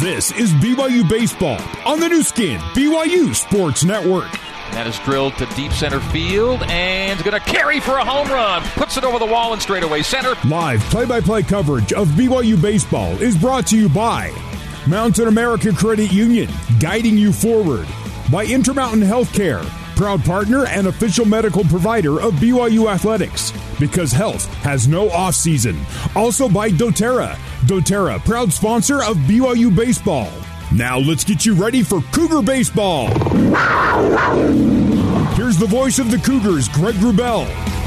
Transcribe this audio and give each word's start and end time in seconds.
This 0.00 0.30
is 0.30 0.52
BYU 0.52 1.08
Baseball 1.08 1.60
on 1.84 1.98
the 1.98 2.08
Nu 2.08 2.22
Skin, 2.22 2.60
BYU 2.72 3.34
Sports 3.34 3.82
Network. 3.82 4.30
That 4.70 4.86
is 4.86 4.96
drilled 5.00 5.36
to 5.38 5.46
deep 5.56 5.72
center 5.72 5.98
field 5.98 6.62
and 6.68 7.18
is 7.18 7.26
going 7.26 7.40
to 7.40 7.44
carry 7.44 7.80
for 7.80 7.96
a 7.96 8.04
home 8.04 8.28
run. 8.28 8.62
Puts 8.74 8.96
it 8.96 9.02
over 9.02 9.18
the 9.18 9.26
wall 9.26 9.54
and 9.54 9.60
straight 9.60 9.82
away 9.82 10.02
center. 10.04 10.34
Live 10.46 10.80
play 10.82 11.04
by 11.04 11.20
play 11.20 11.42
coverage 11.42 11.92
of 11.92 12.06
BYU 12.10 12.62
Baseball 12.62 13.20
is 13.20 13.36
brought 13.36 13.66
to 13.68 13.76
you 13.76 13.88
by 13.88 14.30
Mountain 14.86 15.26
America 15.26 15.72
Credit 15.72 16.12
Union, 16.12 16.48
guiding 16.78 17.18
you 17.18 17.32
forward. 17.32 17.88
By 18.30 18.44
Intermountain 18.44 19.02
Healthcare, 19.02 19.64
proud 19.98 20.24
partner 20.24 20.64
and 20.66 20.86
official 20.86 21.24
medical 21.24 21.64
provider 21.64 22.20
of 22.20 22.32
BYU 22.34 22.88
Athletics, 22.88 23.52
because 23.80 24.12
health 24.12 24.46
has 24.62 24.86
no 24.86 25.10
off 25.10 25.34
season. 25.34 25.76
Also 26.14 26.48
by 26.48 26.70
doTERRA. 26.70 27.34
doTERRA, 27.66 28.24
proud 28.24 28.52
sponsor 28.52 29.02
of 29.02 29.16
BYU 29.16 29.74
Baseball. 29.74 30.30
Now 30.72 30.98
let's 30.98 31.24
get 31.24 31.44
you 31.44 31.54
ready 31.54 31.82
for 31.82 32.00
Cougar 32.12 32.42
Baseball. 32.42 33.08
Here's 35.34 35.58
the 35.58 35.66
voice 35.68 35.98
of 35.98 36.12
the 36.12 36.18
Cougars, 36.18 36.68
Greg 36.68 36.94
Wrubell. 36.94 37.77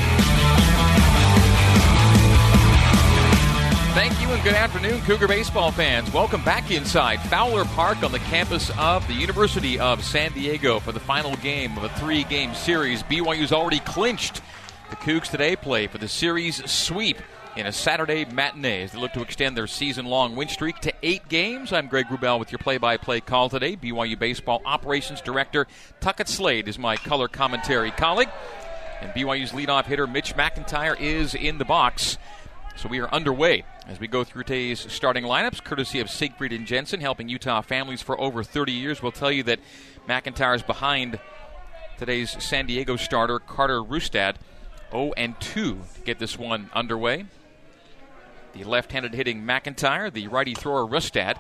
Good 4.43 4.53
afternoon, 4.55 4.99
Cougar 5.01 5.27
baseball 5.27 5.71
fans. 5.71 6.11
Welcome 6.11 6.43
back 6.43 6.71
inside 6.71 7.21
Fowler 7.21 7.63
Park 7.63 8.01
on 8.01 8.11
the 8.11 8.17
campus 8.17 8.71
of 8.75 9.07
the 9.07 9.13
University 9.13 9.79
of 9.79 10.03
San 10.03 10.31
Diego 10.31 10.79
for 10.79 10.91
the 10.91 10.99
final 10.99 11.35
game 11.37 11.77
of 11.77 11.83
a 11.83 11.89
three 11.89 12.23
game 12.23 12.55
series. 12.55 13.03
BYU's 13.03 13.51
already 13.51 13.81
clinched. 13.81 14.41
The 14.89 14.95
Cougs 14.95 15.29
today 15.29 15.55
play 15.55 15.85
for 15.85 15.99
the 15.99 16.07
series 16.07 16.67
sweep 16.69 17.17
in 17.55 17.67
a 17.67 17.71
Saturday 17.71 18.25
matinee 18.25 18.81
as 18.81 18.93
they 18.93 18.99
look 18.99 19.13
to 19.13 19.21
extend 19.21 19.55
their 19.55 19.67
season 19.67 20.07
long 20.07 20.35
win 20.35 20.47
streak 20.47 20.79
to 20.79 20.93
eight 21.03 21.27
games. 21.29 21.71
I'm 21.71 21.87
Greg 21.87 22.07
Wrubell 22.07 22.39
with 22.39 22.51
your 22.51 22.59
play 22.59 22.79
by 22.79 22.97
play 22.97 23.21
call 23.21 23.47
today. 23.47 23.75
BYU 23.75 24.17
Baseball 24.17 24.63
Operations 24.65 25.21
Director 25.21 25.67
Tuckett 25.99 26.27
Slade 26.27 26.67
is 26.67 26.79
my 26.79 26.95
color 26.95 27.27
commentary 27.27 27.91
colleague. 27.91 28.29
And 29.01 29.11
BYU's 29.11 29.51
leadoff 29.51 29.85
hitter 29.85 30.07
Mitch 30.07 30.35
McIntyre 30.35 30.99
is 30.99 31.35
in 31.35 31.59
the 31.59 31.65
box. 31.65 32.17
So 32.81 32.89
we 32.89 32.99
are 32.99 33.13
underway 33.13 33.63
as 33.85 33.99
we 33.99 34.07
go 34.07 34.23
through 34.23 34.45
today's 34.45 34.91
starting 34.91 35.23
lineups, 35.23 35.63
courtesy 35.63 35.99
of 35.99 36.09
Siegfried 36.09 36.51
and 36.51 36.65
Jensen, 36.65 36.99
helping 36.99 37.29
Utah 37.29 37.61
families 37.61 38.01
for 38.01 38.19
over 38.19 38.43
30 38.43 38.71
years. 38.71 39.03
We'll 39.03 39.11
tell 39.11 39.31
you 39.31 39.43
that 39.43 39.59
McIntyre 40.09 40.55
is 40.55 40.63
behind 40.63 41.19
today's 41.99 42.31
San 42.43 42.65
Diego 42.65 42.95
starter, 42.95 43.37
Carter 43.37 43.83
Rustad, 43.83 44.37
0 44.89 45.13
and 45.15 45.39
2 45.39 45.79
to 45.93 46.01
get 46.01 46.17
this 46.17 46.39
one 46.39 46.71
underway. 46.73 47.27
The 48.53 48.63
left 48.63 48.91
handed 48.93 49.13
hitting 49.13 49.43
McIntyre, 49.43 50.11
the 50.11 50.27
righty 50.29 50.55
thrower 50.55 50.87
Rustad. 50.87 51.37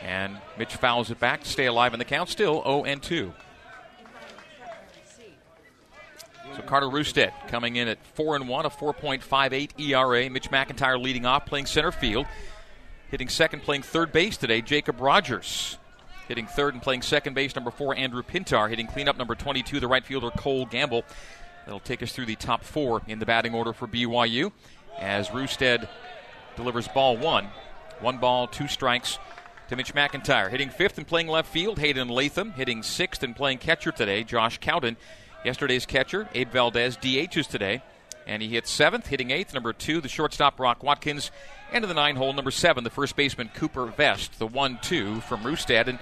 And 0.00 0.38
Mitch 0.56 0.76
fouls 0.76 1.10
it 1.10 1.18
back 1.18 1.42
to 1.42 1.48
stay 1.48 1.66
alive 1.66 1.92
in 1.92 1.98
the 1.98 2.04
count, 2.04 2.28
still 2.28 2.62
0 2.62 2.84
and 2.84 3.02
2. 3.02 3.32
So 6.58 6.64
Carter 6.64 6.88
Rustad 6.88 7.32
coming 7.46 7.76
in 7.76 7.86
at 7.86 8.04
4 8.14 8.34
and 8.34 8.48
1, 8.48 8.66
a 8.66 8.70
4.58 8.70 9.78
ERA. 9.78 10.28
Mitch 10.28 10.50
McIntyre 10.50 11.00
leading 11.00 11.24
off, 11.24 11.46
playing 11.46 11.66
center 11.66 11.92
field. 11.92 12.26
Hitting 13.12 13.28
second, 13.28 13.62
playing 13.62 13.82
third 13.82 14.10
base 14.10 14.36
today, 14.36 14.60
Jacob 14.60 15.00
Rogers. 15.00 15.78
Hitting 16.26 16.46
third 16.46 16.74
and 16.74 16.82
playing 16.82 17.02
second 17.02 17.34
base, 17.34 17.54
number 17.54 17.70
four, 17.70 17.94
Andrew 17.94 18.24
Pintar. 18.24 18.68
Hitting 18.68 18.88
cleanup, 18.88 19.16
number 19.16 19.36
22, 19.36 19.78
the 19.78 19.86
right 19.86 20.04
fielder, 20.04 20.30
Cole 20.30 20.66
Gamble. 20.66 21.04
That'll 21.64 21.78
take 21.78 22.02
us 22.02 22.10
through 22.10 22.26
the 22.26 22.34
top 22.34 22.64
four 22.64 23.02
in 23.06 23.20
the 23.20 23.26
batting 23.26 23.54
order 23.54 23.72
for 23.72 23.86
BYU 23.86 24.50
as 24.98 25.28
Rustad 25.28 25.88
delivers 26.56 26.88
ball 26.88 27.16
one. 27.16 27.46
One 28.00 28.18
ball, 28.18 28.48
two 28.48 28.66
strikes 28.66 29.20
to 29.68 29.76
Mitch 29.76 29.94
McIntyre. 29.94 30.50
Hitting 30.50 30.70
fifth 30.70 30.98
and 30.98 31.06
playing 31.06 31.28
left 31.28 31.52
field, 31.52 31.78
Hayden 31.78 32.08
Latham. 32.08 32.50
Hitting 32.50 32.82
sixth 32.82 33.22
and 33.22 33.36
playing 33.36 33.58
catcher 33.58 33.92
today, 33.92 34.24
Josh 34.24 34.58
Cowden. 34.58 34.96
Yesterday's 35.44 35.86
catcher, 35.86 36.28
Abe 36.34 36.50
Valdez, 36.50 36.96
DHs 36.96 37.46
today. 37.48 37.82
And 38.26 38.42
he 38.42 38.48
hits 38.48 38.70
seventh, 38.70 39.06
hitting 39.06 39.30
eighth, 39.30 39.54
number 39.54 39.72
two, 39.72 40.00
the 40.02 40.08
shortstop, 40.08 40.58
Brock 40.58 40.82
Watkins. 40.82 41.30
And 41.72 41.82
to 41.82 41.86
the 41.88 41.94
nine 41.94 42.16
hole, 42.16 42.32
number 42.34 42.50
seven, 42.50 42.84
the 42.84 42.90
first 42.90 43.16
baseman, 43.16 43.50
Cooper 43.54 43.86
Vest. 43.86 44.38
The 44.38 44.46
one 44.46 44.78
two 44.82 45.20
from 45.22 45.42
Rustad. 45.42 45.88
And 45.88 45.98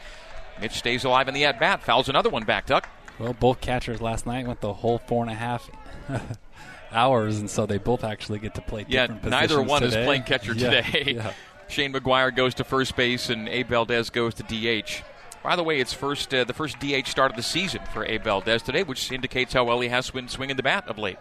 Mitch 0.61 0.73
stays 0.73 1.05
alive 1.05 1.29
in 1.29 1.35
the 1.35 1.45
at 1.45 1.61
bat, 1.61 1.83
fouls 1.83 2.09
another 2.09 2.31
one 2.31 2.45
back, 2.45 2.67
Duck. 2.67 2.89
Well, 3.19 3.33
both 3.33 3.61
catchers 3.61 4.01
last 4.03 4.27
night 4.27 4.47
went 4.47 4.61
the 4.61 4.73
whole 4.73 4.99
four 5.07 5.23
and 5.23 5.31
a 5.31 5.35
half 5.35 5.71
hours, 6.93 7.39
and 7.39 7.49
so 7.49 7.67
they 7.67 7.79
both 7.79 8.05
actually 8.05 8.39
get 8.39 8.55
to 8.55 8.61
play 8.61 8.85
yeah, 8.89 9.07
neither 9.23 9.61
one 9.63 9.83
today. 9.83 10.01
is 10.01 10.05
playing 10.07 10.23
catcher 10.25 10.53
Yeah, 10.57 10.83
today. 10.83 11.13
yeah. 11.17 11.33
Shane 11.69 11.93
McGuire 11.93 12.35
goes 12.35 12.55
to 12.55 12.65
first 12.65 12.97
base, 12.97 13.29
and 13.31 13.49
Abe 13.49 13.69
Valdez 13.69 14.11
goes 14.11 14.35
to 14.35 14.43
DH. 14.43 15.03
By 15.47 15.55
the 15.55 15.63
way, 15.63 15.79
it's 15.79 15.93
first 15.93 16.35
uh, 16.35 16.43
the 16.43 16.53
first 16.53 16.81
DH 16.81 17.07
start 17.07 17.31
of 17.31 17.37
the 17.37 17.43
season 17.45 17.81
for 17.93 18.05
Abe 18.05 18.25
Valdez 18.25 18.63
today, 18.63 18.83
which 18.83 19.13
indicates 19.13 19.53
how 19.53 19.63
well 19.63 19.79
he 19.79 19.89
has 19.91 20.11
been 20.11 20.27
swinging 20.27 20.57
the 20.57 20.63
bat 20.65 20.89
of 20.89 20.99
late. 20.99 21.19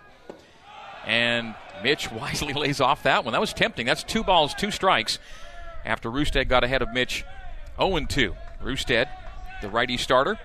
And 1.05 1.53
Mitch 1.83 2.11
wisely 2.11 2.53
lays 2.53 2.81
off 2.81 3.03
that 3.03 3.23
one. 3.23 3.33
That 3.33 3.39
was 3.39 3.53
tempting. 3.53 3.85
That's 3.85 4.01
two 4.01 4.23
balls, 4.23 4.55
two 4.55 4.71
strikes. 4.71 5.19
After 5.85 6.09
Rustad 6.09 6.49
got 6.49 6.63
ahead 6.63 6.81
of 6.81 6.91
Mitch, 6.91 7.23
0 7.79 7.99
2. 7.99 8.35
Rustad, 8.63 9.07
the 9.61 9.69
righty 9.69 9.95
starter. 9.95 10.39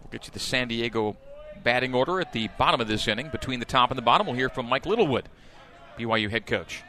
We'll 0.00 0.10
get 0.10 0.24
you 0.24 0.32
the 0.32 0.38
San 0.38 0.68
Diego 0.68 1.18
batting 1.62 1.94
order 1.94 2.18
at 2.18 2.32
the 2.32 2.48
bottom 2.56 2.80
of 2.80 2.88
this 2.88 3.06
inning. 3.06 3.28
Between 3.28 3.60
the 3.60 3.66
top 3.66 3.90
and 3.90 3.98
the 3.98 4.02
bottom, 4.02 4.26
we'll 4.26 4.36
hear 4.36 4.48
from 4.48 4.70
Mike 4.70 4.86
Littlewood, 4.86 5.28
BYU 5.98 6.30
head 6.30 6.46
coach. 6.46 6.82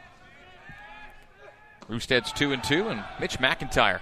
Rustad's 1.86 2.32
2 2.32 2.54
and 2.54 2.64
2, 2.64 2.88
and 2.88 3.04
Mitch 3.20 3.38
McIntyre 3.38 4.00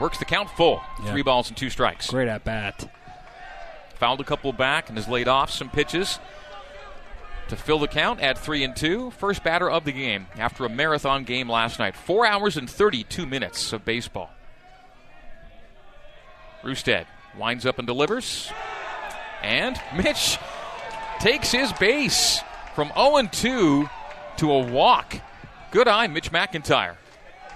works 0.00 0.18
the 0.18 0.24
count 0.24 0.50
full. 0.50 0.82
Yeah. 1.02 1.12
Three 1.12 1.22
balls 1.22 1.48
and 1.48 1.56
two 1.56 1.70
strikes. 1.70 2.10
Great 2.10 2.28
at 2.28 2.44
bat. 2.44 2.90
Fouled 3.94 4.20
a 4.20 4.24
couple 4.24 4.52
back 4.52 4.88
and 4.88 4.96
has 4.96 5.08
laid 5.08 5.28
off 5.28 5.50
some 5.50 5.70
pitches 5.70 6.18
to 7.48 7.56
fill 7.56 7.78
the 7.78 7.88
count 7.88 8.20
at 8.20 8.38
three 8.38 8.62
and 8.62 8.76
two. 8.76 9.10
First 9.12 9.42
batter 9.42 9.70
of 9.70 9.84
the 9.84 9.92
game 9.92 10.26
after 10.36 10.64
a 10.64 10.68
marathon 10.68 11.24
game 11.24 11.48
last 11.48 11.78
night. 11.78 11.96
Four 11.96 12.26
hours 12.26 12.56
and 12.56 12.68
32 12.68 13.26
minutes 13.26 13.72
of 13.72 13.84
baseball. 13.84 14.30
Rustad 16.62 17.06
winds 17.36 17.66
up 17.66 17.78
and 17.78 17.86
delivers. 17.86 18.50
And 19.42 19.80
Mitch 19.96 20.38
takes 21.20 21.50
his 21.50 21.72
base 21.74 22.40
from 22.74 22.92
0 22.94 23.28
2 23.30 23.88
to 24.38 24.52
a 24.52 24.58
walk. 24.58 25.16
Good 25.70 25.88
eye, 25.88 26.06
Mitch 26.06 26.32
McIntyre. 26.32 26.96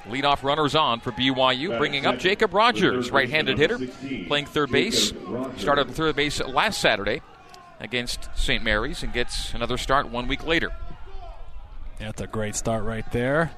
Leadoff 0.06 0.42
runners 0.42 0.74
on 0.74 1.00
for 1.00 1.12
BYU, 1.12 1.78
bringing 1.78 2.06
up 2.06 2.18
Jacob 2.18 2.54
Rogers, 2.54 3.10
right 3.10 3.30
handed 3.30 3.56
hitter, 3.58 3.78
playing 4.26 4.46
third 4.46 4.70
base. 4.70 5.12
Started 5.58 5.88
at 5.88 5.94
third 5.94 6.16
base 6.16 6.40
last 6.40 6.80
Saturday 6.80 7.22
against 7.78 8.28
St. 8.34 8.64
Mary's 8.64 9.02
and 9.02 9.12
gets 9.12 9.54
another 9.54 9.78
start 9.78 10.08
one 10.08 10.26
week 10.26 10.44
later. 10.44 10.70
That's 11.98 12.20
a 12.20 12.26
great 12.26 12.56
start 12.56 12.84
right 12.84 13.10
there 13.12 13.52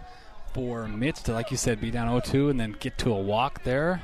for 0.52 0.86
Mitch 0.86 1.22
to, 1.24 1.32
like 1.32 1.50
you 1.50 1.56
said, 1.56 1.80
be 1.80 1.90
down 1.90 2.08
0-2 2.08 2.50
and 2.50 2.60
then 2.60 2.76
get 2.78 2.98
to 2.98 3.12
a 3.12 3.20
walk 3.20 3.64
there. 3.64 4.02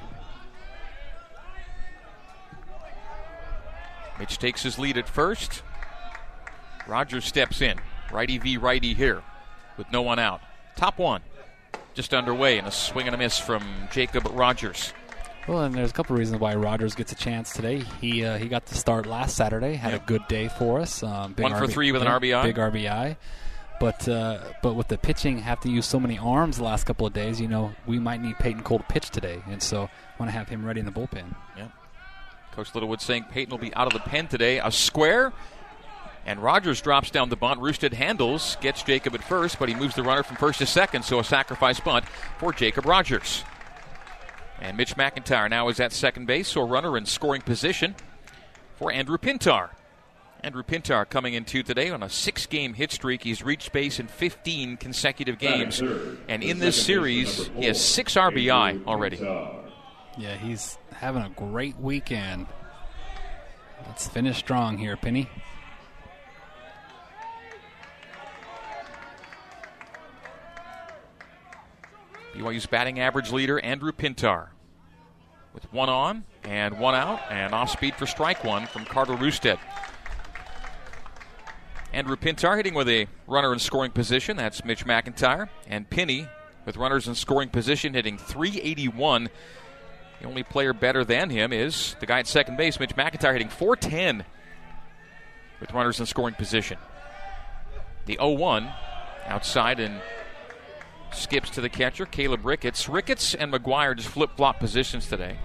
Mitch 4.19 4.39
takes 4.39 4.63
his 4.63 4.79
lead 4.79 4.97
at 4.97 5.09
first. 5.09 5.63
Rogers 6.87 7.25
steps 7.25 7.61
in. 7.61 7.79
Righty 8.13 8.39
v 8.39 8.57
righty 8.57 8.95
here 8.95 9.23
with 9.77 9.91
no 9.93 10.03
one 10.03 10.19
out. 10.19 10.41
Top 10.77 10.99
one 10.99 11.23
just 11.95 12.15
underway 12.15 12.59
and 12.59 12.67
a 12.67 12.71
swing 12.71 13.07
and 13.07 13.15
a 13.15 13.19
miss 13.19 13.39
from 13.39 13.63
Jacob 13.93 14.27
Rogers. 14.33 14.93
Well, 15.49 15.63
and 15.63 15.75
there's 15.75 15.91
a 15.91 15.95
couple 15.95 16.15
of 16.15 16.19
reasons 16.21 16.41
why 16.41 16.55
Rogers 16.55 16.95
gets 16.95 17.13
a 17.13 17.17
chance 17.17 17.53
today. 17.53 17.83
He 18.01 18.25
uh, 18.25 18.39
he 18.39 18.47
got 18.49 18.67
the 18.67 18.75
start 18.75 19.07
last 19.07 19.37
Saturday, 19.37 19.75
had 19.75 19.93
Yep. 19.93 20.03
a 20.03 20.07
good 20.07 20.29
day 20.29 20.49
for 20.49 20.81
us. 20.81 21.03
Um, 21.03 21.35
One 21.39 21.57
for 21.57 21.67
three 21.67 21.93
with 21.93 22.03
an 22.03 22.09
RBI. 22.09 22.43
Big 22.43 22.57
RBI. 22.57 23.17
But 23.81 24.07
uh, 24.07 24.45
but 24.63 24.75
with 24.75 24.89
the 24.89 24.99
pitching, 24.99 25.39
have 25.39 25.59
to 25.61 25.71
use 25.71 25.87
so 25.87 25.99
many 25.99 26.19
arms 26.19 26.59
the 26.59 26.65
last 26.65 26.85
couple 26.85 27.07
of 27.07 27.15
days. 27.15 27.41
You 27.41 27.49
know, 27.49 27.73
we 27.87 27.99
might 27.99 28.21
need 28.21 28.39
Peyton 28.39 28.63
Cole 28.63 28.79
to 28.79 28.85
pitch 28.85 29.09
today, 29.11 29.43
and 29.49 29.63
so 29.63 29.89
want 30.19 30.31
to 30.31 30.37
have 30.37 30.51
him 30.51 30.65
ready 30.67 30.81
in 30.81 30.87
the 30.87 30.93
bullpen. 30.93 31.35
Yeah. 31.57 31.69
Coach 32.53 32.75
Littlewood 32.75 33.01
saying 33.01 33.25
Peyton 33.31 33.51
will 33.51 33.59
be 33.59 33.73
out 33.75 33.87
of 33.87 33.95
the 33.95 34.01
pen 34.01 34.29
today. 34.29 34.59
A 34.59 34.71
square. 34.71 35.33
And 36.27 36.43
Rogers 36.43 36.81
drops 36.81 37.11
down 37.11 37.29
the 37.29 37.37
bunt. 37.37 37.61
Rustad 37.61 37.95
handles, 37.95 38.57
gets 38.61 38.83
Jacob 38.83 39.15
at 39.15 39.25
first, 39.25 39.59
but 39.59 39.69
he 39.69 39.75
moves 39.75 39.95
the 39.95 40.03
runner 40.03 40.23
from 40.23 40.37
first 40.37 40.59
to 40.59 40.67
second, 40.67 41.05
so 41.05 41.19
a 41.19 41.25
sacrifice 41.25 41.81
bunt 41.81 42.05
for 42.39 42.53
Jacob 42.53 42.87
Rogers. 42.87 43.43
And 44.61 44.77
Mitch 44.77 44.97
McIntyre 44.97 45.49
now 45.49 45.69
is 45.69 45.81
at 45.81 45.93
second 45.93 46.27
base, 46.27 46.49
so 46.49 46.61
a 46.61 46.67
runner 46.67 46.97
in 46.99 47.07
scoring 47.07 47.41
position 47.41 47.95
for 48.77 48.93
Andrew 48.93 49.17
Pintar. 49.17 49.71
Andrew 50.43 50.63
Pintar 50.63 51.09
coming 51.09 51.35
into 51.35 51.63
today 51.63 51.91
on 51.91 52.03
a 52.03 52.09
six 52.09 52.47
game 52.47 52.75
hit 52.75 52.93
streak. 52.93 53.23
He's 53.23 53.43
reached 53.43 53.73
base 53.73 54.01
in 54.01 54.07
15 54.09 54.79
consecutive 54.79 55.39
games. 55.39 55.83
And 56.29 56.43
in 56.43 56.59
this 56.59 56.83
series, 56.83 57.49
he 57.57 57.67
has 57.67 57.83
six 57.83 58.15
RBI 58.15 58.87
already. 58.87 59.19
Yeah, 60.19 60.37
he's 60.37 60.79
having 60.93 61.23
a 61.23 61.29
great 61.31 61.79
weekend. 61.79 62.47
Let's 63.87 64.09
finish 64.09 64.39
strong 64.39 64.79
here, 64.79 64.97
Penny. 64.97 65.29
BYU's 72.41 72.67
batting 72.67 73.01
average 73.01 73.33
leader, 73.33 73.61
Andrew 73.61 73.93
Pintar. 73.93 74.49
With 75.53 75.71
one 75.73 75.89
on 75.89 76.25
and 76.45 76.79
one 76.79 76.95
out, 76.95 77.21
and 77.29 77.53
off 77.53 77.71
speed 77.71 77.95
for 77.97 78.07
strike 78.07 78.45
one 78.45 78.67
from 78.67 78.85
Carter 78.85 79.15
Rustad. 79.15 79.59
Andrew 81.93 82.17
Pintar 82.17 82.57
hitting 82.57 82.75
with 82.75 82.89
a 82.89 83.09
runner 83.27 83.53
in 83.53 83.59
scoring 83.59 83.91
position. 83.91 84.37
That's 84.37 84.65
Mitch 84.65 84.87
McIntyre. 84.87 85.49
And 85.67 85.91
Pinney 85.91 86.29
with 86.65 86.77
runners 86.77 87.09
in 87.09 87.17
scoring 87.17 87.49
position 87.49 87.95
hitting 87.95 88.17
381. 88.17 89.29
The 90.21 90.27
only 90.27 90.45
player 90.45 90.73
better 90.73 91.05
than 91.05 91.31
him 91.31 91.53
is 91.53 91.97
the 91.99 92.07
guy 92.07 92.21
at 92.21 92.29
second 92.29 92.57
base, 92.57 92.79
Mitch 92.79 92.95
McIntyre, 92.95 93.33
hitting 93.33 93.49
410 93.49 94.25
with 95.61 95.73
runners 95.73 95.99
in 95.99 96.07
scoring 96.07 96.35
position. 96.35 96.79
The 98.07 98.15
0 98.15 98.31
1 98.31 98.73
outside 99.27 99.81
and 99.81 100.01
skips 101.15 101.51
to 101.51 101.61
the 101.61 101.69
catcher, 101.69 102.07
Caleb 102.07 102.45
Ricketts. 102.45 102.89
Ricketts 102.89 103.35
and 103.35 103.53
McGuire 103.53 103.97
just 103.97 104.09
flip 104.09 104.31
flop 104.37 104.61
positions 104.61 105.07
today. 105.07 105.39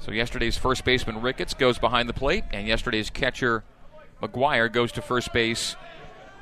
So 0.00 0.12
yesterday's 0.12 0.56
first 0.56 0.84
baseman 0.84 1.20
Ricketts 1.22 1.54
goes 1.54 1.78
behind 1.78 2.08
the 2.08 2.12
plate, 2.12 2.44
and 2.52 2.66
yesterday's 2.66 3.10
catcher 3.10 3.64
McGuire 4.22 4.70
goes 4.70 4.92
to 4.92 5.02
first 5.02 5.32
base 5.32 5.76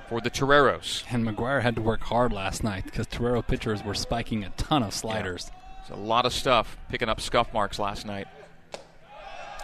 for 0.09 0.21
the 0.21 0.31
Toreros. 0.31 1.05
And 1.11 1.25
McGuire 1.27 1.63
had 1.63 1.77
to 1.77 1.81
work 1.83 2.03
hard 2.03 2.33
last 2.33 2.63
night 2.65 2.85
because 2.85 3.07
Torero 3.07 3.43
pitchers 3.43 3.83
were 3.83 3.95
spiking 3.95 4.45
a 4.45 4.51
ton 4.51 4.83
of 4.83 4.93
sliders. 4.93 5.51
Yeah. 5.89 5.97
a 5.97 5.97
lot 5.97 6.27
of 6.27 6.33
stuff 6.33 6.77
picking 6.89 7.09
up 7.09 7.21
scuff 7.21 7.53
marks 7.53 7.79
last 7.79 8.05
night. 8.07 8.29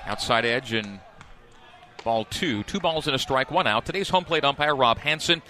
Outside 0.06 0.44
edge 0.44 0.72
and 0.72 1.00
ball 2.04 2.24
two. 2.24 2.62
Two 2.64 2.80
balls 2.80 3.06
and 3.06 3.14
a 3.14 3.18
strike, 3.18 3.50
one 3.50 3.66
out. 3.66 3.84
Today's 3.84 4.08
home 4.08 4.24
plate 4.24 4.44
umpire, 4.44 4.74
Rob 4.74 4.98
Hanson. 4.98 5.42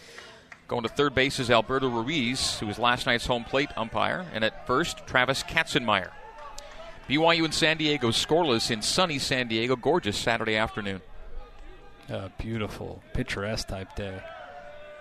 Going 0.68 0.82
to 0.82 0.88
third 0.90 1.14
base 1.14 1.38
is 1.38 1.50
Alberto 1.50 1.88
Ruiz, 1.88 2.58
who 2.58 2.66
was 2.66 2.78
last 2.78 3.06
night's 3.06 3.24
home 3.24 3.42
plate 3.42 3.70
umpire. 3.74 4.26
And 4.34 4.44
at 4.44 4.66
first, 4.66 5.06
Travis 5.06 5.42
Katzenmeyer. 5.42 6.10
BYU 7.08 7.46
and 7.46 7.54
San 7.54 7.78
Diego 7.78 8.08
scoreless 8.08 8.70
in 8.70 8.82
sunny 8.82 9.18
San 9.18 9.48
Diego. 9.48 9.76
Gorgeous 9.76 10.18
Saturday 10.18 10.56
afternoon. 10.56 11.00
A 12.10 12.30
beautiful, 12.36 13.02
picturesque 13.14 13.68
type 13.68 13.96
day. 13.96 14.20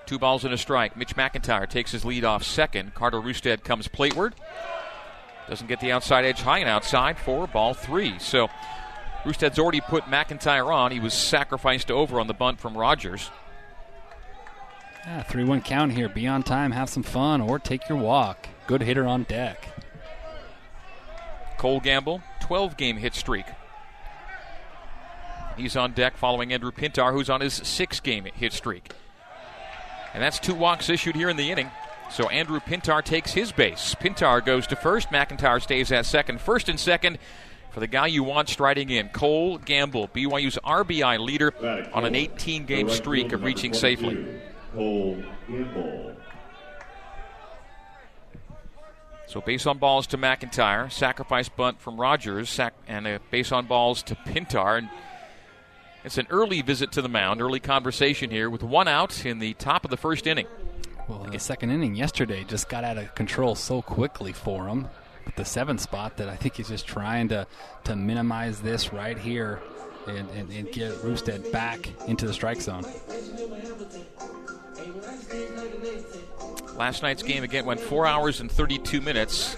Two 0.05 0.17
balls 0.17 0.45
and 0.45 0.53
a 0.53 0.57
strike. 0.57 0.95
Mitch 0.95 1.17
McIntyre 1.17 1.69
takes 1.69 1.91
his 1.91 2.05
lead 2.05 2.23
off 2.23 2.43
second. 2.43 2.93
Carter 2.93 3.19
Rustad 3.19 3.65
comes 3.65 3.89
plateward. 3.89 4.35
Doesn't 5.49 5.67
get 5.67 5.81
the 5.81 5.91
outside 5.91 6.23
edge 6.23 6.39
high 6.39 6.59
and 6.59 6.69
outside 6.69 7.17
for 7.17 7.45
ball 7.45 7.73
three. 7.73 8.17
So 8.19 8.47
Rustad's 9.25 9.59
already 9.59 9.81
put 9.81 10.05
McIntyre 10.05 10.73
on. 10.73 10.93
He 10.93 11.01
was 11.01 11.13
sacrificed 11.13 11.91
over 11.91 12.21
on 12.21 12.27
the 12.27 12.33
bunt 12.33 12.61
from 12.61 12.77
Rogers. 12.77 13.29
Yeah, 15.07 15.23
3 15.23 15.45
1 15.45 15.61
count 15.61 15.93
here. 15.93 16.09
Be 16.09 16.27
on 16.27 16.43
time, 16.43 16.71
have 16.71 16.89
some 16.89 17.01
fun, 17.01 17.39
or 17.39 17.59
take 17.59 17.87
your 17.87 17.97
walk. 17.97 18.49
Good 18.67 18.81
hitter 18.81 19.07
on 19.07 19.23
deck. 19.23 19.69
Cole 21.57 21.79
Gamble, 21.79 22.21
12 22.41 22.75
game 22.75 22.97
hit 22.97 23.15
streak. 23.15 23.45
He's 25.55 25.77
on 25.77 25.93
deck 25.93 26.17
following 26.17 26.51
Andrew 26.51 26.73
Pintar, 26.73 27.13
who's 27.13 27.29
on 27.29 27.39
his 27.39 27.53
six 27.53 28.01
game 28.01 28.25
hit 28.25 28.51
streak. 28.51 28.91
And 30.13 30.21
that's 30.21 30.39
two 30.39 30.53
walks 30.53 30.89
issued 30.89 31.15
here 31.15 31.29
in 31.29 31.37
the 31.37 31.51
inning. 31.51 31.71
So 32.11 32.27
Andrew 32.27 32.59
Pintar 32.59 33.01
takes 33.01 33.31
his 33.31 33.53
base. 33.53 33.95
Pintar 33.95 34.43
goes 34.43 34.67
to 34.67 34.75
first. 34.75 35.09
McIntyre 35.09 35.61
stays 35.61 35.89
at 35.89 36.05
second. 36.05 36.41
First 36.41 36.67
and 36.67 36.77
second 36.77 37.17
for 37.71 37.79
the 37.79 37.87
guy 37.87 38.07
you 38.07 38.23
want 38.23 38.49
striding 38.49 38.89
in, 38.89 39.07
Cole 39.09 39.57
Gamble, 39.57 40.09
BYU's 40.09 40.57
RBI 40.65 41.17
leader 41.17 41.53
on 41.93 42.03
an 42.03 42.13
18 42.13 42.65
game 42.65 42.89
streak 42.89 43.31
of 43.31 43.43
reaching 43.43 43.73
safely. 43.73 44.41
Cole. 44.73 45.23
So 49.27 49.41
base 49.41 49.65
on 49.65 49.77
balls 49.77 50.07
to 50.07 50.17
McIntyre, 50.17 50.91
sacrifice 50.91 51.49
bunt 51.49 51.81
from 51.81 51.99
Rogers, 51.99 52.49
sac- 52.49 52.73
and 52.87 53.05
a 53.05 53.19
base 53.29 53.51
on 53.51 53.65
balls 53.65 54.01
to 54.03 54.15
Pintar. 54.15 54.77
And 54.77 54.89
it's 56.05 56.17
an 56.17 56.27
early 56.29 56.61
visit 56.61 56.93
to 56.93 57.01
the 57.01 57.09
mound, 57.09 57.41
early 57.41 57.59
conversation 57.59 58.29
here 58.29 58.49
with 58.49 58.63
one 58.63 58.87
out 58.87 59.25
in 59.25 59.39
the 59.39 59.53
top 59.55 59.83
of 59.83 59.91
the 59.91 59.97
first 59.97 60.27
inning. 60.27 60.47
Well, 61.09 61.27
the 61.29 61.39
second 61.39 61.71
inning 61.71 61.95
yesterday 61.95 62.45
just 62.45 62.69
got 62.69 62.83
out 62.83 62.97
of 62.97 63.15
control 63.15 63.55
so 63.55 63.81
quickly 63.81 64.31
for 64.31 64.67
him 64.67 64.87
with 65.25 65.35
the 65.35 65.45
seventh 65.45 65.81
spot 65.81 66.17
that 66.17 66.29
I 66.29 66.37
think 66.37 66.55
he's 66.55 66.69
just 66.69 66.87
trying 66.87 67.27
to, 67.29 67.47
to 67.83 67.95
minimize 67.95 68.61
this 68.61 68.93
right 68.93 69.17
here 69.17 69.61
and, 70.07 70.29
and, 70.31 70.51
and 70.51 70.71
get 70.71 70.93
Rustad 71.03 71.51
back 71.51 71.89
into 72.07 72.25
the 72.25 72.33
strike 72.33 72.61
zone. 72.61 72.85
Last 76.75 77.01
night's 77.01 77.23
game 77.23 77.43
again 77.43 77.65
went 77.65 77.79
4 77.79 78.05
hours 78.05 78.39
and 78.39 78.51
32 78.51 79.01
minutes, 79.01 79.55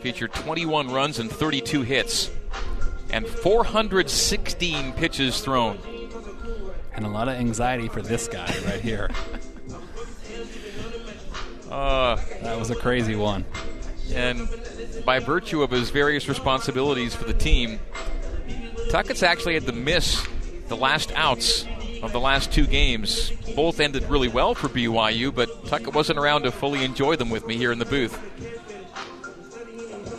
featured 0.00 0.32
21 0.32 0.90
runs 0.90 1.18
and 1.18 1.30
32 1.30 1.82
hits 1.82 2.30
and 3.12 3.26
416 3.26 4.92
pitches 4.92 5.40
thrown. 5.40 5.78
And 6.94 7.04
a 7.04 7.08
lot 7.08 7.28
of 7.28 7.34
anxiety 7.34 7.88
for 7.88 8.02
this 8.02 8.28
guy 8.28 8.46
right 8.66 8.80
here. 8.80 9.10
uh, 11.70 12.16
that 12.42 12.58
was 12.58 12.70
a 12.70 12.74
crazy 12.74 13.16
one. 13.16 13.44
And 14.12 14.48
by 15.04 15.18
virtue 15.18 15.62
of 15.62 15.70
his 15.70 15.90
various 15.90 16.28
responsibilities 16.28 17.14
for 17.14 17.24
the 17.24 17.34
team, 17.34 17.80
Tuckett's 18.90 19.22
actually 19.22 19.54
had 19.54 19.66
to 19.66 19.72
miss 19.72 20.26
the 20.66 20.76
last 20.76 21.12
outs 21.14 21.64
of 22.02 22.12
the 22.12 22.18
last 22.18 22.52
two 22.52 22.66
games. 22.66 23.30
Both 23.54 23.78
ended 23.78 24.02
really 24.04 24.28
well 24.28 24.54
for 24.54 24.68
BYU, 24.68 25.32
but 25.32 25.66
Tuckett 25.66 25.94
wasn't 25.94 26.18
around 26.18 26.42
to 26.42 26.50
fully 26.50 26.84
enjoy 26.84 27.14
them 27.16 27.30
with 27.30 27.46
me 27.46 27.56
here 27.56 27.70
in 27.70 27.78
the 27.78 27.84
booth 27.84 28.18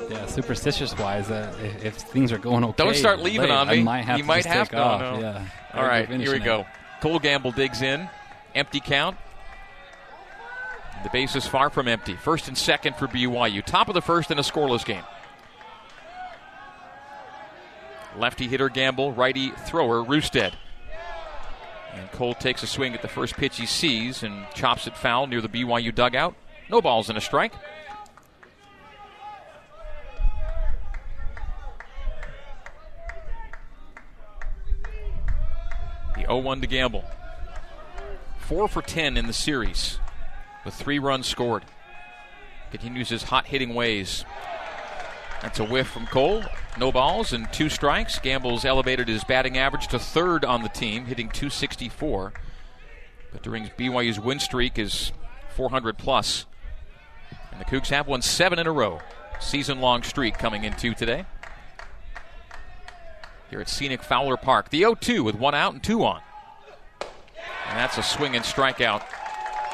Yeah, 0.10 0.26
superstitious 0.26 0.98
wise, 0.98 1.30
uh, 1.30 1.54
if, 1.62 1.86
if, 1.86 1.96
things 1.96 2.32
are 2.32 2.38
going 2.38 2.64
okay, 2.64 2.84
don't 2.84 2.96
start 2.96 3.20
leaving 3.20 3.42
late, 3.42 3.52
on 3.52 3.68
me. 3.68 3.80
I 3.80 3.84
might 3.84 4.06
have 4.06 4.18
you 4.18 4.24
to 4.24 4.28
might 4.28 4.46
have 4.46 4.70
to. 4.70 4.78
Off. 4.78 5.02
No. 5.02 5.20
Yeah. 5.20 5.46
All 5.74 5.84
right, 5.84 6.08
here 6.10 6.32
we 6.32 6.40
go. 6.40 6.66
Cole 7.02 7.20
Gamble 7.20 7.52
digs 7.52 7.82
in, 7.82 8.10
empty 8.56 8.80
count. 8.80 9.18
The 11.04 11.10
base 11.10 11.36
is 11.36 11.48
far 11.48 11.70
from 11.70 11.88
empty. 11.88 12.14
First 12.14 12.48
and 12.48 12.58
second 12.58 12.96
for 12.96 13.08
BYU. 13.08 13.66
Top 13.66 13.88
of 13.88 13.96
the 13.96 14.02
first 14.02 14.32
in 14.32 14.38
a 14.38 14.44
scoreless 14.44 14.86
game. 14.86 15.04
Lefty 18.18 18.48
hitter 18.48 18.70
Gamble, 18.70 19.14
righty 19.14 19.52
thrower 19.66 20.04
Rustad. 20.04 20.54
And 21.94 22.12
Cole 22.12 22.34
takes 22.34 22.64
a 22.64 22.68
swing 22.68 22.94
at 22.94 23.02
the 23.02 23.08
first 23.08 23.36
pitch 23.36 23.58
he 23.58 23.66
sees 23.66 24.24
and 24.24 24.46
chops 24.54 24.88
it 24.88 24.96
foul 24.96 25.28
near 25.28 25.42
the 25.42 25.50
BYU 25.50 25.94
dugout. 25.94 26.36
No 26.70 26.82
balls 26.82 27.10
and 27.10 27.18
a 27.18 27.22
strike. 27.22 27.54
The 36.16 36.22
0 36.22 36.38
1 36.38 36.62
to 36.62 36.68
Gamble. 36.68 37.04
4 38.40 38.68
for 38.68 38.82
10 38.82 39.18
in 39.18 39.28
the 39.28 39.34
series 39.34 40.00
with 40.64 40.74
three 40.74 41.00
runs 41.00 41.28
scored. 41.28 41.64
Continues 42.72 43.10
his 43.10 43.24
hot 43.24 43.48
hitting 43.48 43.74
ways. 43.74 44.24
That's 45.42 45.60
a 45.60 45.66
whiff 45.66 45.88
from 45.88 46.08
Cole. 46.08 46.44
No 46.78 46.92
balls 46.92 47.34
and 47.34 47.52
two 47.52 47.70
strikes. 47.70 48.20
Gamble's 48.20 48.64
elevated 48.64 49.08
his 49.08 49.24
batting 49.24 49.58
average 49.58 49.88
to 49.88 50.00
third 50.00 50.46
on 50.46 50.62
the 50.62 50.70
team, 50.70 51.06
hitting 51.06 51.30
264. 51.30 52.34
But 53.32 53.42
during 53.42 53.66
BYU's 53.78 54.20
win 54.20 54.40
streak 54.40 54.78
is 54.78 55.12
400 55.56 55.98
plus. 55.98 56.46
And 57.52 57.60
the 57.60 57.66
Cougs 57.66 57.90
have 57.90 58.08
won 58.08 58.22
seven 58.22 58.60
in 58.60 58.68
a 58.68 58.72
row. 58.72 59.00
Season 59.40 59.82
long 59.82 60.04
streak 60.04 60.38
coming 60.38 60.64
into 60.64 60.94
today 60.94 61.26
here 63.52 63.60
at 63.60 63.70
Scenic 63.70 64.02
Fowler 64.02 64.38
Park. 64.38 64.70
The 64.70 64.80
0 64.80 64.96
2 64.96 65.24
with 65.24 65.36
one 65.36 65.54
out 65.54 65.74
and 65.74 65.84
two 65.84 66.04
on. 66.04 66.22
And 67.68 67.78
that's 67.78 67.98
a 67.98 68.04
swing 68.04 68.36
and 68.36 68.44
strikeout. 68.44 69.04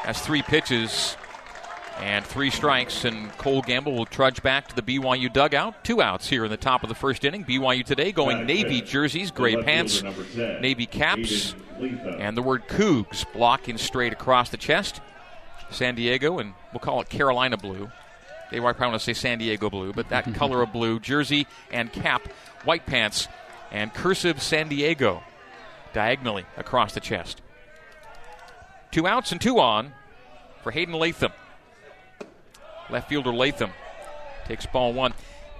That's 0.04 0.20
three 0.20 0.42
pitches 0.42 1.16
and 2.00 2.24
three 2.24 2.50
strikes, 2.50 3.04
and 3.04 3.30
Cole 3.38 3.62
Gamble 3.62 3.94
will 3.94 4.06
trudge 4.06 4.42
back 4.42 4.68
to 4.68 4.76
the 4.76 4.82
BYU 4.82 5.32
dugout. 5.32 5.82
Two 5.84 6.00
outs 6.00 6.28
here 6.28 6.44
in 6.44 6.50
the 6.50 6.56
top 6.56 6.82
of 6.82 6.88
the 6.88 6.94
first 6.94 7.24
inning. 7.24 7.44
BYU 7.44 7.84
today 7.84 8.12
going 8.12 8.46
Navy 8.46 8.80
jerseys, 8.80 9.30
gray 9.30 9.56
pants, 9.56 10.02
Navy 10.36 10.86
caps, 10.86 11.54
and 11.80 12.36
the 12.36 12.42
word 12.42 12.68
Cougs 12.68 13.24
blocking 13.32 13.78
straight 13.78 14.12
across 14.12 14.50
the 14.50 14.56
chest. 14.56 15.00
San 15.70 15.94
Diego, 15.96 16.38
and 16.38 16.54
we'll 16.72 16.80
call 16.80 17.00
it 17.00 17.08
Carolina 17.08 17.56
blue. 17.56 17.90
They 18.50 18.58
probably 18.58 18.86
want 18.86 18.94
to 18.94 19.04
say 19.04 19.12
San 19.12 19.38
Diego 19.38 19.68
blue, 19.68 19.92
but 19.92 20.08
that 20.08 20.32
color 20.34 20.62
of 20.62 20.72
blue, 20.72 20.98
jersey 21.00 21.46
and 21.70 21.92
cap, 21.92 22.22
white 22.64 22.86
pants, 22.86 23.28
and 23.70 23.92
cursive 23.92 24.42
San 24.42 24.68
Diego 24.68 25.22
diagonally 25.92 26.46
across 26.56 26.94
the 26.94 27.00
chest. 27.00 27.42
Two 28.90 29.06
outs 29.06 29.32
and 29.32 29.40
two 29.40 29.58
on 29.58 29.92
for 30.62 30.70
Hayden 30.70 30.94
Latham. 30.94 31.32
Left 32.90 33.08
fielder 33.08 33.32
Latham 33.32 33.70
takes 34.46 34.66
ball 34.66 34.92
one. 34.92 35.14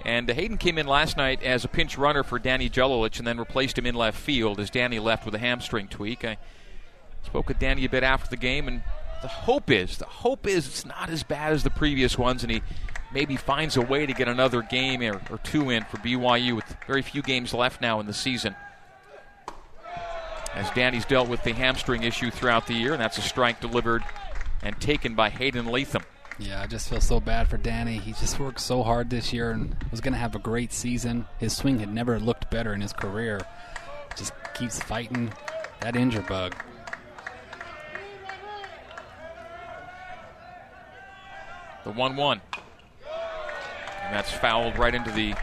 And 0.05 0.29
Hayden 0.29 0.57
came 0.57 0.77
in 0.77 0.87
last 0.87 1.17
night 1.17 1.43
as 1.43 1.65
a 1.65 1.67
pinch 1.67 1.97
runner 1.97 2.23
for 2.23 2.39
Danny 2.39 2.69
Jelilich 2.69 3.17
and 3.17 3.27
then 3.27 3.37
replaced 3.37 3.77
him 3.77 3.85
in 3.85 3.95
left 3.95 4.17
field 4.17 4.59
as 4.59 4.69
Danny 4.69 4.97
left 4.99 5.25
with 5.25 5.35
a 5.35 5.39
hamstring 5.39 5.87
tweak. 5.87 6.23
I 6.23 6.37
spoke 7.23 7.49
with 7.49 7.59
Danny 7.59 7.85
a 7.85 7.89
bit 7.89 8.03
after 8.03 8.29
the 8.29 8.37
game, 8.37 8.67
and 8.67 8.81
the 9.21 9.27
hope 9.27 9.69
is, 9.69 9.97
the 9.97 10.05
hope 10.05 10.47
is 10.47 10.67
it's 10.67 10.85
not 10.85 11.09
as 11.09 11.23
bad 11.23 11.51
as 11.51 11.63
the 11.63 11.69
previous 11.69 12.17
ones, 12.17 12.43
and 12.43 12.51
he 12.51 12.61
maybe 13.13 13.35
finds 13.35 13.75
a 13.75 13.81
way 13.81 14.05
to 14.05 14.13
get 14.13 14.29
another 14.29 14.61
game 14.61 15.01
or, 15.01 15.21
or 15.29 15.37
two 15.39 15.69
in 15.69 15.83
for 15.83 15.97
BYU 15.97 16.55
with 16.55 16.77
very 16.87 17.01
few 17.01 17.21
games 17.21 17.53
left 17.53 17.81
now 17.81 17.99
in 17.99 18.07
the 18.07 18.13
season. 18.13 18.55
As 20.53 20.69
Danny's 20.71 21.05
dealt 21.05 21.27
with 21.27 21.43
the 21.43 21.51
hamstring 21.51 22.03
issue 22.03 22.31
throughout 22.31 22.67
the 22.67 22.73
year, 22.73 22.93
and 22.93 23.01
that's 23.01 23.17
a 23.17 23.21
strike 23.21 23.59
delivered 23.59 24.03
and 24.63 24.79
taken 24.79 25.13
by 25.13 25.29
Hayden 25.29 25.67
Latham. 25.67 26.03
Yeah, 26.39 26.61
I 26.61 26.67
just 26.67 26.89
feel 26.89 27.01
so 27.01 27.19
bad 27.19 27.49
for 27.49 27.57
Danny. 27.57 27.97
He 27.97 28.13
just 28.13 28.39
worked 28.39 28.61
so 28.61 28.81
hard 28.81 29.09
this 29.09 29.33
year 29.33 29.51
and 29.51 29.75
was 29.91 29.99
going 29.99 30.13
to 30.13 30.19
have 30.19 30.35
a 30.35 30.39
great 30.39 30.71
season. 30.71 31.25
His 31.37 31.55
swing 31.55 31.79
had 31.79 31.93
never 31.93 32.17
looked 32.17 32.49
better 32.49 32.73
in 32.73 32.79
his 32.79 32.93
career. 32.93 33.41
Just 34.15 34.31
keeps 34.53 34.79
fighting 34.79 35.33
that 35.81 35.97
injury 35.97 36.23
bug. 36.23 36.55
The 41.83 41.91
1 41.91 42.15
1. 42.15 42.41
And 44.05 44.15
that's 44.15 44.31
fouled 44.31 44.77
right 44.77 44.95
into 44.95 45.11
the 45.11 45.33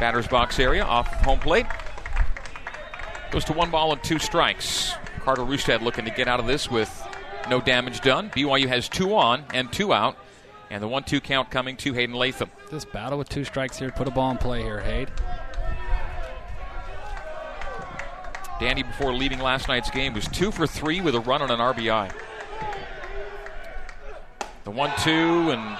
batter's 0.00 0.26
box 0.26 0.58
area 0.58 0.84
off 0.84 1.06
home 1.24 1.38
plate. 1.38 1.66
Goes 3.30 3.44
to 3.44 3.52
one 3.52 3.70
ball 3.70 3.92
and 3.92 4.02
two 4.02 4.18
strikes. 4.18 4.94
Carter 5.20 5.44
Rustad 5.44 5.82
looking 5.82 6.06
to 6.06 6.10
get 6.10 6.28
out 6.28 6.40
of 6.40 6.46
this 6.46 6.70
with 6.70 7.06
no 7.50 7.60
damage 7.60 8.00
done. 8.00 8.30
BYU 8.30 8.68
has 8.68 8.88
two 8.88 9.14
on 9.14 9.44
and 9.52 9.70
two 9.70 9.92
out. 9.92 10.16
And 10.70 10.82
the 10.82 10.88
1 10.88 11.04
2 11.04 11.20
count 11.20 11.50
coming 11.50 11.76
to 11.78 11.92
Hayden 11.92 12.14
Latham. 12.14 12.50
This 12.70 12.84
battle 12.84 13.18
with 13.18 13.28
two 13.28 13.44
strikes 13.44 13.78
here. 13.78 13.90
Put 13.90 14.08
a 14.08 14.10
ball 14.10 14.32
in 14.32 14.38
play 14.38 14.62
here, 14.62 14.80
Hayden. 14.80 15.12
Danny, 18.58 18.82
before 18.82 19.12
leaving 19.12 19.38
last 19.38 19.68
night's 19.68 19.90
game, 19.90 20.14
was 20.14 20.26
two 20.28 20.50
for 20.50 20.66
three 20.66 21.00
with 21.00 21.14
a 21.14 21.20
run 21.20 21.42
on 21.42 21.50
an 21.50 21.58
RBI. 21.58 22.10
The 24.64 24.70
1 24.70 24.92
2 25.04 25.10
and 25.50 25.78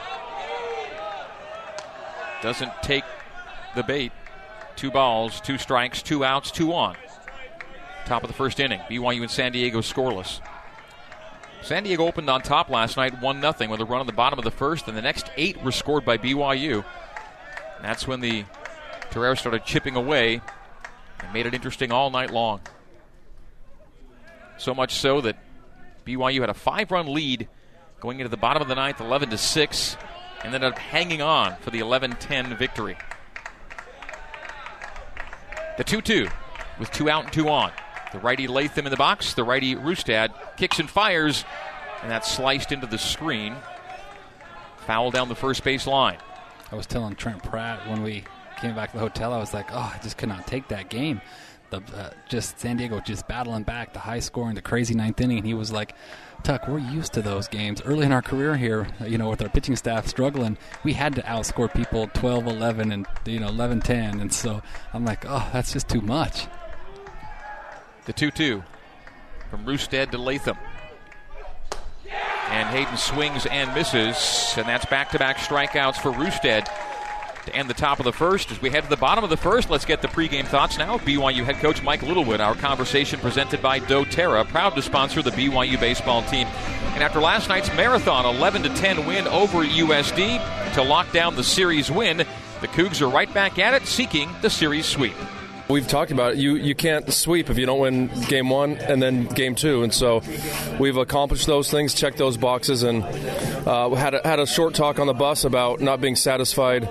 doesn't 2.43 2.73
take 2.83 3.05
the 3.75 3.83
bait. 3.83 4.13
Two 4.77 4.91
balls, 4.91 5.41
two 5.41 5.59
strikes, 5.59 6.03
two 6.03 6.25
outs, 6.25 6.51
two 6.51 6.73
on. 6.73 6.97
Top 8.05 8.23
of 8.23 8.29
the 8.29 8.35
first 8.35 8.61
inning. 8.61 8.81
BYU 8.91 9.23
and 9.23 9.31
San 9.31 9.53
Diego 9.53 9.81
scoreless. 9.81 10.41
San 11.67 11.83
Diego 11.83 12.07
opened 12.07 12.31
on 12.31 12.43
top 12.43 12.71
last 12.71 12.97
night, 12.97 13.21
1 13.21 13.41
0, 13.41 13.69
with 13.69 13.81
a 13.81 13.85
run 13.85 13.99
on 13.99 14.07
the 14.07 14.13
bottom 14.13 14.39
of 14.39 14.45
the 14.45 14.53
first, 14.53 14.87
and 14.87 14.97
the 14.97 15.03
next 15.03 15.33
eight 15.37 15.61
were 15.65 15.73
scored 15.73 16.05
by 16.05 16.17
BYU. 16.17 16.85
That's 17.83 18.07
when 18.07 18.21
the 18.21 18.45
Toreros 19.11 19.41
started 19.41 19.65
chipping 19.65 19.97
away 19.97 20.41
and 21.19 21.33
made 21.33 21.45
it 21.45 21.55
interesting 21.55 21.91
all 21.91 22.11
night 22.11 22.31
long. 22.31 22.61
So 24.59 24.77
much 24.77 24.95
so 24.95 25.21
that 25.23 25.39
BYU 26.07 26.39
had 26.39 26.51
a 26.51 26.55
five 26.55 26.93
run 26.93 27.13
lead 27.13 27.49
going 27.99 28.21
into 28.21 28.31
the 28.31 28.37
bottom 28.37 28.63
of 28.63 28.69
the 28.69 28.77
ninth, 28.77 29.01
11 29.01 29.31
to 29.31 29.37
6, 29.37 29.97
and 30.45 30.55
ended 30.55 30.73
up 30.73 30.79
hanging 30.79 31.21
on 31.21 31.57
for 31.57 31.71
the 31.71 31.81
11 31.81 32.13
10 32.13 32.57
victory. 32.57 32.97
The 35.79 35.83
2 35.83 36.01
2 36.01 36.29
with 36.79 36.93
two 36.93 37.11
out 37.11 37.25
and 37.25 37.33
two 37.33 37.49
on. 37.49 37.73
The 38.13 38.19
righty 38.19 38.47
Latham 38.47 38.87
in 38.87 38.91
the 38.91 38.97
box. 38.97 39.35
The 39.35 39.45
righty 39.45 39.75
Rustad 39.75 40.33
kicks 40.57 40.79
and 40.79 40.89
fires, 40.89 41.45
and 42.03 42.11
that's 42.11 42.31
sliced 42.31 42.73
into 42.73 42.87
the 42.87 42.99
screen. 42.99 43.57
Foul 44.87 45.11
down 45.11 45.29
the 45.29 45.35
first 45.35 45.65
base 45.65 45.87
line. 45.87 46.19
I 46.71 46.77
was 46.77 46.87
telling 46.87 47.17
Trent 47.17 47.43
Pratt 47.43 47.89
when 47.89 48.03
we 48.03 48.25
came 48.57 48.75
back 48.75 48.93
to 48.93 48.97
the 48.97 49.03
hotel, 49.03 49.33
I 49.33 49.39
was 49.39 49.53
like, 49.53 49.71
oh, 49.73 49.93
I 49.95 49.99
just 50.03 50.17
could 50.17 50.29
not 50.29 50.47
take 50.47 50.69
that 50.69 50.89
game. 50.89 51.21
The 51.71 51.79
uh, 51.97 52.11
just 52.29 52.61
San 52.61 52.77
Diego 52.77 53.01
just 53.01 53.27
battling 53.27 53.65
back, 53.65 53.93
the 53.93 53.99
high 53.99 54.21
scoring, 54.21 54.55
the 54.55 54.63
crazy 54.63 54.95
ninth 54.95 55.21
inning, 55.21 55.39
and 55.39 55.47
he 55.47 55.55
was 55.55 55.73
like, 55.73 55.95
Tuck, 56.45 56.69
we're 56.69 56.79
used 56.79 57.13
to 57.15 57.23
those 57.23 57.49
games. 57.49 57.83
Early 57.85 58.07
in 58.07 58.13
our 58.13 58.23
career 58.23 58.57
here, 58.57 58.87
you 59.05 59.19
know, 59.19 59.29
with 59.29 59.43
our 59.43 59.49
pitching 59.49 59.75
staff 59.75 60.07
struggling, 60.07 60.57
we 60.85 60.93
had 60.93 61.17
to 61.17 61.23
outscore 61.23 61.73
people 61.73 62.09
12 62.15 62.47
11 62.47 62.93
and, 62.93 63.07
you 63.25 63.41
know, 63.41 63.49
11 63.49 63.81
10. 63.81 64.21
And 64.21 64.33
so 64.33 64.63
I'm 64.93 65.05
like, 65.05 65.25
oh, 65.27 65.49
that's 65.53 65.73
just 65.73 65.89
too 65.89 66.01
much. 66.01 66.47
The 68.07 68.13
2 68.13 68.31
2 68.31 68.63
from 69.51 69.65
Rustad 69.65 70.13
to 70.13 70.19
Latham. 70.19 70.57
And 72.51 72.69
Hayden 72.69 72.97
swings 72.97 73.47
and 73.47 73.75
misses, 73.75 74.55
and 74.57 74.69
that's 74.69 74.87
back 74.87 75.11
to 75.11 75.19
back 75.19 75.39
strikeouts 75.39 75.97
for 75.97 76.13
Rustad 76.13 76.71
to 77.47 77.55
end 77.55 77.69
the 77.69 77.75
top 77.75 77.99
of 77.99 78.05
the 78.05 78.13
first. 78.13 78.53
As 78.53 78.63
we 78.63 78.71
head 78.71 78.85
to 78.85 78.89
the 78.89 78.97
bottom 78.97 79.25
of 79.25 79.31
the 79.31 79.37
first, 79.37 79.71
let's 79.71 79.85
get 79.85 80.03
the 80.03 80.09
pregame 80.09 80.47
thoughts 80.47 80.79
now. 80.79 80.99
BYU 80.99 81.45
head 81.45 81.57
coach 81.57 81.83
Mike 81.83 82.03
Littlewood. 82.03 82.41
Our 82.41 82.55
conversation 82.55 83.19
presented 83.19 83.61
by 83.61 83.81
doTERRA, 83.81 84.47
proud 84.49 84.77
to 84.77 84.83
sponsor 84.83 85.23
the 85.23 85.31
BYU 85.31 85.81
baseball 85.81 86.23
team. 86.23 86.47
And 86.95 87.03
after 87.03 87.21
last 87.21 87.49
night's 87.49 87.75
marathon 87.75 88.25
11 88.37 88.63
to 88.63 88.69
10 88.69 89.05
win 89.05 89.27
over 89.27 89.65
USD 89.65 90.75
to 90.75 90.83
lock 90.83 91.11
down 91.13 91.35
the 91.35 91.45
series 91.45 91.91
win, 91.91 92.19
the 92.19 92.69
Cougs 92.69 93.03
are 93.03 93.09
right 93.09 93.33
back 93.35 93.59
at 93.59 93.75
it, 93.75 93.87
seeking 93.89 94.31
the 94.43 94.51
series 94.51 94.87
sweep. 94.87 95.15
We've 95.69 95.87
talked 95.87 96.13
about 96.13 96.35
it. 96.35 96.39
You 96.39 96.55
you 96.55 96.77
can't 96.77 97.13
sweep 97.13 97.51
if 97.51 97.59
you 97.59 97.67
don't 97.67 97.81
win 97.81 98.07
game 98.29 98.51
one 98.51 98.77
and 98.77 99.03
then 99.03 99.25
game 99.25 99.57
two, 99.57 99.83
and 99.83 99.93
so 99.93 100.23
we've 100.79 100.97
accomplished 100.97 101.47
those 101.47 101.69
things, 101.69 101.93
checked 101.93 102.19
those 102.19 102.37
boxes, 102.37 102.85
and 102.85 103.03
uh, 103.03 103.91
had 103.91 104.15
a, 104.15 104.21
had 104.25 104.39
a 104.39 104.47
short 104.47 104.75
talk 104.75 105.01
on 105.01 105.09
the 105.09 105.15
bus 105.15 105.43
about 105.43 105.81
not 105.81 106.01
being 106.01 106.15
satisfied 106.15 106.89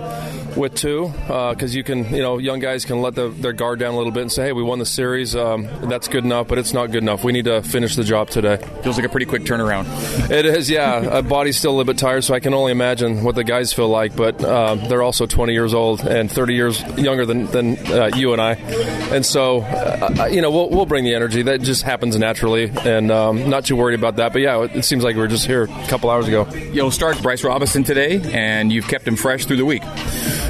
with 0.58 0.75
two 0.75 1.08
because 1.27 1.74
uh, 1.74 1.77
you 1.77 1.84
can 1.84 2.13
you 2.13 2.22
know 2.22 2.38
young 2.38 2.60
guys 2.60 2.84
can 2.84 3.01
let 3.01 3.15
the, 3.15 3.29
their 3.29 3.53
guard 3.53 3.79
down 3.79 3.94
a 3.94 3.98
little 3.98 4.12
bit 4.12 4.24
and 4.24 4.32
say, 4.32 4.44
hey, 4.44 4.51
we 4.51 4.62
won 4.62 4.79
the 4.79 4.86
series, 4.86 5.38
um, 5.38 5.70
that's 5.84 6.10
good 6.10 6.25
enough, 6.25 6.50
but 6.50 6.58
it's 6.58 6.74
not 6.74 6.88
good 6.91 7.01
enough. 7.01 7.24
We 7.24 7.32
need 7.32 7.46
to 7.46 7.62
finish 7.62 7.96
the 7.96 8.03
job 8.03 8.29
today. 8.29 8.58
Feels 8.84 8.98
like 8.98 9.05
a 9.05 9.10
pretty 9.10 9.25
quick 9.25 9.44
turnaround. 9.44 9.86
It 10.29 10.46
is, 10.46 10.70
yeah. 10.70 11.22
body's 11.22 11.58
still 11.58 11.72
a 11.72 11.75
little 11.77 11.94
bit 11.94 11.98
tired, 11.98 12.25
so 12.25 12.34
I 12.34 12.41
can 12.41 12.53
only 12.53 12.74
imagine 12.74 13.24
what 13.24 13.36
the 13.36 13.46
guys 13.46 13.72
feel 13.72 13.88
like. 13.88 14.17
But 14.17 14.44
uh, 14.44 14.75
they're 14.75 15.01
also 15.01 15.25
20 15.25 15.53
years 15.53 15.74
old 15.74 16.01
and 16.01 16.29
30 16.29 16.53
years 16.53 16.82
younger 16.98 17.25
than 17.25 17.46
than 17.48 17.77
uh, 17.88 18.12
you 18.15 18.34
and 18.34 18.41
I 18.41 18.64
and 18.65 19.25
so 19.25 19.62
uh, 19.62 20.10
uh, 20.19 20.25
you 20.25 20.41
know 20.41 20.51
we'll, 20.51 20.69
we'll 20.69 20.86
bring 20.86 21.03
the 21.03 21.13
energy. 21.13 21.41
That 21.43 21.62
just 21.62 21.84
happens 21.84 22.17
naturally. 22.17 22.72
And 22.84 23.12
um, 23.12 23.50
not 23.50 23.65
too 23.65 23.75
worried 23.75 23.98
about 23.98 24.17
that. 24.17 24.34
But 24.34 24.41
yeah 24.41 24.63
it, 24.63 24.84
seems 24.84 25.03
like 25.03 25.15
we 25.15 25.22
were 25.22 25.27
just 25.27 25.45
here 25.45 25.63
a 25.63 25.88
couple 25.88 26.10
hours 26.10 26.27
ago. 26.27 26.48
You'll 26.72 26.91
start 26.91 27.22
bryce 27.22 27.43
Robinson 27.43 27.84
today 27.84 28.22
and 28.34 28.72
you've 28.72 28.88
kept 28.88 29.07
him 29.07 29.15
fresh 29.15 29.45
through 29.45 29.57
the 29.57 29.65
week 29.65 29.84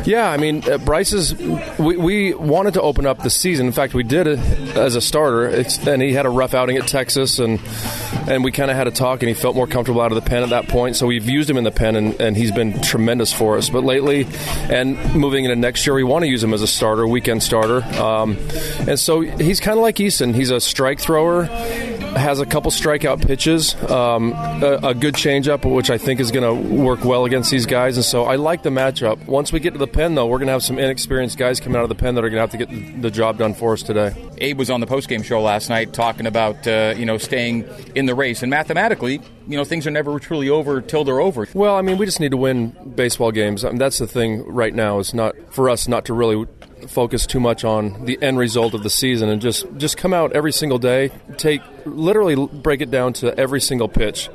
yeah 0.06 0.30
i 0.30 0.38
mean 0.38 0.64
uh, 0.70 0.78
bryce 0.78 1.06
we, 1.78 1.98
we, 1.98 2.34
wanted 2.34 2.74
to 2.74 2.82
open 2.82 3.06
up 3.06 3.22
the 3.22 3.30
season. 3.30 3.66
In 3.68 3.72
fact 3.72 3.94
we 3.94 4.04
did 4.04 4.28
it 4.28 4.40
as 4.76 4.96
a 4.96 5.02
starter. 5.02 5.48
It's, 5.48 5.86
and 5.88 6.02
he 6.02 6.14
had 6.14 6.26
a 6.26 6.30
rough 6.30 6.54
outing 6.54 6.78
at 6.78 6.88
texas 6.88 7.40
and 7.40 7.60
and 8.28 8.44
we 8.44 8.52
kind 8.52 8.72
of 8.72 8.78
had 8.78 8.88
a 8.88 8.92
talk 8.92 9.22
and 9.22 9.28
he 9.30 9.34
felt 9.34 9.56
more 9.56 9.68
comfortable 9.68 10.02
out 10.02 10.12
of 10.12 10.16
the 10.16 10.28
pen 10.28 10.44
at 10.44 10.50
that 10.50 10.68
point. 10.68 10.96
So 10.96 11.06
we've 11.06 11.30
used 11.30 11.50
him 11.50 11.58
in 11.58 11.64
the 11.64 11.72
pen 11.72 11.96
and, 11.96 12.20
and 12.20 12.36
he's 12.36 12.52
been 12.52 12.82
tremendous 12.82 13.32
for 13.32 13.58
us. 13.58 13.70
But 13.70 13.84
lately 13.84 14.28
and 14.70 15.16
moving 15.16 15.46
into 15.46 15.56
next 15.56 15.86
year 15.86 15.94
we 15.94 16.04
want 16.04 16.24
to 16.24 16.30
use 16.30 16.44
him 16.44 16.54
as 16.54 16.62
a 16.62 16.68
starter 16.68 17.08
weekend 17.08 17.44
starter. 17.44 17.84
Um, 18.02 18.38
and 18.88 19.00
so 19.00 19.22
he's 19.22 19.60
kind 19.60 19.78
of 19.78 19.84
like 19.84 20.00
Easton. 20.00 20.34
He's 20.34 20.50
a 20.50 20.60
strike 20.60 21.00
thrower, 21.00 21.44
has 22.16 22.40
a 22.40 22.46
couple 22.46 22.72
strikeout 22.72 23.26
pitches, 23.26 23.76
um, 23.92 24.34
a, 24.34 24.80
a, 24.84 24.94
good 24.94 25.16
changeup, 25.16 25.70
which 25.70 25.90
I 25.90 25.98
think 25.98 26.20
is 26.20 26.32
going 26.32 26.44
to 26.44 26.76
work 26.76 27.04
well 27.04 27.26
against 27.26 27.52
these 27.52 27.66
guys. 27.66 27.98
And 27.98 28.06
so 28.06 28.24
I 28.24 28.36
like 28.36 28.64
the 28.64 28.70
matchup. 28.70 29.26
Once 29.26 29.52
we 29.52 29.60
get 29.60 29.74
to 29.74 29.80
the 29.80 29.88
pen, 29.88 30.16
though, 30.16 30.26
we're 30.26 30.38
going 30.38 30.48
to 30.48 30.54
have 30.54 30.64
some 30.64 30.80
inexperienced 30.80 31.38
guys 31.38 31.60
coming 31.60 31.78
out 31.78 31.84
of 31.84 31.90
the 31.90 31.96
pen 31.96 32.16
that 32.16 32.24
are 32.24 32.30
going 32.30 32.38
to 32.38 32.42
have 32.42 32.52
to 32.52 32.58
get 32.58 33.02
the 33.02 33.12
job 33.12 33.38
done 33.38 33.54
for 33.54 33.74
us 33.74 33.84
today. 33.84 34.16
Abe 34.38 34.58
was 34.58 34.70
on 34.70 34.80
the 34.80 34.88
postgame 34.88 35.24
show 35.24 35.42
last 35.42 35.70
night 35.70 35.94
talking 35.94 36.26
about 36.26 36.68
uh, 36.68 36.94
you 36.98 37.06
know 37.06 37.18
staying 37.18 37.68
in 37.96 38.06
the 38.06 38.16
race, 38.16 38.44
and 38.44 38.50
mathematically, 38.50 39.22
you 39.48 39.58
know 39.58 39.64
things 39.64 39.88
are 39.88 39.92
never 39.92 40.20
truly 40.20 40.50
over 40.50 40.82
till 40.82 41.04
they're 41.04 41.22
over. 41.22 41.48
Well, 41.54 41.76
I 41.76 41.82
mean, 41.82 41.98
we 41.98 42.06
just 42.06 42.20
need 42.20 42.32
to 42.32 42.38
win 42.38 42.76
baseball 42.96 43.32
games. 43.32 43.64
I 43.64 43.70
mean, 43.70 43.78
that's 43.78 43.98
the 43.98 44.08
thing 44.08 44.46
right 44.46 44.74
now. 44.74 45.00
Is 45.00 45.14
not 45.14 45.36
for 45.54 45.70
us 45.70 45.88
not 45.88 46.06
to 46.06 46.14
really 46.14 46.48
focus 46.88 47.26
too 47.26 47.40
much 47.40 47.64
on 47.64 48.06
the 48.06 48.22
end 48.22 48.38
result 48.38 48.74
of 48.74 48.84
the 48.84 48.90
season 48.90 49.30
and 49.30 49.42
just 49.42 49.66
just 49.78 49.98
come 49.98 50.14
out 50.14 50.32
every 50.34 50.52
single 50.52 50.78
day 50.78 51.10
take 51.38 51.62
literally 51.86 52.36
break 52.36 52.82
it 52.82 52.92
down 52.92 53.14
to 53.14 53.38
every 53.40 53.62
single 53.62 53.88
pitch 53.88 54.30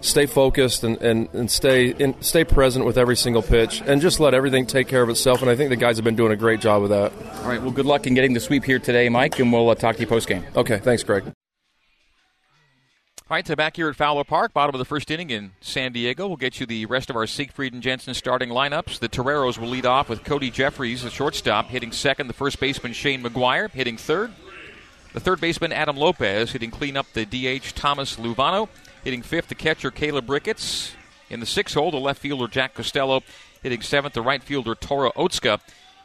stay 0.00 0.26
focused 0.26 0.84
and, 0.84 1.00
and, 1.02 1.28
and 1.32 1.50
stay 1.50 1.88
in, 1.88 2.20
stay 2.22 2.44
present 2.44 2.84
with 2.84 2.98
every 2.98 3.16
single 3.16 3.42
pitch 3.42 3.82
and 3.86 4.00
just 4.00 4.20
let 4.20 4.34
everything 4.34 4.66
take 4.66 4.88
care 4.88 5.02
of 5.02 5.08
itself 5.08 5.42
and 5.42 5.50
I 5.50 5.56
think 5.56 5.70
the 5.70 5.76
guys 5.76 5.96
have 5.96 6.04
been 6.04 6.16
doing 6.16 6.32
a 6.32 6.36
great 6.36 6.60
job 6.60 6.82
of 6.82 6.90
that. 6.90 7.12
All 7.42 7.48
right, 7.48 7.60
well 7.60 7.70
good 7.70 7.86
luck 7.86 8.06
in 8.06 8.14
getting 8.14 8.34
the 8.34 8.40
sweep 8.40 8.64
here 8.64 8.78
today 8.78 9.08
Mike 9.08 9.38
and 9.38 9.52
we'll 9.52 9.68
uh, 9.68 9.74
talk 9.74 9.96
to 9.96 10.00
you 10.00 10.06
post 10.06 10.28
game. 10.28 10.44
Okay, 10.54 10.78
thanks 10.78 11.02
Greg. 11.02 11.35
All 13.28 13.34
right, 13.34 13.44
so 13.44 13.56
back 13.56 13.74
here 13.74 13.88
at 13.88 13.96
Fowler 13.96 14.22
Park, 14.22 14.52
bottom 14.52 14.72
of 14.72 14.78
the 14.78 14.84
first 14.84 15.10
inning 15.10 15.30
in 15.30 15.50
San 15.60 15.90
Diego. 15.90 16.28
We'll 16.28 16.36
get 16.36 16.60
you 16.60 16.66
the 16.66 16.86
rest 16.86 17.10
of 17.10 17.16
our 17.16 17.26
Siegfried 17.26 17.72
and 17.72 17.82
Jensen 17.82 18.14
starting 18.14 18.50
lineups. 18.50 19.00
The 19.00 19.08
Toreros 19.08 19.58
will 19.58 19.66
lead 19.66 19.84
off 19.84 20.08
with 20.08 20.22
Cody 20.22 20.48
Jeffries, 20.48 21.02
the 21.02 21.10
shortstop, 21.10 21.66
hitting 21.66 21.90
second. 21.90 22.28
The 22.28 22.34
first 22.34 22.60
baseman, 22.60 22.92
Shane 22.92 23.24
McGuire, 23.24 23.68
hitting 23.72 23.96
third. 23.96 24.30
The 25.12 25.18
third 25.18 25.40
baseman, 25.40 25.72
Adam 25.72 25.96
Lopez, 25.96 26.52
hitting 26.52 26.70
cleanup. 26.70 27.06
The 27.14 27.24
DH, 27.24 27.74
Thomas 27.74 28.14
Luvano, 28.14 28.68
hitting 29.02 29.22
fifth. 29.22 29.48
The 29.48 29.56
catcher, 29.56 29.90
Caleb 29.90 30.30
Ricketts. 30.30 30.94
In 31.28 31.40
the 31.40 31.46
sixth 31.46 31.74
hole, 31.74 31.90
the 31.90 31.96
left 31.96 32.20
fielder, 32.20 32.46
Jack 32.46 32.74
Costello, 32.74 33.24
hitting 33.60 33.82
seventh. 33.82 34.14
The 34.14 34.22
right 34.22 34.40
fielder, 34.40 34.76
Tora 34.76 35.10
Otsuka. 35.14 35.58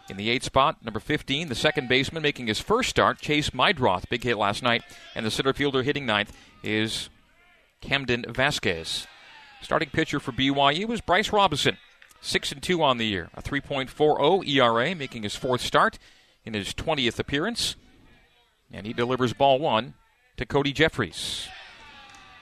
In 0.09 0.17
the 0.17 0.31
eighth 0.31 0.45
spot, 0.45 0.83
number 0.83 0.99
15, 0.99 1.49
the 1.49 1.55
second 1.55 1.87
baseman 1.87 2.23
making 2.23 2.47
his 2.47 2.59
first 2.59 2.89
start, 2.89 3.19
Chase 3.19 3.51
Meidroth, 3.51 4.09
big 4.09 4.23
hit 4.23 4.37
last 4.37 4.63
night. 4.63 4.83
And 5.13 5.23
the 5.23 5.31
center 5.31 5.53
fielder 5.53 5.83
hitting 5.83 6.07
ninth 6.07 6.35
is 6.63 7.09
Camden 7.81 8.25
Vasquez. 8.27 9.07
Starting 9.61 9.89
pitcher 9.89 10.19
for 10.19 10.31
BYU 10.31 10.87
was 10.87 11.01
Bryce 11.01 11.31
Robinson, 11.31 11.77
6 12.21 12.51
and 12.51 12.63
2 12.63 12.81
on 12.81 12.97
the 12.97 13.05
year, 13.05 13.29
a 13.33 13.41
3.40 13.41 14.47
ERA, 14.47 14.95
making 14.95 15.23
his 15.23 15.35
fourth 15.35 15.61
start 15.61 15.99
in 16.45 16.53
his 16.53 16.73
20th 16.73 17.19
appearance. 17.19 17.75
And 18.71 18.85
he 18.87 18.93
delivers 18.93 19.33
ball 19.33 19.59
one 19.59 19.93
to 20.37 20.45
Cody 20.45 20.71
Jeffries. 20.71 21.47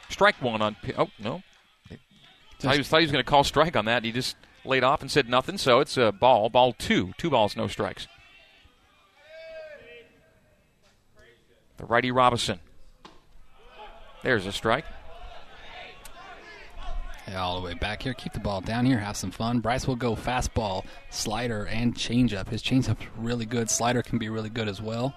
Strike 0.09 0.41
one 0.41 0.61
on. 0.61 0.75
Oh, 0.97 1.09
no. 1.19 1.41
Thought 2.59 2.73
he 2.73 2.77
was, 2.79 2.87
thought 2.87 2.99
he 2.99 3.05
was 3.05 3.11
going 3.11 3.23
to 3.23 3.29
call 3.29 3.43
strike 3.43 3.75
on 3.75 3.85
that. 3.85 4.03
He 4.03 4.11
just 4.11 4.35
laid 4.65 4.83
off 4.83 5.01
and 5.01 5.09
said 5.09 5.29
nothing, 5.29 5.57
so 5.57 5.79
it's 5.79 5.97
a 5.97 6.11
ball. 6.11 6.49
Ball 6.49 6.73
two. 6.73 7.13
Two 7.17 7.29
balls, 7.29 7.55
no 7.55 7.67
strikes. 7.67 8.07
The 11.77 11.85
righty 11.85 12.11
Robinson. 12.11 12.59
There's 14.23 14.45
a 14.45 14.51
strike. 14.51 14.85
All 17.35 17.59
the 17.59 17.65
way 17.65 17.75
back 17.75 18.01
here. 18.01 18.13
Keep 18.13 18.33
the 18.33 18.39
ball 18.39 18.59
down 18.59 18.85
here. 18.85 18.97
Have 18.97 19.15
some 19.15 19.29
fun. 19.29 19.59
Bryce 19.59 19.85
will 19.85 19.95
go 19.95 20.15
fastball, 20.15 20.83
slider, 21.11 21.67
and 21.67 21.93
changeup. 21.93 22.49
His 22.49 22.63
changeup's 22.63 23.05
really 23.17 23.45
good. 23.45 23.69
Slider 23.69 24.01
can 24.01 24.17
be 24.17 24.29
really 24.29 24.49
good 24.49 24.67
as 24.67 24.81
well. 24.81 25.13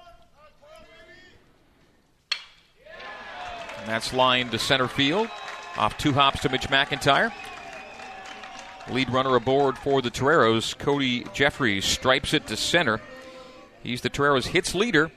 And 3.81 3.89
that's 3.89 4.13
lined 4.13 4.51
to 4.51 4.59
center 4.59 4.89
field. 4.89 5.29
Off 5.77 5.97
two 5.97 6.13
hops 6.13 6.41
to 6.43 6.51
Mitch 6.51 6.69
McIntyre. 6.69 7.33
Lead 8.91 9.11
runner 9.11 9.37
aboard 9.37 9.79
for 9.79 10.03
the 10.03 10.11
Toreros, 10.11 10.75
Cody 10.77 11.25
Jeffries, 11.33 11.85
stripes 11.85 12.35
it 12.35 12.47
to 12.49 12.57
center. 12.57 13.01
He's 13.83 14.03
the 14.03 14.11
Toreros 14.11 14.47
hits 14.47 14.75
leader. 14.75 15.11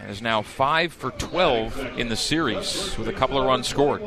And 0.00 0.10
is 0.10 0.22
now 0.22 0.42
5 0.42 0.92
for 0.92 1.10
12 1.10 1.98
in 1.98 2.08
the 2.08 2.16
series 2.16 2.96
with 2.96 3.08
a 3.08 3.12
couple 3.12 3.38
of 3.38 3.44
runs 3.44 3.66
scored. 3.66 4.02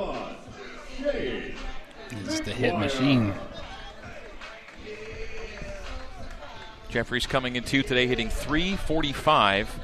It's 1.00 2.40
the 2.42 2.52
hit 2.52 2.78
machine. 2.78 3.34
Jeffries 6.90 7.26
coming 7.26 7.56
in 7.56 7.64
two 7.64 7.84
today, 7.84 8.08
hitting 8.08 8.30
345. 8.30 9.80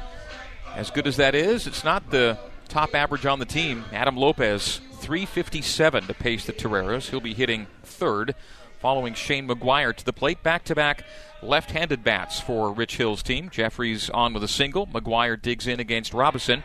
As 0.76 0.92
good 0.92 1.08
as 1.08 1.18
that 1.18 1.36
is, 1.36 1.66
it's 1.66 1.84
not 1.84 2.10
the 2.12 2.38
top 2.68 2.94
average 2.94 3.26
on 3.26 3.40
the 3.40 3.46
team. 3.46 3.86
Adam 3.94 4.18
Lopez, 4.18 4.82
357 5.00 6.08
to 6.08 6.14
pace 6.14 6.46
the 6.46 6.54
Toreros. 6.54 7.10
He'll 7.10 7.22
be 7.22 7.34
hitting 7.34 7.68
third, 7.84 8.36
following 8.80 9.14
Shane 9.14 9.48
McGuire 9.48 9.96
to 9.96 10.06
the 10.06 10.14
plate. 10.14 10.44
Back 10.44 10.64
to 10.66 10.76
back 10.76 11.04
left 11.42 11.72
handed 11.72 12.04
bats 12.04 12.40
for 12.40 12.72
Rich 12.72 12.98
Hill's 12.98 13.24
team. 13.24 13.50
Jeffries 13.50 14.10
on 14.10 14.34
with 14.34 14.44
a 14.44 14.48
single. 14.48 14.88
McGuire 14.88 15.42
digs 15.42 15.68
in 15.68 15.80
against 15.80 16.14
Robinson, 16.14 16.64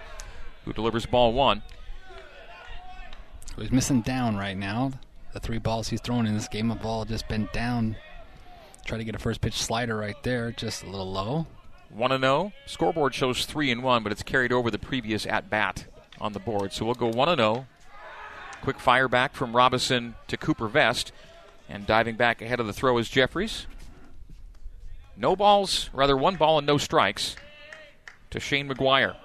who 0.64 0.72
delivers 0.72 1.06
ball 1.06 1.32
one. 1.32 1.62
He's 3.58 3.70
missing 3.70 4.00
down 4.00 4.36
right 4.36 4.56
now. 4.56 4.92
The 5.32 5.40
three 5.40 5.58
balls 5.58 5.88
he's 5.88 6.00
thrown 6.00 6.26
in 6.26 6.34
this 6.34 6.48
game 6.48 6.70
have 6.70 6.84
all 6.84 7.04
just 7.04 7.28
been 7.28 7.48
down. 7.52 7.96
Try 8.84 8.98
to 8.98 9.04
get 9.04 9.14
a 9.14 9.18
first 9.18 9.40
pitch 9.40 9.54
slider 9.62 9.96
right 9.96 10.20
there, 10.22 10.52
just 10.52 10.82
a 10.82 10.86
little 10.86 11.10
low. 11.10 11.46
1 11.90 12.20
0. 12.20 12.52
Scoreboard 12.66 13.14
shows 13.14 13.44
3 13.44 13.70
and 13.70 13.82
1, 13.82 14.02
but 14.02 14.12
it's 14.12 14.22
carried 14.22 14.52
over 14.52 14.70
the 14.70 14.78
previous 14.78 15.26
at 15.26 15.50
bat 15.50 15.86
on 16.20 16.32
the 16.32 16.38
board. 16.38 16.72
So 16.72 16.86
we'll 16.86 16.94
go 16.94 17.08
1 17.08 17.36
0. 17.36 17.66
Quick 18.62 18.78
fire 18.78 19.08
back 19.08 19.34
from 19.34 19.54
Robinson 19.54 20.14
to 20.28 20.36
Cooper 20.36 20.68
Vest. 20.68 21.12
And 21.72 21.86
diving 21.86 22.16
back 22.16 22.42
ahead 22.42 22.60
of 22.60 22.66
the 22.66 22.74
throw 22.74 22.98
is 22.98 23.08
Jeffries. 23.08 23.66
No 25.16 25.34
balls, 25.34 25.88
rather 25.94 26.14
one 26.14 26.36
ball 26.36 26.58
and 26.58 26.66
no 26.66 26.76
strikes 26.76 27.34
to 28.28 28.38
Shane 28.38 28.68
McGuire. 28.68 29.16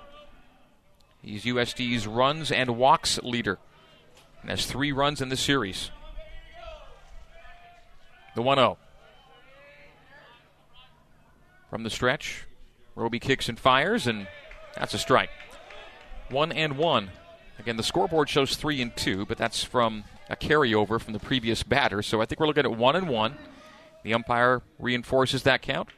He's 1.22 1.44
USD's 1.44 2.08
runs 2.08 2.50
and 2.50 2.78
walks 2.78 3.20
leader 3.22 3.60
and 4.42 4.50
has 4.50 4.66
three 4.66 4.94
runs 4.94 5.22
in 5.22 5.28
the 5.28 5.36
series. 5.36 5.92
The 8.34 8.42
1 8.42 8.58
0. 8.58 8.78
From 11.70 11.84
the 11.84 11.90
stretch, 11.90 12.46
Roby 12.96 13.20
kicks 13.20 13.50
and 13.50 13.60
fires, 13.60 14.08
and 14.08 14.26
that's 14.74 14.94
a 14.94 15.00
strike. 15.00 15.32
One 16.30 16.54
and 16.54 16.78
one. 16.78 17.10
Again, 17.60 17.76
the 17.76 17.84
scoreboard 17.84 18.30
shows 18.30 18.56
three 18.56 18.82
and 18.82 18.96
two, 18.96 19.26
but 19.26 19.38
that's 19.38 19.66
from 19.66 20.06
a 20.30 20.36
carryover 20.36 21.00
from 21.00 21.14
the 21.14 21.20
previous 21.20 21.64
batter. 21.64 22.02
So 22.02 22.22
I 22.22 22.26
think 22.26 22.40
we're 22.40 22.48
looking 22.48 22.66
at 22.66 22.76
one 22.76 22.96
and 22.96 23.08
one. 23.08 23.38
The 24.04 24.14
umpire 24.14 24.62
reinforces 24.80 25.44
that 25.44 25.62
count. 25.62 25.90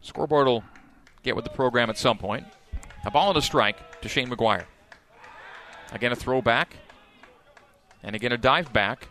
Scoreboard 0.00 0.46
will 0.46 0.64
get 1.22 1.36
with 1.36 1.44
the 1.44 1.50
program 1.50 1.90
at 1.90 1.98
some 1.98 2.18
point. 2.18 2.46
A 3.04 3.10
ball 3.10 3.28
and 3.28 3.38
a 3.38 3.42
strike 3.42 4.00
to 4.00 4.08
Shane 4.08 4.28
McGuire. 4.28 4.64
Again, 5.92 6.12
a 6.12 6.16
throwback. 6.16 6.76
And 8.02 8.16
again, 8.16 8.32
a 8.32 8.38
dive 8.38 8.72
back. 8.72 9.08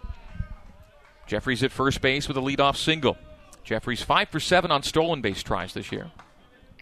Jeffries 1.28 1.64
at 1.64 1.72
first 1.72 2.02
base 2.02 2.28
with 2.28 2.38
a 2.38 2.42
leadoff 2.42 2.76
single. 2.76 3.18
Jeffries 3.64 4.02
5 4.02 4.30
for 4.30 4.40
7 4.40 4.72
on 4.72 4.82
stolen 4.82 5.22
base 5.22 5.44
tries 5.44 5.74
this 5.74 5.92
year. 5.92 6.10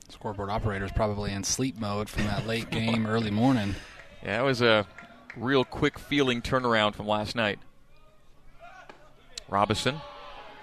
Scoreboard 0.09 0.49
operator's 0.49 0.91
probably 0.93 1.33
in 1.33 1.43
sleep 1.43 1.77
mode 1.77 2.07
from 2.07 2.23
that 2.23 2.47
late 2.47 2.69
game, 2.71 3.05
early 3.05 3.31
morning. 3.31 3.75
Yeah, 4.23 4.41
it 4.41 4.45
was 4.45 4.61
a 4.61 4.87
real 5.37 5.63
quick 5.63 5.99
feeling 5.99 6.41
turnaround 6.41 6.95
from 6.95 7.07
last 7.07 7.35
night. 7.35 7.59
Robinson, 9.49 10.01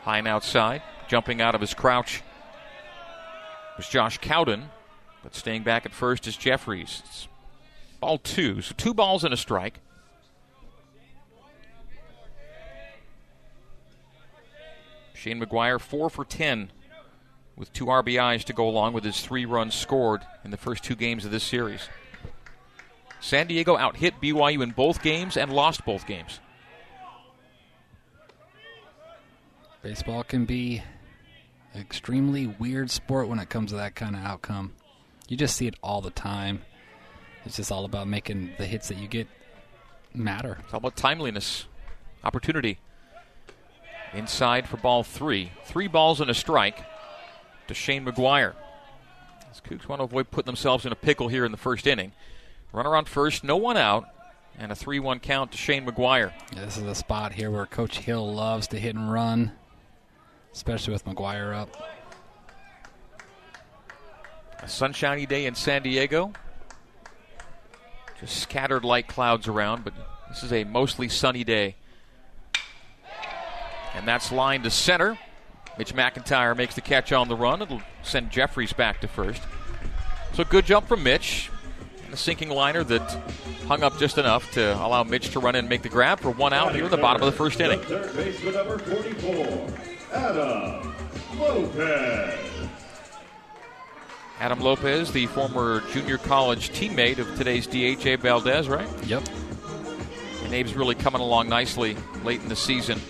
high 0.02 0.18
and 0.18 0.28
outside, 0.28 0.82
jumping 1.08 1.40
out 1.40 1.54
of 1.54 1.60
his 1.60 1.74
crouch 1.74 2.18
It 2.18 3.78
was 3.78 3.88
Josh 3.88 4.18
Cowden, 4.18 4.70
but 5.22 5.34
staying 5.34 5.62
back 5.62 5.87
at 5.87 5.92
first 5.92 6.26
is 6.26 6.37
Jeffries. 6.37 7.02
It's 7.06 7.28
ball 8.00 8.18
two, 8.18 8.60
so 8.60 8.74
two 8.76 8.94
balls 8.94 9.24
and 9.24 9.32
a 9.32 9.37
strike. 9.37 9.80
Shane 15.14 15.40
McGuire, 15.40 15.80
four 15.80 16.10
for 16.10 16.24
10 16.24 16.70
with 17.56 17.72
two 17.72 17.87
RBIs 17.87 18.44
to 18.44 18.52
go 18.52 18.68
along 18.68 18.92
with 18.92 19.04
his 19.04 19.20
three 19.20 19.44
runs 19.44 19.74
scored 19.74 20.22
in 20.44 20.50
the 20.50 20.56
first 20.56 20.84
two 20.84 20.96
games 20.96 21.24
of 21.24 21.30
this 21.30 21.44
series. 21.44 21.88
San 23.24 23.46
Diego 23.46 23.78
out 23.78 23.96
hit 23.96 24.20
BYU 24.20 24.62
in 24.62 24.72
both 24.72 25.02
games 25.02 25.38
and 25.38 25.50
lost 25.50 25.87
both 25.87 26.06
games. 26.06 26.40
Baseball 29.80 30.22
can 30.22 30.44
be 30.44 30.82
an 31.72 31.80
extremely 31.80 32.46
weird 32.46 32.90
sport 32.90 33.28
when 33.28 33.38
it 33.38 33.48
comes 33.48 33.70
to 33.70 33.76
that 33.76 33.94
kind 33.94 34.14
of 34.14 34.20
outcome. 34.20 34.74
You 35.26 35.38
just 35.38 35.56
see 35.56 35.66
it 35.66 35.74
all 35.82 36.02
the 36.02 36.10
time. 36.10 36.60
It's 37.46 37.56
just 37.56 37.72
all 37.72 37.87
about 37.87 38.08
making 38.08 38.50
the 38.58 38.66
hits 38.66 38.88
that 38.88 38.98
you 38.98 39.08
get 39.08 39.26
matter. 40.12 40.58
It's 40.62 40.74
all 40.74 40.78
about 40.78 40.94
timeliness, 40.94 41.64
opportunity. 42.24 42.78
Inside 44.12 44.68
for 44.68 44.76
ball 44.76 45.02
three. 45.02 45.50
Three 45.64 45.88
balls 45.88 46.20
and 46.20 46.30
a 46.30 46.34
strike 46.34 46.84
to 47.68 47.72
Shane 47.72 48.04
McGuire. 48.04 48.52
As 49.50 49.62
Cougs 49.62 49.88
want 49.88 50.00
to 50.00 50.04
avoid 50.04 50.30
putting 50.30 50.44
themselves 50.44 50.84
in 50.84 50.92
a 50.92 50.96
pickle 50.96 51.28
here 51.28 51.46
in 51.46 51.52
the 51.52 51.56
first 51.56 51.87
inning. 51.87 52.12
Runner 52.74 52.96
on 52.96 53.04
first, 53.04 53.44
no 53.44 53.56
one 53.56 53.76
out, 53.76 54.08
and 54.58 54.72
a 54.72 54.74
3 54.74 54.98
1 54.98 55.20
count 55.20 55.52
to 55.52 55.56
Shane 55.56 55.87
McGuire. 55.87 56.32
Yeah, 56.52 56.64
this 56.64 56.76
is 56.76 56.82
a 56.82 56.94
spot 56.96 57.32
here 57.32 57.48
where 57.48 57.66
Coach 57.66 57.98
Hill 57.98 58.34
loves 58.34 58.66
to 58.68 58.80
hit 58.80 58.96
and 58.96 59.12
run, 59.12 59.52
especially 60.52 60.92
with 60.92 61.04
McGuire 61.04 61.54
up. 61.54 61.70
A 64.60 64.68
sunshiny 64.68 65.24
day 65.24 65.46
in 65.46 65.54
San 65.54 65.82
Diego. 65.82 66.32
Just 68.18 68.38
scattered 68.38 68.84
light 68.84 69.06
clouds 69.06 69.46
around, 69.46 69.84
but 69.84 69.94
this 70.28 70.42
is 70.42 70.52
a 70.52 70.64
mostly 70.64 71.08
sunny 71.08 71.44
day. 71.44 71.76
And 73.94 74.08
that's 74.08 74.32
lined 74.32 74.64
to 74.64 74.70
center. 74.70 75.16
Mitch 75.78 75.94
McIntyre 75.94 76.56
makes 76.56 76.74
the 76.74 76.80
catch 76.80 77.12
on 77.12 77.28
the 77.28 77.37
run. 77.37 77.62
It'll 77.62 77.82
send 78.02 78.32
Jeffries 78.32 78.72
back 78.72 79.00
to 79.02 79.06
first. 79.06 79.42
So 80.32 80.42
good 80.42 80.66
jump 80.66 80.88
from 80.88 81.04
Mitch. 81.04 81.50
And 82.14 82.20
a 82.20 82.22
sinking 82.22 82.50
liner 82.50 82.85
that 82.85 83.11
hung 83.66 83.83
up 83.83 83.98
just 83.98 84.18
enough 84.18 84.48
to 84.53 84.72
allow 84.77 85.03
Mitch 85.03 85.31
to 85.31 85.40
run 85.40 85.57
in 85.57 85.64
and 85.64 85.68
make 85.68 85.83
the 85.83 85.88
grab 85.88 86.20
for 86.20 86.31
one 86.31 86.53
out 86.53 86.72
here 86.72 86.85
in 86.85 86.90
the 86.92 86.96
bottom 86.96 87.20
of 87.20 87.27
the 87.27 87.37
first 87.37 87.61
inning. 87.61 87.81
Third 87.81 88.14
baseman 88.14 88.55
number 88.55 88.79
44, 88.79 89.68
Adam 90.12 90.94
Lopez. 91.37 92.68
Adam 94.38 94.61
Lopez, 94.61 95.11
the 95.11 95.27
former 95.27 95.83
junior 95.90 96.16
college 96.18 96.70
teammate 96.70 97.18
of 97.18 97.27
today's 97.37 97.66
DHA 97.66 98.22
Valdez, 98.22 98.68
right? 98.68 98.88
Yep. 99.07 99.24
And 100.44 100.55
Abe's 100.55 100.74
really 100.74 100.94
coming 100.94 101.20
along 101.20 101.48
nicely 101.48 101.96
late 102.22 102.40
in 102.42 102.48
the 102.48 102.55
season 102.55 103.00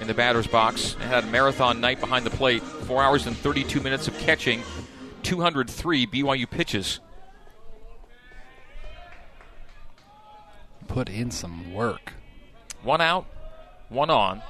in 0.00 0.06
the 0.06 0.14
batter's 0.14 0.46
box. 0.46 0.94
And 0.94 1.02
had 1.02 1.24
a 1.24 1.26
marathon 1.26 1.82
night 1.82 2.00
behind 2.00 2.24
the 2.24 2.30
plate. 2.30 2.62
Four 2.62 3.02
hours 3.02 3.26
and 3.26 3.36
32 3.36 3.82
minutes 3.82 4.08
of 4.08 4.16
catching, 4.18 4.62
203 5.24 6.06
BYU 6.06 6.48
pitches. 6.48 7.00
Put 10.88 11.08
in 11.08 11.30
some 11.30 11.74
work. 11.74 12.14
One 12.82 13.00
out, 13.00 13.26
one 13.88 14.08
on, 14.08 14.42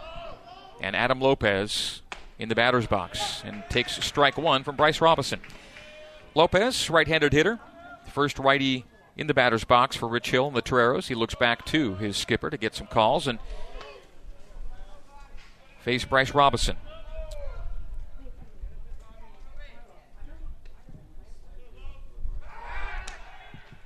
and 0.81 0.95
Adam 0.95 1.21
Lopez 1.21 2.03
in 2.39 2.49
the 2.49 2.55
batter's 2.55 2.87
box 2.87 3.43
and 3.45 3.65
takes 3.69 4.05
strike 4.05 4.37
one 4.37 4.63
from 4.63 4.77
Bryce 4.77 5.01
Robinson. 5.01 5.41
Lopez, 6.35 6.91
right 6.91 7.09
handed 7.09 7.33
hitter, 7.33 7.59
first 8.13 8.39
righty 8.39 8.85
in 9.17 9.27
the 9.27 9.35
batter's 9.35 9.65
box 9.65 9.97
for 9.97 10.09
Rich 10.09 10.31
Hill 10.31 10.47
and 10.47 10.57
the 10.57 10.63
Toreros. 10.63 11.09
He 11.09 11.15
looks 11.15 11.35
back 11.35 11.65
to 11.67 11.95
his 11.97 12.17
skipper 12.17 12.51
to 12.51 12.57
get 12.57 12.75
some 12.75 12.87
calls 12.87 13.27
and 13.27 13.39
face 15.81 16.05
Bryce 16.05 16.35
Robinson. 16.35 16.77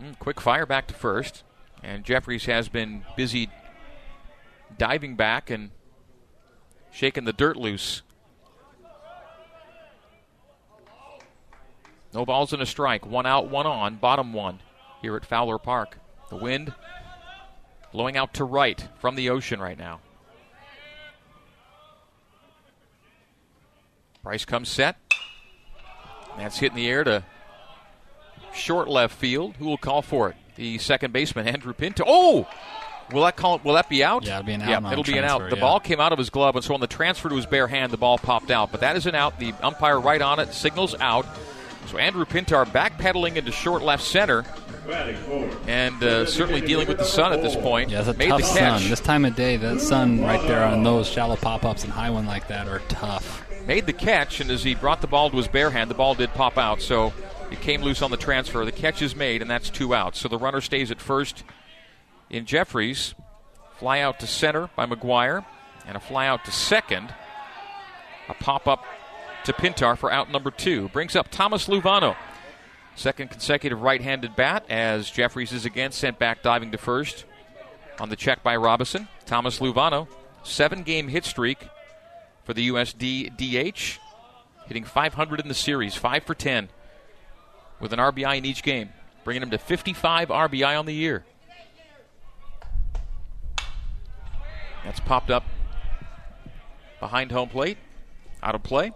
Mm, 0.03 0.19
quick 0.19 0.41
fire 0.41 0.67
back 0.67 0.87
to 0.89 0.95
first. 0.95 1.45
And 1.83 2.05
Jeffries 2.05 2.45
has 2.47 2.69
been 2.69 3.05
busy 3.16 3.49
diving 4.77 5.16
back 5.16 5.51
and 5.51 5.71
shaking 6.90 7.25
the 7.25 7.33
dirt 7.33 7.57
loose. 7.57 8.03
No 12.12 12.25
balls 12.27 12.53
and 12.53 12.61
a 12.61 12.66
strike. 12.66 13.07
One 13.07 13.27
out, 13.27 13.49
one 13.49 13.66
on. 13.66 13.97
Bottom 13.97 14.33
one 14.33 14.61
here 15.01 15.16
at 15.16 15.25
Fowler 15.25 15.59
Park. 15.59 15.99
The 16.29 16.37
wind 16.37 16.75
blowing 17.93 18.16
out 18.16 18.35
to 18.35 18.45
right 18.45 18.88
from 18.99 19.16
the 19.16 19.31
ocean 19.31 19.61
right 19.61 19.79
now. 19.79 20.01
Bryce 24.23 24.45
comes 24.45 24.69
set. 24.69 24.97
That's 26.37 26.59
hit 26.59 26.73
in 26.73 26.77
the 26.77 26.88
air 26.88 27.05
to 27.05 27.25
short 28.53 28.88
left 28.88 29.16
field. 29.16 29.57
Who 29.57 29.66
will 29.66 29.79
call 29.79 30.03
for 30.03 30.29
it? 30.29 30.37
The 30.61 30.77
second 30.77 31.14
baseman, 31.14 31.49
Andrew 31.55 31.73
Pintar. 31.73 32.05
Oh! 32.07 32.46
Will 33.12 33.23
that 33.23 33.35
call? 33.35 33.61
Will 33.64 33.75
that 33.75 33.88
be 33.88 34.05
out? 34.05 34.25
Yeah, 34.25 34.38
it'll 34.38 34.46
be 34.46 34.53
an 34.53 34.62
out. 34.62 34.68
Yeah, 34.68 34.92
it'll 34.92 35.03
be 35.03 35.16
an 35.18 35.25
out. 35.25 35.49
The 35.51 35.57
yeah. 35.57 35.61
ball 35.62 35.81
came 35.81 35.99
out 35.99 36.12
of 36.12 36.18
his 36.18 36.31
glove, 36.31 36.55
and 36.55 36.62
so 36.64 36.75
on 36.75 36.81
the 36.81 36.87
transfer 36.87 37.29
to 37.29 37.35
his 37.35 37.46
bare 37.46 37.66
hand, 37.66 37.92
the 37.92 37.96
ball 37.96 38.18
popped 38.18 38.53
out. 38.53 38.70
But 38.70 38.83
that 38.83 38.94
is 38.94 39.07
an 39.07 39.16
out. 39.16 39.40
The 39.40 39.53
umpire 39.62 39.99
right 39.99 40.20
on 40.23 40.38
it 40.38 40.53
signals 40.53 40.94
out. 41.01 41.27
So 41.87 41.99
Andrew 41.99 42.25
Pintar 42.25 42.66
backpedaling 42.66 43.35
into 43.35 43.51
short 43.51 43.83
left 43.83 44.05
center, 44.05 44.44
and 45.66 46.01
uh, 46.05 46.27
certainly 46.27 46.61
dealing 46.61 46.87
with 46.87 46.99
the 46.99 47.05
sun 47.05 47.33
at 47.33 47.42
this 47.42 47.57
point. 47.57 47.90
Yeah, 47.90 48.01
it's 48.01 48.09
a 48.09 48.14
Made 48.14 48.29
tough 48.29 48.42
the 48.42 48.46
catch. 48.46 48.83
sun. 48.83 48.90
This 48.90 49.01
time 49.01 49.25
of 49.25 49.35
day, 49.35 49.57
that 49.57 49.81
sun 49.81 50.20
right 50.20 50.46
there 50.46 50.62
on 50.62 50.85
those 50.85 51.09
shallow 51.09 51.37
pop-ups 51.37 51.83
and 51.83 51.92
high 51.92 52.11
one 52.11 52.27
like 52.27 52.46
that 52.49 52.68
are 52.68 52.81
tough. 52.88 53.44
Made 53.66 53.87
the 53.87 53.92
catch, 53.92 54.40
and 54.40 54.51
as 54.51 54.62
he 54.62 54.75
brought 54.77 55.01
the 55.01 55.09
ball 55.09 55.31
to 55.31 55.37
his 55.37 55.49
bare 55.49 55.70
hand, 55.70 55.90
the 55.90 55.94
ball 55.94 56.14
did 56.14 56.33
pop 56.35 56.59
out. 56.59 56.81
So 56.81 57.12
it 57.51 57.61
came 57.61 57.83
loose 57.83 58.03
on 58.03 58.11
the 58.11 58.17
transfer. 58.17 58.65
The 58.65 58.73
catch 58.73 59.03
is 59.03 59.17
made, 59.17 59.43
and 59.43 59.51
that's 59.51 59.71
two 59.71 59.95
outs. 59.95 60.21
So 60.21 60.29
the 60.29 60.39
runner 60.39 60.61
stays 60.61 60.91
at 60.91 61.01
first 61.01 61.43
in 62.29 62.47
Jeffries. 62.47 63.15
Fly 63.79 64.01
out 64.01 64.21
to 64.21 64.27
center 64.27 64.71
by 64.77 64.87
McGuire, 64.87 65.45
and 65.87 65.97
a 65.97 66.01
fly 66.01 66.27
out 66.27 66.45
to 66.45 66.53
second. 66.53 67.13
A 68.29 68.35
pop 68.35 68.69
up 68.69 68.85
to 69.45 69.53
Pintar 69.53 69.97
for 69.97 70.13
out 70.13 70.31
number 70.31 70.51
two. 70.51 70.89
Brings 70.91 71.17
up 71.17 71.29
Thomas 71.31 71.67
Luvano. 71.67 72.15
Second 72.95 73.31
consecutive 73.31 73.81
right 73.81 74.01
handed 74.01 74.37
bat 74.37 74.65
as 74.69 75.11
Jeffries 75.11 75.53
is 75.53 75.65
again 75.65 75.93
sent 75.93 76.19
back 76.19 76.43
diving 76.43 76.71
to 76.73 76.79
first 76.79 77.25
on 77.99 78.11
the 78.11 78.17
check 78.17 78.43
by 78.43 78.57
Robinson. 78.57 79.09
Thomas 79.27 79.59
Luvano, 79.59 80.07
seven 80.43 80.83
game 80.83 81.09
hit 81.09 81.25
streak 81.25 81.59
for 82.45 82.53
the 82.53 82.69
USD 82.69 83.37
DH, 83.37 83.99
hitting 84.67 84.85
500 84.85 85.41
in 85.41 85.49
the 85.49 85.55
series, 85.55 85.95
5 85.95 86.25
for 86.25 86.35
10 86.35 86.69
with 87.81 87.93
an 87.93 87.99
RBI 87.99 88.38
in 88.38 88.45
each 88.45 88.62
game, 88.62 88.90
bringing 89.25 89.43
him 89.43 89.51
to 89.51 89.59
55 89.59 90.29
RBI 90.29 90.79
on 90.79 90.87
the 90.87 90.95
year. 90.95 91.25
That's 94.85 95.01
popped 95.01 95.31
up 95.31 95.45
behind 97.01 97.33
home 97.33 97.49
plate, 97.49 97.79
out 98.43 98.55
of 98.55 98.62
play. 98.62 98.93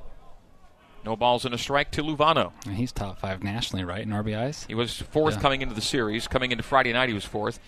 No 1.05 1.17
balls 1.17 1.45
and 1.45 1.55
a 1.55 1.59
strike 1.59 1.91
to 1.93 2.03
Luvano. 2.03 2.53
He's 2.67 2.91
top 2.91 3.19
five 3.19 3.43
nationally, 3.43 3.85
right, 3.85 4.03
in 4.03 4.09
RBIs? 4.09 4.67
He 4.67 4.75
was 4.75 4.97
fourth 4.97 5.35
yeah. 5.35 5.41
coming 5.41 5.61
into 5.61 5.75
the 5.75 5.83
series. 5.83 6.27
Coming 6.27 6.51
into 6.51 6.63
Friday 6.63 6.95
night, 6.95 7.09
he 7.09 7.15
was 7.15 7.27
fourth. 7.27 7.61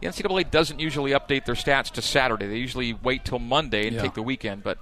The 0.00 0.08
NCAA 0.08 0.50
doesn't 0.50 0.78
usually 0.78 1.12
update 1.12 1.46
their 1.46 1.54
stats 1.54 1.90
to 1.92 2.02
Saturday. 2.02 2.46
They 2.48 2.58
usually 2.58 2.92
wait 2.92 3.24
till 3.24 3.38
Monday 3.38 3.86
and 3.86 3.96
yeah. 3.96 4.02
take 4.02 4.14
the 4.14 4.22
weekend. 4.22 4.62
But 4.62 4.76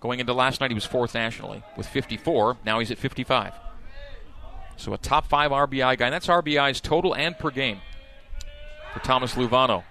going 0.00 0.20
into 0.20 0.32
last 0.32 0.60
night, 0.60 0.70
he 0.70 0.74
was 0.74 0.84
fourth 0.84 1.14
nationally 1.14 1.64
with 1.76 1.88
54. 1.88 2.58
Now 2.64 2.78
he's 2.78 2.92
at 2.92 2.98
55. 2.98 3.52
So 4.76 4.92
a 4.92 4.98
top 4.98 5.28
five 5.28 5.50
RBI 5.50 5.98
guy. 5.98 6.06
And 6.06 6.12
that's 6.12 6.26
RBIs 6.26 6.80
total 6.82 7.14
and 7.14 7.38
per 7.38 7.50
game 7.50 7.80
for 8.92 9.00
Thomas 9.00 9.34
Luvano. 9.34 9.84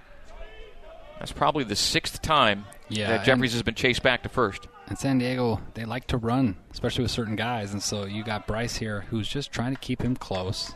That's 1.19 1.32
probably 1.32 1.63
the 1.63 1.76
sixth 1.76 2.21
time 2.21 2.65
yeah, 2.89 3.10
that 3.10 3.26
Jeffries 3.26 3.54
has 3.54 3.63
been 3.63 3.76
chased 3.76 4.04
back 4.04 4.24
to 4.24 4.30
first. 4.30 4.67
And 4.88 4.98
San 4.98 5.17
Diego, 5.17 5.62
they 5.74 5.86
like 5.86 6.08
to 6.08 6.17
run, 6.17 6.58
especially 6.71 7.04
with 7.04 7.12
certain 7.12 7.36
guys. 7.36 7.74
And 7.74 7.82
so 7.82 8.06
you 8.06 8.24
got 8.24 8.45
Bryce 8.45 8.76
here 8.76 9.02
who's 9.10 9.28
just 9.28 9.52
trying 9.52 9.74
to 9.74 9.80
keep 9.80 10.02
him 10.02 10.15
close. 10.15 10.74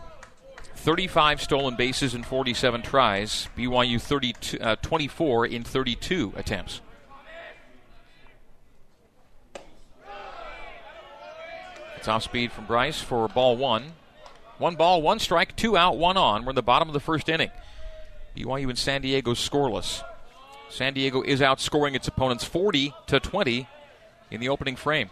35 0.75 1.41
stolen 1.41 1.75
bases 1.75 2.15
in 2.15 2.23
47 2.23 2.81
tries. 2.81 3.49
BYU 3.57 4.01
32, 4.01 4.59
uh, 4.59 4.75
24 4.77 5.45
in 5.47 5.63
32 5.63 6.33
attempts. 6.35 6.81
It's 11.97 12.07
off 12.07 12.23
speed 12.23 12.53
from 12.53 12.65
Bryce 12.65 13.01
for 13.01 13.27
ball 13.27 13.57
one. 13.57 13.91
One 14.59 14.75
ball, 14.75 15.01
one 15.01 15.19
strike, 15.19 15.55
two 15.55 15.77
out, 15.77 15.97
one 15.97 16.17
on. 16.17 16.43
We're 16.43 16.51
in 16.51 16.55
the 16.55 16.61
bottom 16.61 16.89
of 16.89 16.93
the 16.93 16.99
first 16.99 17.29
inning. 17.29 17.49
BYU 18.35 18.69
and 18.69 18.77
San 18.77 19.01
Diego 19.01 19.33
scoreless. 19.33 20.03
San 20.69 20.93
Diego 20.93 21.21
is 21.21 21.39
outscoring 21.39 21.95
its 21.95 22.07
opponents 22.07 22.43
40 22.43 22.93
to 23.07 23.19
20 23.19 23.67
in 24.29 24.39
the 24.41 24.49
opening 24.49 24.75
frame. 24.75 25.09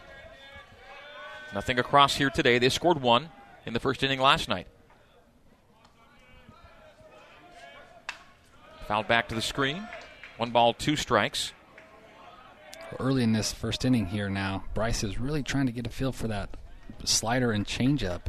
Nothing 1.53 1.79
across 1.79 2.17
here 2.17 2.29
today. 2.29 2.60
They 2.60 2.67
scored 2.67 3.01
one 3.01 3.29
in 3.65 3.73
the 3.73 3.79
first 3.79 4.03
inning 4.03 4.19
last 4.19 4.49
night. 4.49 4.67
Fouled 8.88 9.07
back 9.07 9.29
to 9.29 9.36
the 9.36 9.41
screen. 9.41 9.88
One 10.36 10.51
ball, 10.51 10.73
two 10.73 10.97
strikes. 10.97 11.53
Early 12.99 13.23
in 13.23 13.31
this 13.31 13.53
first 13.53 13.83
inning 13.86 14.07
here 14.07 14.29
now, 14.29 14.65
Bryce 14.73 15.03
is 15.03 15.19
really 15.19 15.43
trying 15.43 15.65
to 15.65 15.71
get 15.71 15.88
a 15.88 15.89
feel 15.89 16.12
for 16.12 16.27
that 16.27 16.55
slider 17.05 17.51
and 17.51 17.65
changeup. 17.65 18.21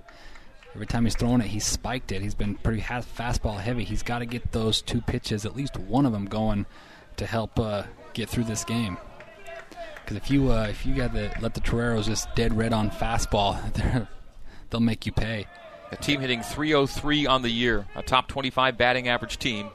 Every 0.78 0.86
time 0.86 1.02
he's 1.02 1.16
thrown 1.16 1.40
it, 1.40 1.48
he's 1.48 1.66
spiked 1.66 2.12
it. 2.12 2.22
He's 2.22 2.36
been 2.36 2.54
pretty 2.54 2.80
fastball 2.80 3.58
heavy. 3.58 3.82
He's 3.82 4.04
got 4.04 4.20
to 4.20 4.26
get 4.26 4.52
those 4.52 4.80
two 4.80 5.00
pitches, 5.00 5.44
at 5.44 5.56
least 5.56 5.76
one 5.76 6.06
of 6.06 6.12
them, 6.12 6.26
going 6.26 6.66
to 7.16 7.26
help 7.26 7.58
uh, 7.58 7.82
get 8.12 8.28
through 8.28 8.44
this 8.44 8.62
game. 8.62 8.96
Because 9.96 10.16
if 10.16 10.30
you 10.30 10.52
uh, 10.52 10.68
if 10.70 10.86
you 10.86 10.94
got 10.94 11.12
the 11.12 11.32
let 11.40 11.54
the 11.54 11.60
Toreros 11.60 12.06
just 12.06 12.32
dead 12.36 12.56
red 12.56 12.72
on 12.72 12.92
fastball, 12.92 13.58
they'll 14.70 14.80
make 14.80 15.04
you 15.04 15.10
pay. 15.10 15.48
A 15.90 15.96
team 15.96 16.20
hitting 16.20 16.42
303 16.42 17.26
on 17.26 17.42
the 17.42 17.50
year, 17.50 17.88
a 17.96 18.02
top 18.04 18.28
25 18.28 18.78
batting 18.78 19.08
average 19.08 19.36
team, 19.38 19.70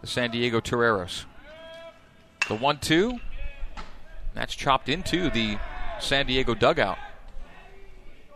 the 0.00 0.06
San 0.06 0.30
Diego 0.30 0.58
Toreros. 0.58 1.26
The 2.48 2.54
one-two, 2.54 3.20
that's 4.32 4.54
chopped 4.54 4.88
into 4.88 5.28
the 5.28 5.58
San 6.00 6.24
Diego 6.24 6.54
dugout 6.54 6.96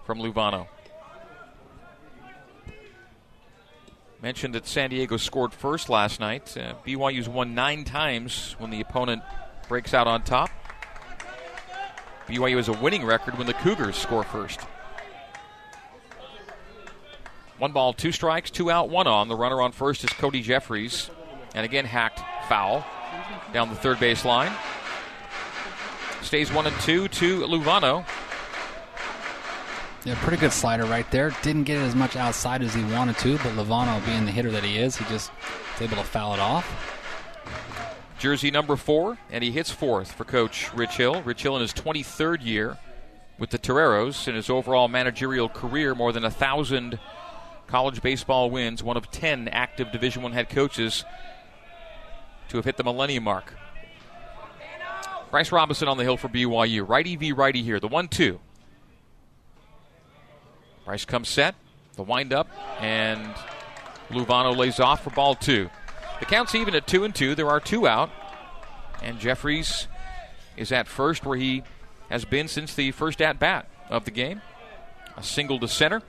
from 0.05 0.18
Luvano. 0.18 0.66
Mentioned 4.20 4.54
that 4.57 4.66
San 4.66 4.90
Diego 4.90 5.16
scored 5.16 5.54
first 5.54 5.88
last 5.88 6.18
night. 6.18 6.57
Uh, 6.57 6.74
BYU's 6.85 7.28
won 7.28 7.54
nine 7.54 7.85
times 7.85 8.57
when 8.59 8.70
the 8.70 8.81
opponent 8.81 9.22
breaks 9.68 9.94
out 9.94 10.09
on 10.09 10.22
top. 10.22 10.50
BYU 12.26 12.57
has 12.57 12.68
a 12.68 12.72
winning 12.72 13.04
record 13.04 13.38
when 13.38 13.46
the 13.46 13.54
Cougars 13.54 13.96
score 13.96 14.24
first. 14.24 14.61
One 17.59 17.72
ball, 17.72 17.92
two 17.92 18.11
strikes, 18.11 18.50
two 18.50 18.70
out, 18.70 18.88
one 18.88 19.07
on. 19.07 19.28
The 19.28 19.37
runner 19.37 19.61
on 19.61 19.70
first 19.70 20.02
is 20.02 20.11
Cody 20.11 20.42
Jeffries. 20.42 21.11
And 21.54 21.64
again, 21.64 21.85
hacked 21.85 22.20
foul 22.48 22.85
down 23.52 23.68
the 23.68 23.76
third 23.76 24.00
base 24.00 24.24
line. 24.24 24.52
Stays 26.22 26.52
one 26.52 26.66
and 26.66 26.76
two 26.81 27.07
to 27.09 27.40
Luvano. 27.42 28.04
Yeah, 30.04 30.14
pretty 30.22 30.37
good 30.38 30.52
slider 30.52 30.84
right 30.84 31.11
there. 31.11 31.34
Didn't 31.42 31.64
get 31.64 31.76
it 31.76 31.82
as 31.82 31.94
much 31.94 32.16
outside 32.16 32.62
as 32.62 32.74
he 32.74 32.84
wanted 32.84 33.18
to, 33.18 33.37
but 33.38 33.52
Luvano, 33.54 34.04
being 34.06 34.24
the 34.24 34.30
hitter 34.30 34.50
that 34.52 34.62
he 34.62 34.78
is, 34.78 34.96
he 34.96 35.04
just 35.06 35.30
was 35.72 35.82
able 35.82 35.96
to 35.96 36.08
foul 36.08 36.34
it 36.34 36.40
off. 36.40 36.94
Jersey 38.18 38.50
number 38.50 38.76
four, 38.76 39.18
and 39.30 39.44
he 39.44 39.50
hits 39.50 39.70
fourth 39.70 40.12
for 40.12 40.24
Coach 40.24 40.72
Rich 40.74 40.96
Hill. 40.96 41.22
Rich 41.22 41.42
Hill 41.42 41.56
in 41.56 41.62
his 41.62 41.72
23rd 41.72 42.44
year 42.44 42.78
with 43.38 43.50
the 43.50 43.58
Toreros. 43.58 44.26
In 44.26 44.34
his 44.34 44.50
overall 44.50 44.88
managerial 44.88 45.48
career, 45.48 45.94
more 45.94 46.12
than 46.12 46.24
a 46.24 46.30
thousand 46.30 46.98
college 47.68 48.02
baseball 48.02 48.50
wins, 48.50 48.82
one 48.82 48.96
of 48.96 49.11
10 49.11 49.48
active 49.48 49.92
Division 49.92 50.22
One 50.22 50.32
head 50.32 50.48
coaches 50.48 51.04
to 52.48 52.56
have 52.56 52.64
hit 52.64 52.76
the 52.76 52.84
millennium 52.84 53.24
mark. 53.24 53.54
Bryce 55.30 55.52
Robinson 55.52 55.88
on 55.88 55.98
the 55.98 56.04
hill 56.04 56.16
for 56.16 56.28
BYU. 56.28 56.88
Righty 56.88 57.14
v 57.16 57.32
righty 57.32 57.62
here. 57.62 57.78
The 57.78 57.88
one 57.88 58.08
Bryce 60.88 61.05
comes 61.05 61.29
set, 61.29 61.55
the 61.96 62.03
windup, 62.03 62.48
and 62.81 63.35
Luvano 64.09 64.57
lays 64.57 64.81
off 64.81 65.05
for 65.05 65.11
ball 65.11 65.35
two. 65.35 65.68
The 66.18 66.24
count's 66.24 66.55
even 66.55 66.74
at 66.74 66.87
two 66.87 67.05
and 67.05 67.14
two. 67.14 67.35
There 67.35 67.51
are 67.51 67.61
two 67.61 67.87
out, 67.87 68.09
and 69.03 69.18
Jeffries 69.18 69.87
is 70.57 70.72
at 70.72 70.88
first 70.88 71.27
where 71.27 71.37
he 71.37 71.62
has 72.09 72.24
been 72.24 72.48
since 72.48 72.74
the 72.74 72.92
first 72.92 73.20
at 73.20 73.38
bat 73.38 73.68
of 73.90 74.07
the 74.07 74.11
game. 74.11 74.40
A 75.18 75.22
single 75.22 75.61
to 75.61 75.68
center, 75.68 76.01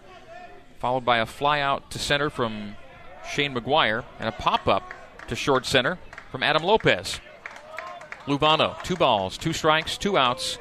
followed 0.80 1.04
by 1.04 1.18
a 1.18 1.26
fly 1.26 1.60
out 1.60 1.92
to 1.92 2.00
center 2.00 2.30
from 2.30 2.78
Shane 3.30 3.54
McGuire, 3.54 4.06
and 4.18 4.30
a 4.30 4.32
pop 4.32 4.66
up 4.66 4.94
to 5.28 5.36
short 5.36 5.66
center 5.66 5.98
from 6.32 6.42
Adam 6.42 6.64
Lopez. 6.64 7.20
Luvano, 8.28 8.82
two 8.84 8.96
balls, 8.96 9.38
two 9.38 9.52
strikes, 9.52 9.98
two 9.98 10.18
outs. 10.18 10.58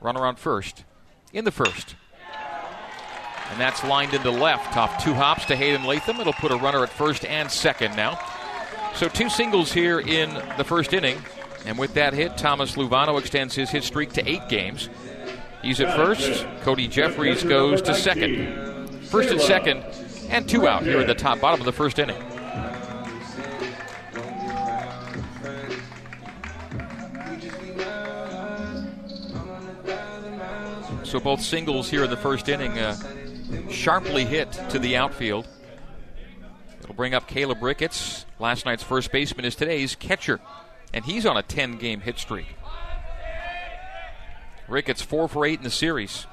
Runner 0.00 0.24
on 0.24 0.36
first 0.36 0.84
in 1.32 1.44
the 1.44 1.50
first. 1.50 1.96
And 3.52 3.60
that's 3.60 3.84
lined 3.84 4.14
into 4.14 4.30
left 4.30 4.78
off 4.78 5.04
two 5.04 5.12
hops 5.12 5.44
to 5.44 5.56
Hayden 5.56 5.84
Latham. 5.84 6.18
It'll 6.18 6.32
put 6.32 6.50
a 6.52 6.56
runner 6.56 6.82
at 6.82 6.88
first 6.88 7.26
and 7.26 7.50
second 7.50 7.94
now. 7.96 8.18
So 8.94 9.08
two 9.08 9.28
singles 9.28 9.70
here 9.70 10.00
in 10.00 10.32
the 10.56 10.64
first 10.64 10.94
inning. 10.94 11.22
And 11.66 11.78
with 11.78 11.92
that 11.92 12.14
hit, 12.14 12.38
Thomas 12.38 12.76
Luvano 12.76 13.18
extends 13.20 13.54
his 13.54 13.68
hit 13.68 13.84
streak 13.84 14.14
to 14.14 14.26
eight 14.26 14.48
games. 14.48 14.88
He's 15.60 15.80
at 15.80 15.94
first. 15.94 16.46
Cody 16.62 16.88
Jeffries 16.88 17.44
goes 17.44 17.82
to 17.82 17.94
second. 17.94 18.88
First 19.04 19.30
and 19.30 19.40
second, 19.40 19.84
and 20.30 20.48
two 20.48 20.66
out 20.66 20.82
here 20.82 20.98
at 21.00 21.06
the 21.06 21.14
top 21.14 21.38
bottom 21.38 21.60
of 21.60 21.66
the 21.66 21.72
first 21.72 21.98
inning. 21.98 22.16
So 31.04 31.20
both 31.20 31.42
singles 31.42 31.90
here 31.90 32.04
in 32.04 32.10
the 32.10 32.16
first 32.16 32.48
inning, 32.48 32.78
uh, 32.78 32.96
sharply 33.70 34.24
hit 34.24 34.52
to 34.70 34.78
the 34.78 34.96
outfield. 34.96 35.48
It'll 36.82 36.94
bring 36.94 37.14
up 37.14 37.26
Caleb 37.26 37.62
Ricketts. 37.62 38.26
Last 38.38 38.66
night's 38.66 38.82
first 38.82 39.12
baseman 39.12 39.44
is 39.44 39.54
today's 39.54 39.94
catcher, 39.94 40.40
and 40.92 41.04
he's 41.04 41.24
on 41.26 41.36
a 41.36 41.42
10 41.42 41.78
game 41.78 42.00
hit 42.00 42.18
streak. 42.18 42.56
Ricketts 44.68 45.02
4 45.02 45.28
for 45.28 45.46
8 45.46 45.58
in 45.58 45.64
the 45.64 45.70
series. 45.70 46.26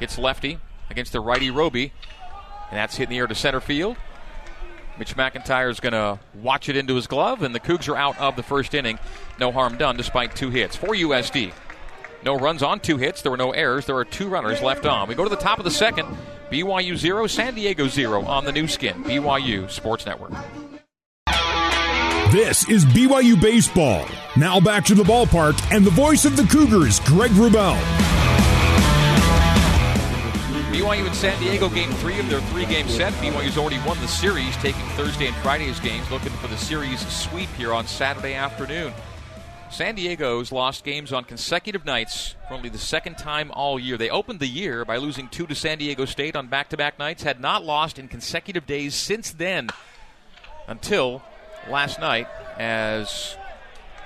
Hits 0.00 0.18
lefty 0.18 0.58
against 0.90 1.12
the 1.12 1.20
righty 1.20 1.50
Roby, 1.50 1.92
and 2.70 2.78
that's 2.78 2.96
hit 2.96 3.04
in 3.04 3.10
the 3.10 3.18
air 3.18 3.26
to 3.26 3.34
center 3.34 3.60
field. 3.60 3.96
Mitch 4.98 5.16
McIntyre 5.16 5.70
is 5.70 5.78
going 5.78 5.92
to 5.92 6.18
watch 6.34 6.68
it 6.68 6.76
into 6.76 6.96
his 6.96 7.06
glove, 7.06 7.42
and 7.42 7.54
the 7.54 7.60
Cougs 7.60 7.88
are 7.88 7.96
out 7.96 8.18
of 8.18 8.34
the 8.34 8.42
first 8.42 8.74
inning. 8.74 8.98
No 9.38 9.52
harm 9.52 9.76
done 9.78 9.96
despite 9.96 10.34
two 10.34 10.50
hits. 10.50 10.74
For 10.74 10.88
USD, 10.88 11.52
no 12.24 12.36
runs 12.36 12.62
on 12.62 12.80
two 12.80 12.96
hits. 12.96 13.22
There 13.22 13.30
were 13.30 13.36
no 13.36 13.52
errors. 13.52 13.86
There 13.86 13.96
are 13.96 14.04
two 14.04 14.28
runners 14.28 14.62
left 14.62 14.86
on. 14.86 15.08
We 15.08 15.14
go 15.14 15.24
to 15.24 15.30
the 15.30 15.36
top 15.36 15.58
of 15.58 15.64
the 15.64 15.70
second. 15.70 16.08
BYU 16.50 16.96
0, 16.96 17.26
San 17.26 17.54
Diego 17.54 17.88
0 17.88 18.22
on 18.24 18.44
the 18.44 18.52
Nu 18.52 18.66
Skin. 18.66 19.04
BYU 19.04 19.70
Sports 19.70 20.06
Network. 20.06 20.32
This 22.32 22.68
is 22.68 22.84
BYU 22.84 23.40
Baseball. 23.40 24.06
Now 24.36 24.60
back 24.60 24.84
to 24.86 24.94
the 24.94 25.02
ballpark 25.02 25.58
and 25.74 25.84
the 25.84 25.90
voice 25.90 26.24
of 26.24 26.36
the 26.36 26.44
Cougars, 26.44 27.00
Greg 27.00 27.30
Wrubell. 27.30 27.78
BYU 30.70 31.06
and 31.06 31.14
San 31.14 31.40
Diego 31.40 31.68
game 31.68 31.90
three 31.92 32.20
of 32.20 32.28
their 32.28 32.40
three 32.42 32.66
game 32.66 32.86
set. 32.88 33.12
BYU's 33.14 33.56
already 33.56 33.78
won 33.86 33.98
the 34.00 34.08
series, 34.08 34.54
taking 34.58 34.84
Thursday 34.90 35.26
and 35.26 35.36
Friday's 35.36 35.80
games, 35.80 36.10
looking 36.10 36.32
for 36.32 36.48
the 36.48 36.56
series 36.56 37.00
sweep 37.08 37.48
here 37.56 37.72
on 37.72 37.86
Saturday 37.86 38.34
afternoon. 38.34 38.92
San 39.70 39.94
Diego's 39.96 40.50
lost 40.50 40.82
games 40.82 41.12
on 41.12 41.24
consecutive 41.24 41.84
nights 41.84 42.34
for 42.48 42.54
only 42.54 42.70
the 42.70 42.78
second 42.78 43.18
time 43.18 43.50
all 43.52 43.78
year. 43.78 43.98
They 43.98 44.08
opened 44.08 44.40
the 44.40 44.46
year 44.46 44.84
by 44.84 44.96
losing 44.96 45.28
two 45.28 45.46
to 45.46 45.54
San 45.54 45.78
Diego 45.78 46.06
State 46.06 46.36
on 46.36 46.46
back 46.46 46.70
to 46.70 46.76
back 46.76 46.98
nights, 46.98 47.22
had 47.22 47.38
not 47.38 47.64
lost 47.64 47.98
in 47.98 48.08
consecutive 48.08 48.66
days 48.66 48.94
since 48.94 49.30
then 49.30 49.68
until 50.66 51.22
last 51.68 52.00
night 52.00 52.28
as 52.58 53.36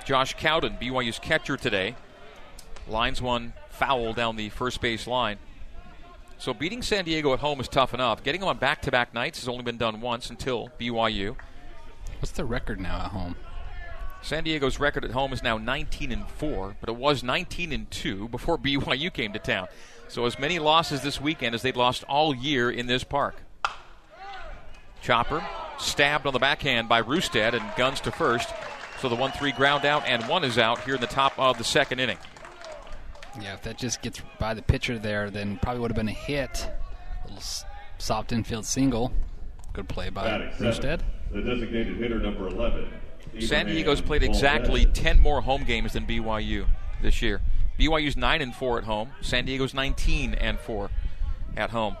Josh 0.05 0.35
Cowden, 0.35 0.77
BYU's 0.81 1.17
catcher 1.17 1.55
today, 1.55 1.95
lines 2.87 3.21
one 3.21 3.53
foul 3.69 4.13
down 4.13 4.35
the 4.35 4.49
first 4.49 4.81
base 4.81 5.07
line. 5.07 5.37
So 6.37 6.53
beating 6.53 6.81
San 6.81 7.05
Diego 7.05 7.33
at 7.33 7.39
home 7.39 7.61
is 7.61 7.69
tough 7.69 7.93
enough. 7.93 8.21
Getting 8.21 8.41
them 8.41 8.49
on 8.49 8.57
back 8.57 8.81
to 8.81 8.91
back 8.91 9.13
nights 9.13 9.39
has 9.39 9.47
only 9.47 9.63
been 9.63 9.77
done 9.77 10.01
once 10.01 10.29
until 10.29 10.69
BYU. 10.77 11.37
What's 12.19 12.31
the 12.31 12.43
record 12.43 12.81
now 12.81 12.97
at 12.97 13.11
home? 13.11 13.37
San 14.23 14.45
Diego's 14.45 14.79
record 14.79 15.03
at 15.03 15.11
home 15.11 15.33
is 15.33 15.43
now 15.43 15.57
19 15.57 16.13
and 16.13 16.27
4, 16.27 16.77
but 16.79 16.89
it 16.89 16.95
was 16.95 17.23
19 17.23 17.73
and 17.73 17.91
2 17.91 18.29
before 18.29 18.57
BYU 18.57 19.11
came 19.11 19.33
to 19.33 19.39
town. 19.39 19.67
So 20.07 20.25
as 20.25 20.39
many 20.39 20.59
losses 20.59 21.01
this 21.01 21.19
weekend 21.19 21.53
as 21.53 21.61
they'd 21.61 21.75
lost 21.75 22.03
all 22.05 22.33
year 22.33 22.71
in 22.71 22.87
this 22.87 23.03
park. 23.03 23.35
Chopper 25.01 25.45
stabbed 25.77 26.25
on 26.25 26.31
the 26.31 26.39
backhand 26.39 26.87
by 26.87 27.01
Rustad 27.01 27.53
and 27.53 27.63
guns 27.75 27.99
to 28.01 28.11
first. 28.11 28.49
So 29.01 29.09
the 29.09 29.15
1 29.15 29.33
3 29.33 29.51
ground 29.51 29.85
out 29.85 30.07
and 30.07 30.23
one 30.29 30.45
is 30.45 30.57
out 30.57 30.81
here 30.83 30.95
in 30.95 31.01
the 31.01 31.07
top 31.07 31.37
of 31.37 31.57
the 31.57 31.65
second 31.65 31.99
inning. 31.99 32.17
Yeah, 33.41 33.55
if 33.55 33.63
that 33.63 33.77
just 33.77 34.01
gets 34.01 34.21
by 34.39 34.53
the 34.53 34.61
pitcher 34.61 34.97
there, 34.97 35.29
then 35.29 35.57
probably 35.61 35.81
would 35.81 35.91
have 35.91 35.97
been 35.97 36.07
a 36.07 36.11
hit. 36.11 36.69
A 37.25 37.27
little 37.27 37.43
soft 37.97 38.31
infield 38.31 38.65
single. 38.65 39.11
Good 39.73 39.89
play 39.89 40.09
by 40.09 40.49
Rustad. 40.59 41.03
The 41.33 41.41
designated 41.41 41.97
hitter 41.97 42.19
number 42.19 42.47
11. 42.47 42.87
San 43.39 43.67
Diego's 43.67 44.01
played 44.01 44.23
exactly 44.23 44.85
10 44.85 45.19
more 45.19 45.41
home 45.41 45.63
games 45.63 45.93
than 45.93 46.05
BYU 46.05 46.65
this 47.01 47.21
year. 47.21 47.41
BYU's 47.79 48.15
9 48.15 48.41
and 48.41 48.55
4 48.55 48.79
at 48.79 48.83
home. 48.83 49.11
San 49.21 49.45
Diego's 49.45 49.73
19 49.73 50.35
and 50.35 50.59
4 50.59 50.89
at 51.57 51.71
home. 51.71 51.97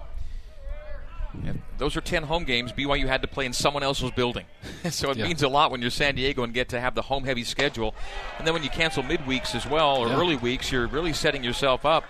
If 1.43 1.55
those 1.79 1.97
are 1.97 2.01
10 2.01 2.23
home 2.23 2.43
games 2.43 2.71
BYU 2.71 3.07
had 3.07 3.23
to 3.23 3.27
play 3.27 3.45
in 3.45 3.53
someone 3.53 3.81
else's 3.81 4.11
building. 4.11 4.45
so 4.91 5.09
it 5.09 5.17
yeah. 5.17 5.25
means 5.25 5.41
a 5.41 5.47
lot 5.47 5.71
when 5.71 5.81
you're 5.81 5.89
San 5.89 6.15
Diego 6.15 6.43
and 6.43 6.53
get 6.53 6.69
to 6.69 6.79
have 6.79 6.93
the 6.93 7.01
home 7.01 7.23
heavy 7.23 7.43
schedule. 7.43 7.95
And 8.37 8.45
then 8.45 8.53
when 8.53 8.63
you 8.63 8.69
cancel 8.69 9.03
midweeks 9.03 9.55
as 9.55 9.65
well, 9.65 9.97
or 9.97 10.07
yeah. 10.07 10.19
early 10.19 10.35
weeks, 10.35 10.71
you're 10.71 10.87
really 10.87 11.13
setting 11.13 11.43
yourself 11.43 11.85
up 11.85 12.03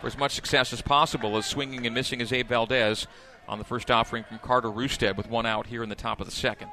for 0.00 0.06
as 0.06 0.18
much 0.18 0.32
success 0.32 0.72
as 0.72 0.82
possible 0.82 1.36
as 1.38 1.46
swinging 1.46 1.86
and 1.86 1.94
missing 1.94 2.20
as 2.20 2.32
Abe 2.32 2.48
Valdez 2.48 3.06
on 3.48 3.58
the 3.58 3.64
first 3.64 3.90
offering 3.90 4.24
from 4.24 4.38
Carter 4.40 4.70
Rustad 4.70 5.16
with 5.16 5.28
one 5.28 5.46
out 5.46 5.66
here 5.66 5.82
in 5.82 5.88
the 5.88 5.94
top 5.94 6.20
of 6.20 6.26
the 6.26 6.32
second. 6.32 6.68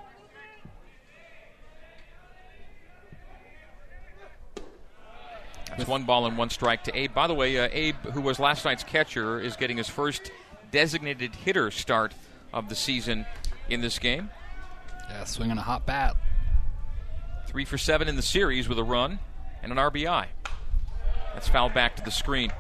That's 5.78 5.90
one 5.90 6.04
ball 6.04 6.26
and 6.26 6.38
one 6.38 6.50
strike 6.50 6.84
to 6.86 6.98
Abe. 6.98 7.14
By 7.14 7.28
the 7.28 7.34
way, 7.34 7.60
uh, 7.60 7.70
Abe, 7.72 7.96
who 8.14 8.22
was 8.22 8.40
last 8.40 8.64
night's 8.66 8.84
catcher, 8.84 9.40
is 9.40 9.56
getting 9.56 9.78
his 9.78 9.90
first 9.90 10.32
designated 10.72 11.36
hitter 11.36 11.72
start 11.72 12.14
of 12.54 12.70
the 12.70 12.76
season 12.76 13.26
in 13.70 13.82
this 13.82 14.00
game. 14.00 14.30
Yeah, 15.10 15.24
swinging 15.24 15.58
a 15.58 15.62
hot 15.62 15.86
bat. 15.86 16.16
Three 17.48 17.66
for 17.66 17.78
seven 17.78 18.08
in 18.08 18.16
the 18.16 18.22
series 18.22 18.70
with 18.70 18.80
a 18.80 18.84
run 18.84 19.20
and 19.62 19.72
an 19.72 19.78
RBI. 19.78 20.28
That's 21.34 21.48
fouled 21.48 21.74
back 21.74 21.96
to 21.96 22.04
the 22.04 22.12
screen. 22.12 22.52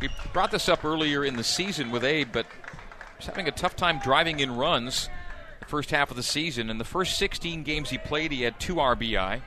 We 0.00 0.08
brought 0.32 0.50
this 0.50 0.68
up 0.68 0.84
earlier 0.84 1.24
in 1.24 1.36
the 1.36 1.44
season 1.44 1.90
with 1.90 2.04
Abe, 2.04 2.28
but 2.32 2.46
he's 3.18 3.26
having 3.26 3.48
a 3.48 3.52
tough 3.52 3.76
time 3.76 4.00
driving 4.00 4.40
in 4.40 4.56
runs 4.56 5.08
the 5.60 5.66
first 5.66 5.90
half 5.90 6.10
of 6.10 6.16
the 6.16 6.22
season. 6.22 6.70
In 6.70 6.78
the 6.78 6.84
first 6.84 7.18
16 7.18 7.62
games 7.62 7.90
he 7.90 7.98
played, 7.98 8.32
he 8.32 8.42
had 8.42 8.60
two 8.60 8.76
RBI. 8.76 9.40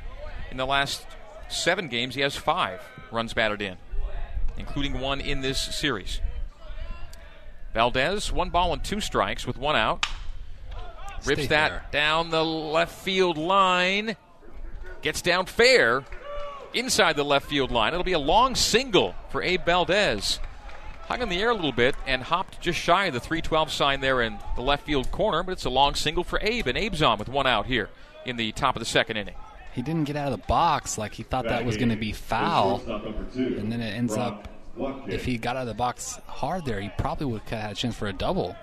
In 0.52 0.58
the 0.58 0.66
last 0.66 1.06
seven 1.50 1.88
games, 1.88 2.16
he 2.16 2.22
has 2.22 2.36
five 2.36 2.82
runs 3.12 3.34
batted 3.34 3.62
in, 3.62 3.78
including 4.58 5.00
one 5.00 5.20
in 5.20 5.42
this 5.42 5.60
series. 5.60 6.22
Valdez, 7.74 8.32
one 8.32 8.50
ball 8.50 8.74
and 8.74 8.84
two 8.84 9.02
strikes 9.02 9.46
with 9.46 9.58
one 9.58 9.76
out. 9.76 10.06
Rips 11.26 11.48
that 11.48 11.70
there. 11.70 11.86
down 11.92 12.30
the 12.30 12.44
left 12.44 12.94
field 13.00 13.38
line. 13.38 14.16
Gets 15.02 15.22
down 15.22 15.46
fair 15.46 16.04
inside 16.74 17.16
the 17.16 17.26
left 17.26 17.48
field 17.48 17.72
line. 17.72 17.94
It'll 17.94 18.04
be 18.04 18.14
a 18.14 18.20
long 18.20 18.56
single 18.56 19.16
for 19.30 19.44
Abe 19.44 19.66
Valdez. 19.66 20.40
Hung 21.08 21.22
in 21.22 21.30
the 21.30 21.42
air 21.42 21.50
a 21.50 21.56
little 21.56 21.72
bit 21.72 21.96
and 22.06 22.22
hopped 22.22 22.62
just 22.62 22.80
shy 22.80 23.06
of 23.06 23.14
the 23.14 23.20
312 23.20 23.72
sign 23.72 24.00
there 24.00 24.22
in 24.22 24.38
the 24.56 24.62
left 24.62 24.86
field 24.86 25.12
corner, 25.12 25.42
but 25.42 25.54
it's 25.54 25.66
a 25.66 25.70
long 25.70 25.96
single 25.96 26.24
for 26.24 26.40
Abe, 26.42 26.68
and 26.68 26.78
Abe's 26.78 27.02
on 27.02 27.18
with 27.18 27.28
one 27.28 27.48
out 27.48 27.66
here 27.66 27.90
in 28.26 28.38
the 28.38 28.52
top 28.52 28.76
of 28.76 28.80
the 28.80 28.86
second 28.86 29.18
inning 29.18 29.36
he 29.74 29.82
didn't 29.82 30.06
get 30.06 30.16
out 30.16 30.32
of 30.32 30.40
the 30.40 30.46
box 30.48 30.98
like 30.98 31.14
he 31.14 31.24
thought 31.24 31.46
that 31.46 31.66
was 31.66 31.78
going 31.78 31.90
to 31.90 31.96
be 31.96 32.12
foul, 32.12 32.82
and 33.36 33.72
then 33.72 33.82
it 33.82 33.94
ends 33.94 34.18
up. 34.18 34.48
If 35.08 35.26
he 35.26 35.38
got 35.38 35.58
out 35.58 35.64
of 35.64 35.68
the 35.68 35.74
box 35.74 36.20
hard 36.26 36.66
there, 36.66 36.80
he 36.80 36.90
probably 36.98 37.26
would 37.26 37.42
have 37.42 37.62
had 37.62 37.72
a 37.72 37.76
chance 37.76 37.96
for 37.96 38.08
a 38.08 38.14
double. 38.14 38.56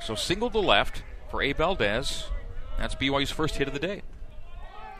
So 0.00 0.14
single 0.14 0.50
to 0.50 0.60
left 0.60 1.02
for 1.30 1.42
Abe 1.42 1.56
Valdez. 1.56 2.28
That's 2.78 2.94
BYU's 2.94 3.30
first 3.30 3.56
hit 3.56 3.66
of 3.66 3.74
the 3.74 3.80
day. 3.80 4.02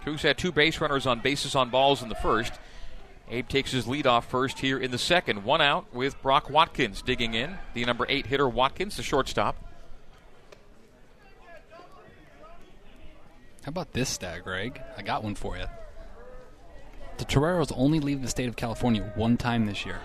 Cougs 0.05 0.23
had 0.23 0.37
two 0.37 0.51
base 0.51 0.81
runners 0.81 1.07
on 1.07 1.21
bases 1.21 1.55
on 1.55 1.71
balls 1.71 2.03
in 2.03 2.09
the 2.09 2.15
first. 2.17 2.55
Abe 3.31 3.49
takes 3.49 3.71
his 3.71 3.87
lead 3.87 4.07
off 4.07 4.29
first 4.29 4.59
here 4.59 4.79
in 4.79 4.91
the 4.91 4.99
second. 4.99 5.45
One 5.45 5.61
out 5.61 5.93
with 5.95 6.21
Brock 6.23 6.51
Watkins 6.51 7.03
digging 7.03 7.35
in. 7.35 7.59
The 7.75 7.85
number 7.85 8.07
eight 8.09 8.27
hitter 8.27 8.49
Watkins, 8.49 8.97
the 8.97 9.03
shortstop. 9.03 9.65
How 13.69 13.71
about 13.71 13.93
this 13.93 14.09
stat, 14.09 14.45
Greg? 14.45 14.81
I 14.97 15.03
got 15.03 15.23
one 15.23 15.35
for 15.35 15.59
you. 15.59 15.67
The 17.19 17.27
Toreros 17.27 17.71
only 17.73 18.01
leave 18.01 18.23
the 18.23 18.29
state 18.29 18.49
of 18.49 18.57
California 18.57 19.13
one 19.15 19.37
time 19.37 19.67
this 19.67 19.85
year. 19.85 20.01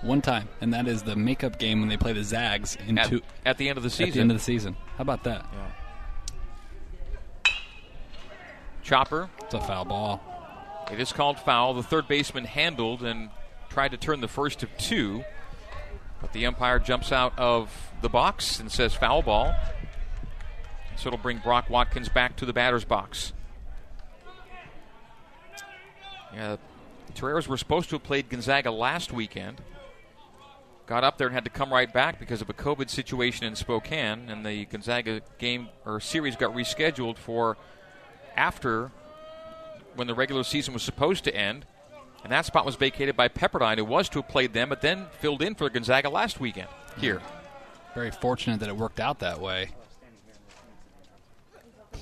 One 0.00 0.22
time, 0.22 0.48
and 0.62 0.72
that 0.72 0.88
is 0.88 1.02
the 1.02 1.14
makeup 1.14 1.58
game 1.58 1.80
when 1.80 1.90
they 1.90 1.98
play 1.98 2.14
the 2.14 2.24
Zags 2.24 2.78
in 2.88 2.96
at, 2.96 3.10
two, 3.10 3.20
at 3.44 3.58
the 3.58 3.68
end 3.68 3.76
of 3.76 3.84
the 3.84 3.90
season. 3.90 4.08
At 4.08 4.14
the 4.14 4.20
end 4.22 4.30
of 4.30 4.38
the 4.38 4.42
season. 4.42 4.76
How 4.96 5.02
about 5.02 5.24
that? 5.24 5.44
Yeah. 5.52 7.52
Chopper. 8.82 9.28
It's 9.42 9.52
a 9.52 9.60
foul 9.60 9.84
ball. 9.84 10.22
It 10.90 10.98
is 10.98 11.12
called 11.12 11.38
foul. 11.38 11.74
The 11.74 11.82
third 11.82 12.08
baseman 12.08 12.46
handled 12.46 13.02
and 13.02 13.28
tried 13.68 13.90
to 13.90 13.98
turn 13.98 14.22
the 14.22 14.28
first 14.28 14.62
of 14.62 14.74
two, 14.78 15.22
but 16.22 16.32
the 16.32 16.46
umpire 16.46 16.78
jumps 16.78 17.12
out 17.12 17.38
of 17.38 17.92
the 18.00 18.08
box 18.08 18.58
and 18.58 18.72
says 18.72 18.94
foul 18.94 19.20
ball. 19.20 19.54
So 20.96 21.08
it'll 21.08 21.18
bring 21.18 21.38
Brock 21.38 21.68
Watkins 21.68 22.08
back 22.08 22.36
to 22.36 22.46
the 22.46 22.52
batter's 22.52 22.84
box. 22.84 23.32
Yeah, 26.34 26.56
Toreros 27.14 27.48
were 27.48 27.56
supposed 27.56 27.90
to 27.90 27.96
have 27.96 28.02
played 28.02 28.28
Gonzaga 28.28 28.70
last 28.70 29.12
weekend. 29.12 29.60
Got 30.86 31.04
up 31.04 31.18
there 31.18 31.28
and 31.28 31.34
had 31.34 31.44
to 31.44 31.50
come 31.50 31.72
right 31.72 31.92
back 31.92 32.18
because 32.18 32.42
of 32.42 32.50
a 32.50 32.54
COVID 32.54 32.90
situation 32.90 33.46
in 33.46 33.54
Spokane, 33.54 34.28
and 34.28 34.44
the 34.44 34.64
Gonzaga 34.66 35.20
game 35.38 35.68
or 35.84 36.00
series 36.00 36.36
got 36.36 36.54
rescheduled 36.54 37.18
for 37.18 37.56
after 38.36 38.90
when 39.94 40.06
the 40.06 40.14
regular 40.14 40.42
season 40.42 40.74
was 40.74 40.82
supposed 40.82 41.24
to 41.24 41.34
end. 41.34 41.66
And 42.22 42.32
that 42.32 42.46
spot 42.46 42.64
was 42.64 42.76
vacated 42.76 43.16
by 43.16 43.28
Pepperdine, 43.28 43.78
who 43.78 43.84
was 43.84 44.08
to 44.10 44.20
have 44.20 44.28
played 44.28 44.52
them, 44.52 44.68
but 44.68 44.80
then 44.80 45.06
filled 45.20 45.42
in 45.42 45.54
for 45.54 45.68
Gonzaga 45.68 46.08
last 46.08 46.40
weekend 46.40 46.68
here. 46.98 47.20
Very 47.94 48.10
fortunate 48.10 48.60
that 48.60 48.68
it 48.68 48.76
worked 48.76 49.00
out 49.00 49.18
that 49.18 49.40
way. 49.40 49.70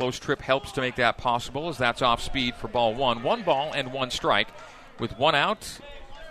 Close 0.00 0.18
trip 0.18 0.40
helps 0.40 0.72
to 0.72 0.80
make 0.80 0.96
that 0.96 1.18
possible 1.18 1.68
as 1.68 1.76
that's 1.76 2.00
off 2.00 2.22
speed 2.22 2.54
for 2.54 2.68
ball 2.68 2.94
one. 2.94 3.22
One 3.22 3.42
ball 3.42 3.70
and 3.74 3.92
one 3.92 4.10
strike 4.10 4.48
with 4.98 5.18
one 5.18 5.34
out 5.34 5.78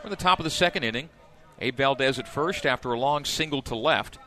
for 0.02 0.10
the 0.10 0.16
top 0.16 0.40
of 0.40 0.44
the 0.44 0.50
second 0.50 0.84
inning. 0.84 1.10
Abe 1.60 1.78
Valdez 1.78 2.18
at 2.18 2.28
first 2.28 2.66
after 2.66 2.92
a 2.92 3.00
long 3.00 3.26
single 3.26 3.62
to 3.62 3.76
left. 3.76 4.18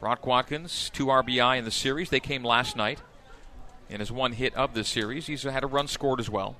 Brock 0.00 0.26
Watkins, 0.26 0.90
two 0.92 1.06
RBI 1.06 1.58
in 1.58 1.64
the 1.64 1.70
series. 1.70 2.10
They 2.10 2.18
came 2.18 2.42
last 2.42 2.74
night 2.74 3.00
in 3.88 4.00
his 4.00 4.10
one 4.10 4.32
hit 4.32 4.52
of 4.56 4.74
the 4.74 4.82
series. 4.82 5.28
He's 5.28 5.44
had 5.44 5.62
a 5.62 5.68
run 5.68 5.86
scored 5.86 6.18
as 6.18 6.28
well. 6.28 6.56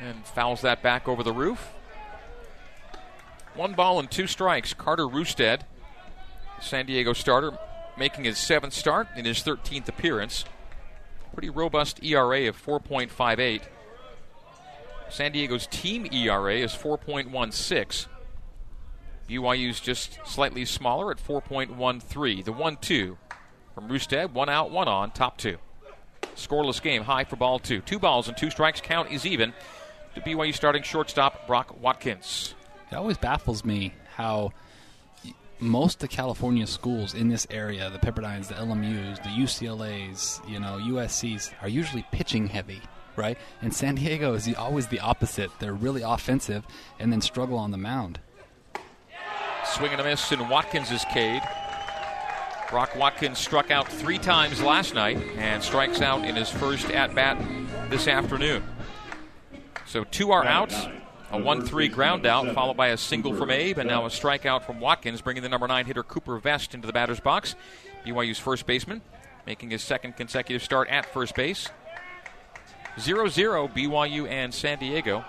And 0.00 0.26
fouls 0.26 0.62
that 0.62 0.82
back 0.82 1.06
over 1.06 1.22
the 1.22 1.32
roof. 1.32 1.72
One 3.54 3.74
ball 3.74 4.00
and 4.00 4.10
two 4.10 4.26
strikes. 4.26 4.74
Carter 4.74 5.06
Rustad, 5.06 5.60
San 6.60 6.86
Diego 6.86 7.12
starter, 7.12 7.56
making 7.96 8.24
his 8.24 8.38
seventh 8.38 8.74
start 8.74 9.08
in 9.16 9.24
his 9.24 9.42
13th 9.42 9.88
appearance. 9.88 10.44
Pretty 11.32 11.50
robust 11.50 12.02
ERA 12.02 12.48
of 12.48 12.60
4.58. 12.60 13.62
San 15.10 15.32
Diego's 15.32 15.66
team 15.66 16.06
ERA 16.12 16.56
is 16.56 16.72
4.16. 16.72 18.06
BYU's 19.28 19.80
just 19.80 20.18
slightly 20.26 20.64
smaller 20.64 21.10
at 21.10 21.18
4.13. 21.18 22.44
The 22.44 22.52
1 22.52 22.76
2 22.76 23.18
from 23.78 23.88
Rustad, 23.88 24.34
one 24.34 24.48
out, 24.48 24.72
one 24.72 24.88
on, 24.88 25.12
top 25.12 25.36
two. 25.36 25.56
Scoreless 26.34 26.82
game, 26.82 27.04
high 27.04 27.22
for 27.22 27.36
ball 27.36 27.60
two. 27.60 27.80
Two 27.82 28.00
balls 28.00 28.26
and 28.26 28.36
two 28.36 28.50
strikes, 28.50 28.80
count 28.80 29.12
is 29.12 29.24
even. 29.24 29.52
The 30.16 30.20
BYU 30.20 30.52
starting 30.52 30.82
shortstop, 30.82 31.46
Brock 31.46 31.80
Watkins. 31.80 32.56
It 32.90 32.96
always 32.96 33.18
baffles 33.18 33.64
me 33.64 33.94
how 34.16 34.50
most 35.60 36.02
of 36.02 36.10
California 36.10 36.66
schools 36.66 37.14
in 37.14 37.28
this 37.28 37.46
area, 37.50 37.90
the 37.90 37.98
Pepperdines, 37.98 38.48
the 38.48 38.54
LMUs, 38.54 39.16
the 39.22 39.28
UCLA's, 39.30 40.40
you 40.46 40.60
know, 40.60 40.78
USC's, 40.80 41.50
are 41.62 41.68
usually 41.68 42.04
pitching 42.12 42.46
heavy, 42.46 42.80
right? 43.16 43.38
And 43.62 43.74
San 43.74 43.96
Diego 43.96 44.34
is 44.34 44.44
the, 44.44 44.56
always 44.56 44.86
the 44.86 45.00
opposite. 45.00 45.50
They're 45.58 45.74
really 45.74 46.02
offensive 46.02 46.64
and 46.98 47.12
then 47.12 47.20
struggle 47.20 47.58
on 47.58 47.70
the 47.70 47.78
mound. 47.78 48.20
Swing 49.64 49.92
and 49.92 50.00
a 50.00 50.04
miss, 50.04 50.30
and 50.32 50.48
Watkins 50.48 50.90
is 50.90 51.04
K'd. 51.12 51.42
Brock 52.70 52.94
Watkins 52.96 53.38
struck 53.38 53.70
out 53.70 53.88
three 53.88 54.18
times 54.18 54.62
last 54.62 54.94
night 54.94 55.16
and 55.36 55.62
strikes 55.62 56.00
out 56.02 56.24
in 56.24 56.36
his 56.36 56.50
first 56.50 56.90
at 56.90 57.14
bat 57.14 57.38
this 57.90 58.06
afternoon. 58.06 58.62
So 59.86 60.04
two 60.04 60.32
are 60.32 60.44
out. 60.44 60.72
A 61.30 61.38
1 61.38 61.66
3 61.66 61.88
ground 61.88 62.24
out, 62.24 62.54
followed 62.54 62.78
by 62.78 62.88
a 62.88 62.96
single 62.96 63.34
from 63.34 63.50
Abe, 63.50 63.76
and 63.76 63.86
now 63.86 64.06
a 64.06 64.08
strikeout 64.08 64.64
from 64.64 64.80
Watkins, 64.80 65.20
bringing 65.20 65.42
the 65.42 65.48
number 65.50 65.68
9 65.68 65.84
hitter 65.84 66.02
Cooper 66.02 66.38
Vest 66.38 66.74
into 66.74 66.86
the 66.86 66.92
batter's 66.92 67.20
box. 67.20 67.54
BYU's 68.06 68.38
first 68.38 68.64
baseman, 68.64 69.02
making 69.46 69.68
his 69.68 69.82
second 69.82 70.16
consecutive 70.16 70.62
start 70.62 70.88
at 70.88 71.04
first 71.12 71.34
base. 71.34 71.68
0 72.98 73.28
0 73.28 73.68
BYU 73.68 74.26
and 74.26 74.54
San 74.54 74.78
Diego. 74.78 75.22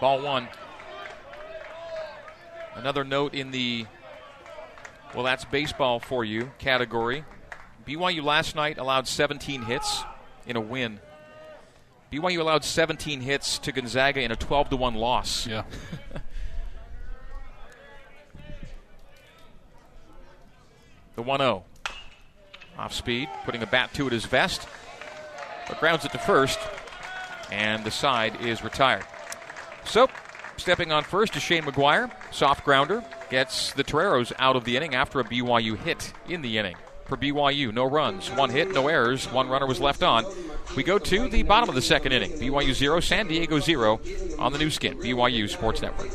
Ball 0.00 0.22
one. 0.22 0.48
Another 2.76 3.02
note 3.02 3.34
in 3.34 3.50
the 3.50 3.86
well, 5.14 5.24
that's 5.24 5.44
baseball 5.44 6.00
for 6.00 6.24
you 6.24 6.50
category. 6.58 7.24
BYU 7.86 8.22
last 8.22 8.54
night 8.54 8.76
allowed 8.78 9.08
17 9.08 9.62
hits 9.62 10.04
in 10.46 10.56
a 10.56 10.60
win. 10.60 11.00
BYU 12.12 12.40
allowed 12.40 12.64
17 12.64 13.22
hits 13.22 13.58
to 13.60 13.72
Gonzaga 13.72 14.20
in 14.20 14.30
a 14.30 14.36
12 14.36 14.70
to 14.70 14.76
1 14.76 14.94
loss. 14.94 15.46
Yeah. 15.46 15.64
the 21.16 21.22
1 21.22 21.40
0. 21.40 21.64
Off 22.78 22.92
speed, 22.92 23.28
putting 23.44 23.62
a 23.62 23.66
bat 23.66 23.92
to 23.94 24.06
it 24.06 24.12
his 24.12 24.24
vest, 24.26 24.68
but 25.66 25.80
grounds 25.80 26.04
it 26.04 26.12
to 26.12 26.18
first, 26.18 26.60
and 27.50 27.82
the 27.84 27.90
side 27.90 28.40
is 28.40 28.62
retired. 28.62 29.04
So, 29.84 30.08
stepping 30.58 30.92
on 30.92 31.02
first 31.02 31.34
is 31.34 31.42
Shane 31.42 31.64
McGuire. 31.64 32.10
Soft 32.30 32.64
grounder 32.64 33.02
gets 33.30 33.72
the 33.72 33.84
Toreros 33.84 34.32
out 34.38 34.56
of 34.56 34.64
the 34.64 34.76
inning 34.76 34.94
after 34.94 35.20
a 35.20 35.24
BYU 35.24 35.76
hit 35.76 36.12
in 36.28 36.42
the 36.42 36.58
inning. 36.58 36.76
For 37.06 37.16
BYU, 37.16 37.72
no 37.72 37.84
runs, 37.84 38.30
one 38.30 38.50
hit, 38.50 38.70
no 38.72 38.88
errors, 38.88 39.24
one 39.32 39.48
runner 39.48 39.66
was 39.66 39.80
left 39.80 40.02
on. 40.02 40.26
We 40.76 40.82
go 40.82 40.98
to 40.98 41.28
the 41.28 41.42
bottom 41.42 41.68
of 41.68 41.74
the 41.74 41.82
second 41.82 42.12
inning. 42.12 42.32
BYU 42.32 42.74
0, 42.74 43.00
San 43.00 43.26
Diego 43.28 43.60
0 43.60 44.00
on 44.38 44.52
the 44.52 44.58
Nu 44.58 44.68
Skin, 44.68 44.98
BYU 44.98 45.48
Sports 45.48 45.80
Network. 45.80 46.10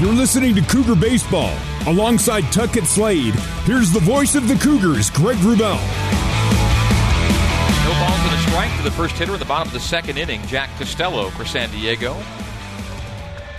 You're 0.00 0.14
listening 0.14 0.54
to 0.54 0.62
Cougar 0.62 0.96
Baseball. 0.96 1.54
Alongside 1.86 2.42
Tuckett 2.50 2.84
Slade, 2.84 3.34
here's 3.64 3.92
the 3.92 4.00
voice 4.00 4.34
of 4.34 4.48
the 4.48 4.54
Cougars, 4.54 5.10
Greg 5.10 5.36
Wrubell. 5.38 5.78
No 7.84 7.92
balls 7.92 8.20
and 8.20 8.34
a 8.34 8.42
strike 8.48 8.76
to 8.78 8.82
the 8.82 8.90
first 8.90 9.14
hitter 9.16 9.34
in 9.34 9.38
the 9.38 9.44
bottom 9.44 9.68
of 9.68 9.74
the 9.74 9.80
second 9.80 10.16
inning, 10.16 10.40
Jack 10.46 10.70
Costello 10.78 11.30
for 11.30 11.44
San 11.44 11.70
Diego. 11.70 12.16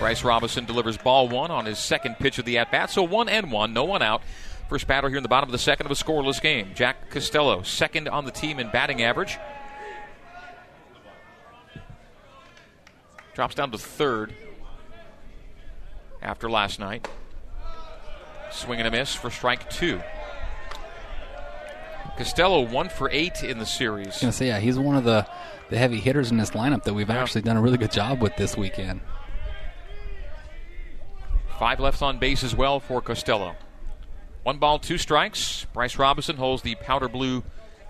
Bryce 0.04 0.22
Robinson 0.22 0.66
delivers 0.66 0.98
ball 0.98 1.30
one 1.30 1.50
on 1.50 1.64
his 1.64 1.78
second 1.78 2.16
pitch 2.18 2.36
of 2.38 2.44
the 2.44 2.58
at 2.58 2.70
bat, 2.70 2.90
so 2.90 3.02
one 3.02 3.26
and 3.26 3.50
one, 3.50 3.72
no 3.72 3.84
one 3.84 4.02
out. 4.02 4.20
First 4.68 4.86
batter 4.86 5.08
here 5.08 5.16
in 5.16 5.22
the 5.22 5.30
bottom 5.30 5.48
of 5.48 5.52
the 5.52 5.56
second 5.58 5.86
of 5.86 5.92
a 5.92 5.94
scoreless 5.94 6.42
game. 6.42 6.72
Jack 6.74 7.08
Costello, 7.08 7.62
second 7.62 8.06
on 8.06 8.26
the 8.26 8.30
team 8.30 8.60
in 8.60 8.68
batting 8.70 9.02
average. 9.02 9.38
Drops 13.32 13.54
down 13.54 13.70
to 13.70 13.78
third 13.78 14.34
after 16.20 16.50
last 16.50 16.78
night. 16.78 17.08
Swing 18.50 18.80
and 18.80 18.88
a 18.88 18.90
miss 18.90 19.14
for 19.14 19.30
strike 19.30 19.70
two. 19.70 20.02
Costello 22.18 22.60
one 22.60 22.90
for 22.90 23.08
eight 23.10 23.42
in 23.42 23.56
the 23.58 23.64
series. 23.64 24.08
I 24.08 24.10
was 24.10 24.20
gonna 24.20 24.32
say, 24.32 24.46
yeah, 24.48 24.60
he's 24.60 24.78
one 24.78 24.96
of 24.96 25.04
the, 25.04 25.26
the 25.70 25.78
heavy 25.78 25.98
hitters 25.98 26.30
in 26.30 26.36
this 26.36 26.50
lineup 26.50 26.82
that 26.82 26.92
we've 26.92 27.08
Yeah. 27.08 27.22
actually 27.22 27.40
done 27.40 27.56
a 27.56 27.62
really 27.62 27.78
good 27.78 27.90
job 27.90 28.20
with 28.20 28.36
this 28.36 28.54
weekend. 28.54 29.00
Five 31.58 31.80
left 31.80 32.02
on 32.02 32.18
base 32.18 32.42
as 32.42 32.54
well 32.54 32.80
for 32.80 33.00
Costello. 33.00 33.54
One 34.42 34.58
ball, 34.58 34.78
two 34.78 34.98
strikes. 34.98 35.66
Bryce 35.72 35.96
Robinson 35.96 36.36
holds 36.36 36.62
the 36.62 36.74
powder 36.74 37.08
blue 37.08 37.42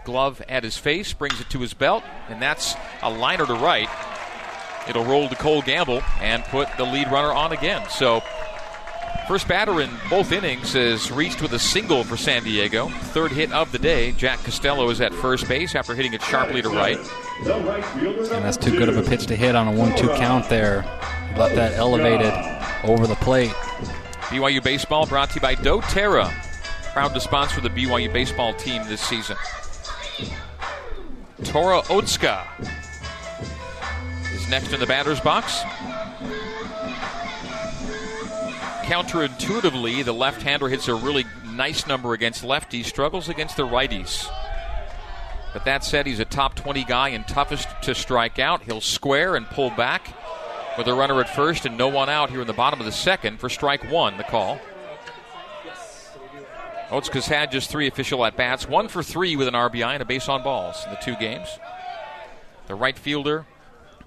glove 0.04 0.42
at 0.48 0.62
his 0.62 0.76
face, 0.76 1.12
brings 1.12 1.40
it 1.40 1.50
to 1.50 1.58
his 1.58 1.74
belt, 1.74 2.04
and 2.28 2.40
that's 2.40 2.74
a 3.02 3.10
liner 3.10 3.46
to 3.46 3.54
right. 3.54 3.88
It'll 4.88 5.04
roll 5.04 5.28
to 5.28 5.34
Cole 5.34 5.62
Gamble 5.62 6.02
and 6.20 6.44
put 6.44 6.68
the 6.76 6.84
lead 6.84 7.10
runner 7.10 7.32
on 7.32 7.52
again. 7.52 7.88
So, 7.88 8.22
first 9.26 9.48
batter 9.48 9.80
in 9.80 9.90
both 10.10 10.30
innings 10.30 10.74
is 10.74 11.10
reached 11.10 11.40
with 11.40 11.54
a 11.54 11.58
single 11.58 12.04
for 12.04 12.18
San 12.18 12.44
Diego. 12.44 12.88
Third 12.88 13.32
hit 13.32 13.50
of 13.52 13.72
the 13.72 13.78
day. 13.78 14.12
Jack 14.12 14.40
Costello 14.44 14.90
is 14.90 15.00
at 15.00 15.14
first 15.14 15.48
base 15.48 15.74
after 15.74 15.94
hitting 15.94 16.12
it 16.12 16.22
sharply 16.22 16.60
to 16.60 16.68
right. 16.68 16.98
And 17.46 18.44
that's 18.44 18.58
too 18.58 18.78
good 18.78 18.90
of 18.90 18.98
a 18.98 19.02
pitch 19.02 19.26
to 19.26 19.36
hit 19.36 19.56
on 19.56 19.66
a 19.66 19.72
1 19.72 19.96
2 19.96 20.08
count 20.16 20.48
there. 20.50 20.84
Left 21.36 21.56
that 21.56 21.72
elevated 21.74 22.32
over 22.84 23.08
the 23.08 23.16
plate. 23.16 23.50
BYU 24.30 24.62
Baseball 24.62 25.04
brought 25.04 25.30
to 25.30 25.34
you 25.36 25.40
by 25.40 25.56
doTERRA. 25.56 26.32
Proud 26.92 27.12
to 27.12 27.20
sponsor 27.20 27.60
the 27.60 27.70
BYU 27.70 28.12
baseball 28.12 28.54
team 28.54 28.82
this 28.86 29.00
season. 29.00 29.36
Tora 31.42 31.82
Otsuka 31.82 32.44
is 34.32 34.48
next 34.48 34.72
in 34.72 34.78
the 34.78 34.86
batter's 34.86 35.20
box. 35.20 35.62
Counterintuitively, 38.84 40.04
the 40.04 40.14
left-hander 40.14 40.68
hits 40.68 40.86
a 40.86 40.94
really 40.94 41.24
nice 41.46 41.86
number 41.88 42.12
against 42.12 42.44
lefties, 42.44 42.84
struggles 42.84 43.28
against 43.28 43.56
the 43.56 43.66
righties. 43.66 44.24
But 45.52 45.64
that 45.64 45.82
said, 45.82 46.06
he's 46.06 46.20
a 46.20 46.24
top 46.24 46.54
20 46.54 46.84
guy 46.84 47.08
and 47.08 47.26
toughest 47.26 47.68
to 47.82 47.94
strike 47.94 48.38
out. 48.38 48.62
He'll 48.62 48.80
square 48.80 49.34
and 49.34 49.46
pull 49.46 49.70
back 49.70 50.14
with 50.76 50.88
a 50.88 50.94
runner 50.94 51.20
at 51.20 51.28
first 51.34 51.66
and 51.66 51.78
no 51.78 51.88
one 51.88 52.08
out 52.08 52.30
here 52.30 52.40
in 52.40 52.46
the 52.46 52.52
bottom 52.52 52.80
of 52.80 52.86
the 52.86 52.92
second 52.92 53.38
for 53.38 53.48
strike 53.48 53.90
one, 53.90 54.16
the 54.16 54.24
call. 54.24 54.58
Otsuka's 56.88 57.26
had 57.26 57.50
just 57.50 57.70
three 57.70 57.86
official 57.86 58.24
at 58.24 58.36
bats, 58.36 58.68
one 58.68 58.88
for 58.88 59.02
three 59.02 59.36
with 59.36 59.48
an 59.48 59.54
RBI 59.54 59.94
and 59.94 60.02
a 60.02 60.04
base 60.04 60.28
on 60.28 60.42
balls 60.42 60.84
in 60.84 60.90
the 60.90 60.96
two 60.96 61.16
games. 61.16 61.48
The 62.66 62.74
right 62.74 62.98
fielder, 62.98 63.46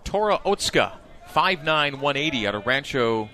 Tora 0.04 0.40
Otsuka, 0.46 0.94
5'9", 1.34 1.66
180 1.66 2.48
out 2.48 2.56
of 2.56 2.66
Rancho 2.66 3.30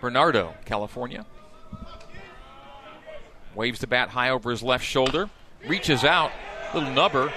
Bernardo, 0.00 0.54
California. 0.64 1.24
Waves 3.54 3.80
the 3.80 3.86
bat 3.86 4.10
high 4.10 4.30
over 4.30 4.50
his 4.50 4.62
left 4.62 4.84
shoulder. 4.84 5.30
Reaches 5.66 6.04
out. 6.04 6.30
Little 6.74 6.90
nubber. 6.90 7.32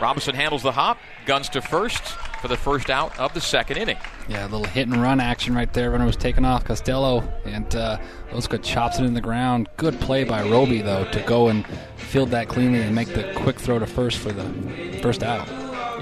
Robinson 0.00 0.34
handles 0.34 0.62
the 0.62 0.72
hop. 0.72 0.98
Guns 1.28 1.50
to 1.50 1.60
first 1.60 2.02
for 2.40 2.48
the 2.48 2.56
first 2.56 2.88
out 2.88 3.18
of 3.20 3.34
the 3.34 3.40
second 3.42 3.76
inning. 3.76 3.98
Yeah, 4.28 4.46
a 4.46 4.48
little 4.48 4.64
hit 4.64 4.88
and 4.88 4.96
run 4.96 5.20
action 5.20 5.54
right 5.54 5.70
there. 5.74 5.90
Runner 5.90 6.06
was 6.06 6.16
taken 6.16 6.42
off 6.46 6.64
Costello, 6.64 7.22
and 7.44 7.76
uh, 7.76 7.98
Oska 8.32 8.56
chops 8.62 8.98
it 8.98 9.04
in 9.04 9.12
the 9.12 9.20
ground. 9.20 9.68
Good 9.76 10.00
play 10.00 10.24
by 10.24 10.42
Roby, 10.48 10.80
though, 10.80 11.04
to 11.10 11.20
go 11.24 11.48
and 11.48 11.66
field 11.98 12.30
that 12.30 12.48
cleanly 12.48 12.80
and 12.80 12.94
make 12.94 13.08
the 13.08 13.30
quick 13.36 13.60
throw 13.60 13.78
to 13.78 13.86
first 13.86 14.16
for 14.16 14.32
the 14.32 14.98
first 15.02 15.22
out. 15.22 15.46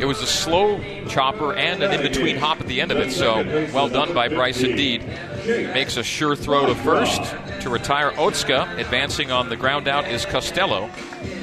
It 0.00 0.04
was 0.04 0.22
a 0.22 0.28
slow 0.28 0.78
chopper 1.08 1.54
and 1.54 1.82
an 1.82 1.92
in 1.92 2.02
between 2.02 2.36
hop 2.36 2.60
at 2.60 2.68
the 2.68 2.80
end 2.80 2.92
of 2.92 2.98
it, 2.98 3.10
so 3.10 3.42
well 3.74 3.88
done 3.88 4.14
by 4.14 4.28
Bryce 4.28 4.62
indeed. 4.62 5.04
Makes 5.44 5.96
a 5.96 6.04
sure 6.04 6.36
throw 6.36 6.66
to 6.66 6.74
first 6.76 7.20
to 7.62 7.68
retire 7.68 8.12
Otsuka. 8.12 8.78
Advancing 8.78 9.32
on 9.32 9.48
the 9.48 9.56
ground 9.56 9.88
out 9.88 10.06
is 10.06 10.24
Costello. 10.24 10.88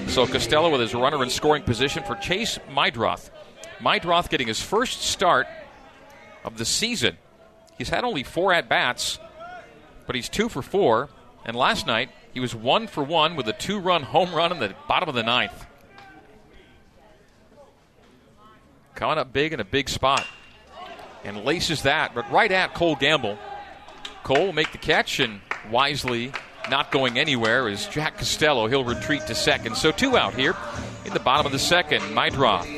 So 0.08 0.26
Costello 0.26 0.72
with 0.72 0.80
his 0.80 0.96
runner 0.96 1.22
in 1.22 1.30
scoring 1.30 1.64
position 1.64 2.02
for 2.06 2.16
Chase 2.16 2.60
Meidroth. 2.70 3.30
Meidroth 3.84 4.30
getting 4.30 4.48
his 4.48 4.62
first 4.62 5.02
start 5.02 5.48
of 6.44 6.58
the 6.58 6.66
season. 6.66 7.18
He's 7.78 7.90
had 7.90 8.04
only 8.04 8.24
four 8.24 8.54
at 8.54 8.70
bats, 8.70 9.20
but 10.06 10.16
he's 10.16 10.30
two 10.30 10.50
for 10.50 10.62
four. 10.62 11.10
And 11.46 11.56
last 11.56 11.86
night, 11.86 12.10
he 12.34 12.40
was 12.40 12.56
one 12.56 12.88
for 12.88 13.04
one 13.04 13.36
with 13.36 13.48
a 13.48 13.54
two 13.54 13.80
run 13.80 14.04
home 14.04 14.34
run 14.34 14.52
in 14.52 14.60
the 14.60 14.74
bottom 14.88 15.10
of 15.10 15.16
the 15.16 15.24
ninth. 15.24 15.66
Coming 18.96 19.18
up 19.18 19.34
big 19.34 19.54
in 19.54 19.60
a 19.60 19.66
big 19.66 19.90
spot. 19.90 20.26
And 21.26 21.46
laces 21.46 21.84
that, 21.84 22.14
but 22.14 22.30
right 22.32 22.52
at 22.52 22.74
Cole 22.74 22.96
Gamble. 22.96 23.38
Cole 24.24 24.46
will 24.48 24.54
make 24.54 24.72
the 24.72 24.78
catch 24.78 25.20
and 25.20 25.42
wisely 25.72 26.32
not 26.70 26.92
going 26.92 27.18
anywhere 27.18 27.68
is 27.68 27.88
Jack 27.88 28.18
Costello. 28.18 28.68
He'll 28.68 28.84
retreat 28.84 29.28
to 29.28 29.36
second. 29.36 29.76
So 29.76 29.92
two 29.92 30.18
out 30.18 30.34
here 30.34 30.56
in 31.06 31.14
the 31.14 31.20
bottom 31.20 31.46
of 31.46 31.52
the 31.52 31.60
second. 31.60 32.02
Meidroth 32.14 32.73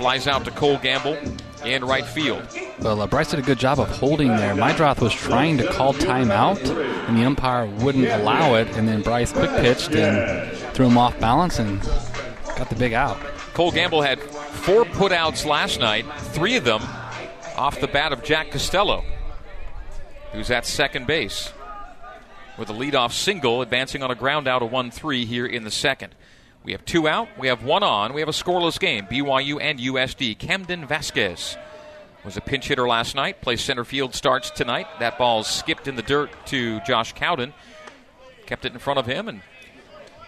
flies 0.00 0.26
out 0.26 0.46
to 0.46 0.50
Cole 0.52 0.78
Gamble 0.78 1.18
in 1.62 1.84
right 1.84 2.06
field. 2.06 2.42
Well, 2.78 3.02
uh, 3.02 3.06
Bryce 3.06 3.32
did 3.32 3.38
a 3.38 3.42
good 3.42 3.58
job 3.58 3.78
of 3.78 3.90
holding 3.90 4.28
there. 4.28 4.54
Meidroth 4.54 4.98
was 5.02 5.12
trying 5.12 5.58
to 5.58 5.70
call 5.70 5.92
timeout, 5.92 6.58
and 7.06 7.18
the 7.18 7.24
umpire 7.26 7.66
wouldn't 7.66 8.08
allow 8.08 8.54
it. 8.54 8.66
And 8.78 8.88
then 8.88 9.02
Bryce 9.02 9.30
quick 9.30 9.50
pitched 9.50 9.94
and 9.94 10.50
threw 10.72 10.86
him 10.86 10.96
off 10.96 11.20
balance 11.20 11.58
and 11.58 11.82
got 12.56 12.70
the 12.70 12.76
big 12.76 12.94
out. 12.94 13.18
Cole 13.52 13.72
Gamble 13.72 14.00
had 14.00 14.18
four 14.20 14.86
putouts 14.86 15.44
last 15.44 15.80
night, 15.80 16.06
three 16.16 16.56
of 16.56 16.64
them 16.64 16.80
off 17.58 17.78
the 17.78 17.86
bat 17.86 18.14
of 18.14 18.24
Jack 18.24 18.52
Costello, 18.52 19.04
who's 20.32 20.50
at 20.50 20.64
second 20.64 21.06
base 21.06 21.52
with 22.56 22.70
a 22.70 22.72
leadoff 22.72 23.12
single, 23.12 23.60
advancing 23.60 24.02
on 24.02 24.10
a 24.10 24.14
ground 24.14 24.48
out 24.48 24.62
of 24.62 24.72
1 24.72 24.90
3 24.90 25.26
here 25.26 25.44
in 25.44 25.64
the 25.64 25.70
second. 25.70 26.14
We 26.62 26.72
have 26.72 26.84
two 26.84 27.08
out, 27.08 27.28
we 27.38 27.48
have 27.48 27.64
one 27.64 27.82
on, 27.82 28.12
we 28.12 28.20
have 28.20 28.28
a 28.28 28.32
scoreless 28.32 28.78
game. 28.78 29.06
BYU 29.06 29.60
and 29.60 29.78
USD. 29.78 30.38
Camden 30.38 30.86
Vasquez 30.86 31.56
was 32.24 32.36
a 32.36 32.40
pinch 32.40 32.68
hitter 32.68 32.86
last 32.86 33.14
night, 33.14 33.40
plays 33.40 33.62
center 33.62 33.84
field, 33.84 34.14
starts 34.14 34.50
tonight. 34.50 34.86
That 34.98 35.16
ball 35.16 35.42
skipped 35.42 35.88
in 35.88 35.96
the 35.96 36.02
dirt 36.02 36.30
to 36.46 36.80
Josh 36.80 37.14
Cowden, 37.14 37.54
kept 38.44 38.66
it 38.66 38.72
in 38.72 38.78
front 38.78 38.98
of 38.98 39.06
him, 39.06 39.28
and 39.28 39.40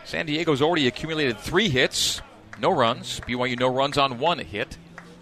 San 0.04 0.26
Diego's 0.26 0.62
already 0.62 0.86
accumulated 0.86 1.38
three 1.38 1.68
hits, 1.68 2.22
no 2.58 2.70
runs. 2.70 3.20
BYU 3.20 3.58
no 3.58 3.68
runs 3.68 3.98
on 3.98 4.18
one 4.18 4.38
hit. 4.38 4.78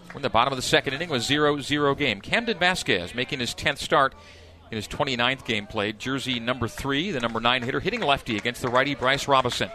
We're 0.09 0.17
in 0.17 0.21
the 0.21 0.29
bottom 0.29 0.53
of 0.53 0.57
the 0.57 0.63
second 0.63 0.93
inning 0.93 1.09
with 1.09 1.23
0 1.23 1.59
0 1.59 1.95
game. 1.95 2.21
Camden 2.21 2.57
Vasquez 2.57 3.13
making 3.13 3.39
his 3.39 3.53
10th 3.53 3.79
start 3.79 4.15
in 4.71 4.77
his 4.77 4.87
29th 4.87 5.45
game 5.45 5.67
played. 5.67 5.99
Jersey 5.99 6.39
number 6.39 6.67
three, 6.67 7.11
the 7.11 7.19
number 7.19 7.39
nine 7.39 7.63
hitter, 7.63 7.79
hitting 7.79 8.01
lefty 8.01 8.37
against 8.37 8.61
the 8.61 8.69
righty 8.69 8.95
Bryce 8.95 9.27
Robinson. 9.27 9.69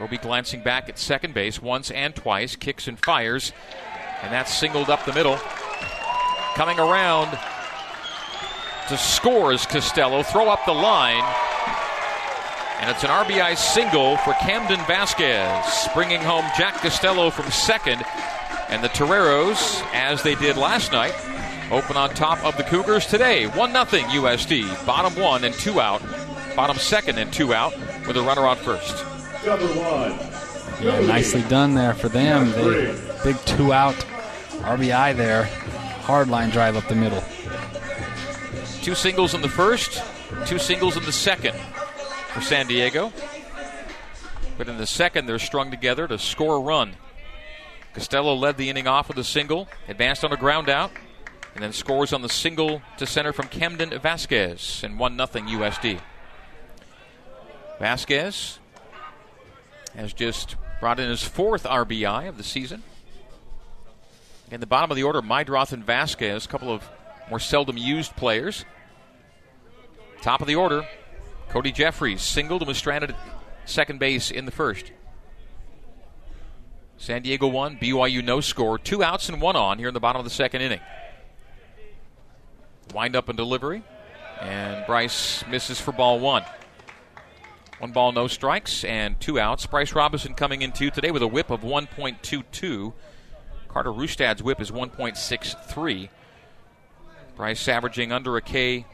Will 0.00 0.08
be 0.08 0.18
glancing 0.18 0.60
back 0.60 0.88
at 0.88 0.98
second 0.98 1.34
base 1.34 1.62
once 1.62 1.90
and 1.90 2.14
twice, 2.14 2.56
kicks 2.56 2.88
and 2.88 2.98
fires, 2.98 3.52
and 4.22 4.32
that's 4.32 4.52
singled 4.52 4.90
up 4.90 5.04
the 5.04 5.12
middle. 5.12 5.38
Coming 6.54 6.78
around 6.78 7.38
to 8.88 8.98
score 8.98 9.52
is 9.52 9.64
Costello. 9.66 10.22
Throw 10.22 10.48
up 10.48 10.64
the 10.66 10.72
line. 10.72 11.24
And 12.80 12.90
it's 12.90 13.02
an 13.02 13.10
RBI 13.10 13.56
single 13.56 14.18
for 14.18 14.34
Camden 14.34 14.78
Vasquez, 14.86 15.88
bringing 15.94 16.20
home 16.20 16.44
Jack 16.58 16.74
Costello 16.74 17.30
from 17.30 17.50
second. 17.50 18.02
And 18.68 18.84
the 18.84 18.88
Toreros, 18.88 19.82
as 19.94 20.22
they 20.22 20.34
did 20.34 20.56
last 20.56 20.92
night, 20.92 21.14
open 21.70 21.96
on 21.96 22.10
top 22.10 22.44
of 22.44 22.56
the 22.56 22.64
Cougars 22.64 23.06
today. 23.06 23.46
1 23.46 23.72
0 23.72 23.84
USD. 23.84 24.86
Bottom 24.86 25.14
one 25.22 25.44
and 25.44 25.54
two 25.54 25.80
out. 25.80 26.02
Bottom 26.54 26.76
second 26.76 27.18
and 27.18 27.32
two 27.32 27.54
out 27.54 27.72
with 28.06 28.16
a 28.16 28.22
runner 28.22 28.46
on 28.46 28.56
first. 28.56 29.13
Yeah, 30.80 31.00
nicely 31.06 31.42
done 31.42 31.74
there 31.74 31.94
for 31.94 32.08
them. 32.08 32.50
They, 32.52 32.94
big 33.22 33.36
two 33.44 33.72
out 33.72 33.94
RBI 34.62 35.16
there. 35.16 35.44
Hard 36.02 36.28
line 36.28 36.50
drive 36.50 36.76
up 36.76 36.88
the 36.88 36.94
middle. 36.94 37.22
Two 38.82 38.94
singles 38.94 39.34
in 39.34 39.42
the 39.42 39.48
first, 39.48 40.02
two 40.46 40.58
singles 40.58 40.96
in 40.96 41.04
the 41.04 41.12
second 41.12 41.56
for 42.32 42.40
San 42.40 42.66
Diego. 42.66 43.12
But 44.56 44.68
in 44.68 44.78
the 44.78 44.86
second, 44.86 45.26
they're 45.26 45.38
strung 45.38 45.70
together 45.70 46.06
to 46.08 46.18
score 46.18 46.56
a 46.56 46.60
run. 46.60 46.96
Costello 47.92 48.34
led 48.34 48.56
the 48.56 48.70
inning 48.70 48.86
off 48.86 49.08
with 49.08 49.18
a 49.18 49.24
single, 49.24 49.68
advanced 49.88 50.24
on 50.24 50.32
a 50.32 50.36
ground 50.36 50.68
out, 50.68 50.90
and 51.54 51.62
then 51.62 51.72
scores 51.72 52.12
on 52.12 52.22
the 52.22 52.28
single 52.28 52.82
to 52.98 53.06
center 53.06 53.32
from 53.32 53.48
Camden 53.48 53.98
Vasquez, 54.00 54.82
and 54.82 54.98
1 54.98 55.16
0 55.16 55.26
USD. 55.26 56.00
Vasquez 57.78 58.58
has 59.94 60.12
just 60.12 60.56
brought 60.80 61.00
in 61.00 61.08
his 61.08 61.22
fourth 61.22 61.64
RBI 61.64 62.28
of 62.28 62.36
the 62.36 62.44
season. 62.44 62.82
In 64.50 64.60
the 64.60 64.66
bottom 64.66 64.90
of 64.90 64.96
the 64.96 65.02
order, 65.02 65.22
Meidroth 65.22 65.72
and 65.72 65.84
Vasquez, 65.84 66.44
a 66.44 66.48
couple 66.48 66.72
of 66.72 66.88
more 67.30 67.40
seldom 67.40 67.76
used 67.76 68.14
players. 68.16 68.64
Top 70.20 70.40
of 70.40 70.46
the 70.46 70.56
order, 70.56 70.86
Cody 71.48 71.72
Jeffries 71.72 72.22
singled 72.22 72.62
and 72.62 72.68
was 72.68 72.78
stranded 72.78 73.10
at 73.10 73.16
second 73.64 73.98
base 73.98 74.30
in 74.30 74.44
the 74.44 74.50
first. 74.50 74.92
San 76.96 77.22
Diego 77.22 77.46
won, 77.46 77.76
BYU 77.78 78.22
no 78.22 78.40
score. 78.40 78.78
Two 78.78 79.02
outs 79.02 79.28
and 79.28 79.40
one 79.40 79.56
on 79.56 79.78
here 79.78 79.88
in 79.88 79.94
the 79.94 80.00
bottom 80.00 80.20
of 80.20 80.24
the 80.24 80.30
second 80.30 80.62
inning. 80.62 80.80
Wind 82.94 83.16
up 83.16 83.28
and 83.28 83.36
delivery, 83.36 83.82
and 84.40 84.86
Bryce 84.86 85.44
misses 85.48 85.80
for 85.80 85.92
ball 85.92 86.20
one. 86.20 86.44
One 87.78 87.90
ball, 87.90 88.12
no 88.12 88.28
strikes, 88.28 88.84
and 88.84 89.18
two 89.20 89.38
outs. 89.38 89.66
Bryce 89.66 89.92
Robinson 89.92 90.34
coming 90.34 90.62
in 90.62 90.72
two 90.72 90.90
today 90.90 91.10
with 91.10 91.22
a 91.22 91.26
whip 91.26 91.50
of 91.50 91.62
1.22. 91.62 92.92
Carter 93.68 93.92
Rustad's 93.92 94.42
whip 94.42 94.60
is 94.60 94.70
1.63. 94.70 96.08
Bryce 97.34 97.68
averaging 97.68 98.12
under 98.12 98.36
a 98.36 98.40
K 98.40 98.86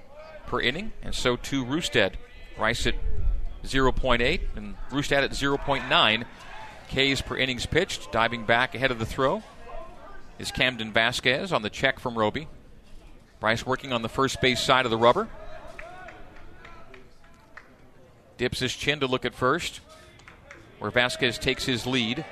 per 0.47 0.61
inning, 0.61 0.93
and 1.03 1.14
so 1.14 1.37
too 1.37 1.64
Rustad. 1.64 2.14
Bryce 2.57 2.87
at 2.87 2.95
0.8 3.64 4.41
and 4.57 4.76
Rustad 4.91 5.24
at 5.24 5.33
0.9. 5.33 6.24
Ks 6.89 7.20
per 7.20 7.37
innings 7.37 7.66
pitched. 7.66 8.11
Diving 8.11 8.45
back 8.45 8.74
ahead 8.74 8.91
of 8.91 8.99
the 8.99 9.07
throw 9.07 9.43
is 10.39 10.51
Camden 10.51 10.93
Vasquez 10.93 11.53
on 11.53 11.61
the 11.62 11.70
check 11.70 12.01
from 12.01 12.18
Roby. 12.18 12.49
Bryce 13.39 13.64
working 13.64 13.93
on 13.93 14.03
the 14.03 14.09
first 14.09 14.41
base 14.41 14.61
side 14.61 14.87
of 14.87 14.91
the 14.91 14.99
rubber. 14.99 15.28
Dips 18.41 18.59
his 18.59 18.74
chin 18.74 19.01
to 19.01 19.07
look 19.07 19.26
at 19.26 19.34
first, 19.34 19.80
where 20.78 20.91
Vasquez 20.91 21.36
takes 21.36 21.66
his 21.66 21.86
lead. 21.86 22.24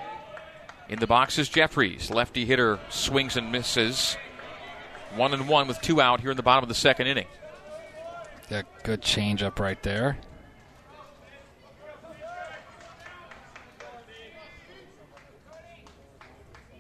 In 0.89 1.01
the 1.01 1.07
box 1.07 1.39
is 1.39 1.51
Jeffries. 1.51 2.11
Lefty 2.11 2.47
hitter 2.47 2.79
swings 2.89 3.37
and 3.37 3.53
misses. 3.53 4.17
One 5.17 5.35
and 5.35 5.47
one 5.47 5.69
with 5.69 5.79
two 5.83 6.01
out 6.01 6.23
here 6.23 6.31
in 6.31 6.39
the 6.39 6.43
bottom 6.43 6.65
of 6.65 6.71
the 6.71 6.75
second 6.75 7.09
inning. 7.09 7.27
Yeah, 8.51 8.63
good 8.85 9.03
changeup 9.03 9.59
right 9.59 9.83
there. 9.83 10.17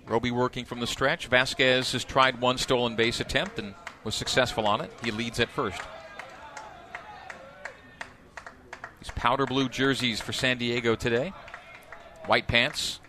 Roby 0.07 0.31
working 0.31 0.65
from 0.65 0.81
the 0.81 0.87
stretch. 0.87 1.27
Vasquez 1.27 1.93
has 1.93 2.03
tried 2.03 2.41
one 2.41 2.57
stolen 2.57 2.97
base 2.97 3.21
attempt 3.21 3.59
and 3.59 3.75
was 4.05 4.15
successful 4.15 4.67
on 4.67 4.81
it. 4.81 4.91
He 5.05 5.11
leads 5.11 5.39
at 5.39 5.51
first. 5.51 5.83
These 9.09 9.15
powder 9.15 9.47
blue 9.47 9.71
jerseys 9.71 10.21
for 10.21 10.35
San 10.35 10.59
Diego 10.59 10.95
today. 10.95 11.33
White 12.27 12.47
pants. 12.47 13.01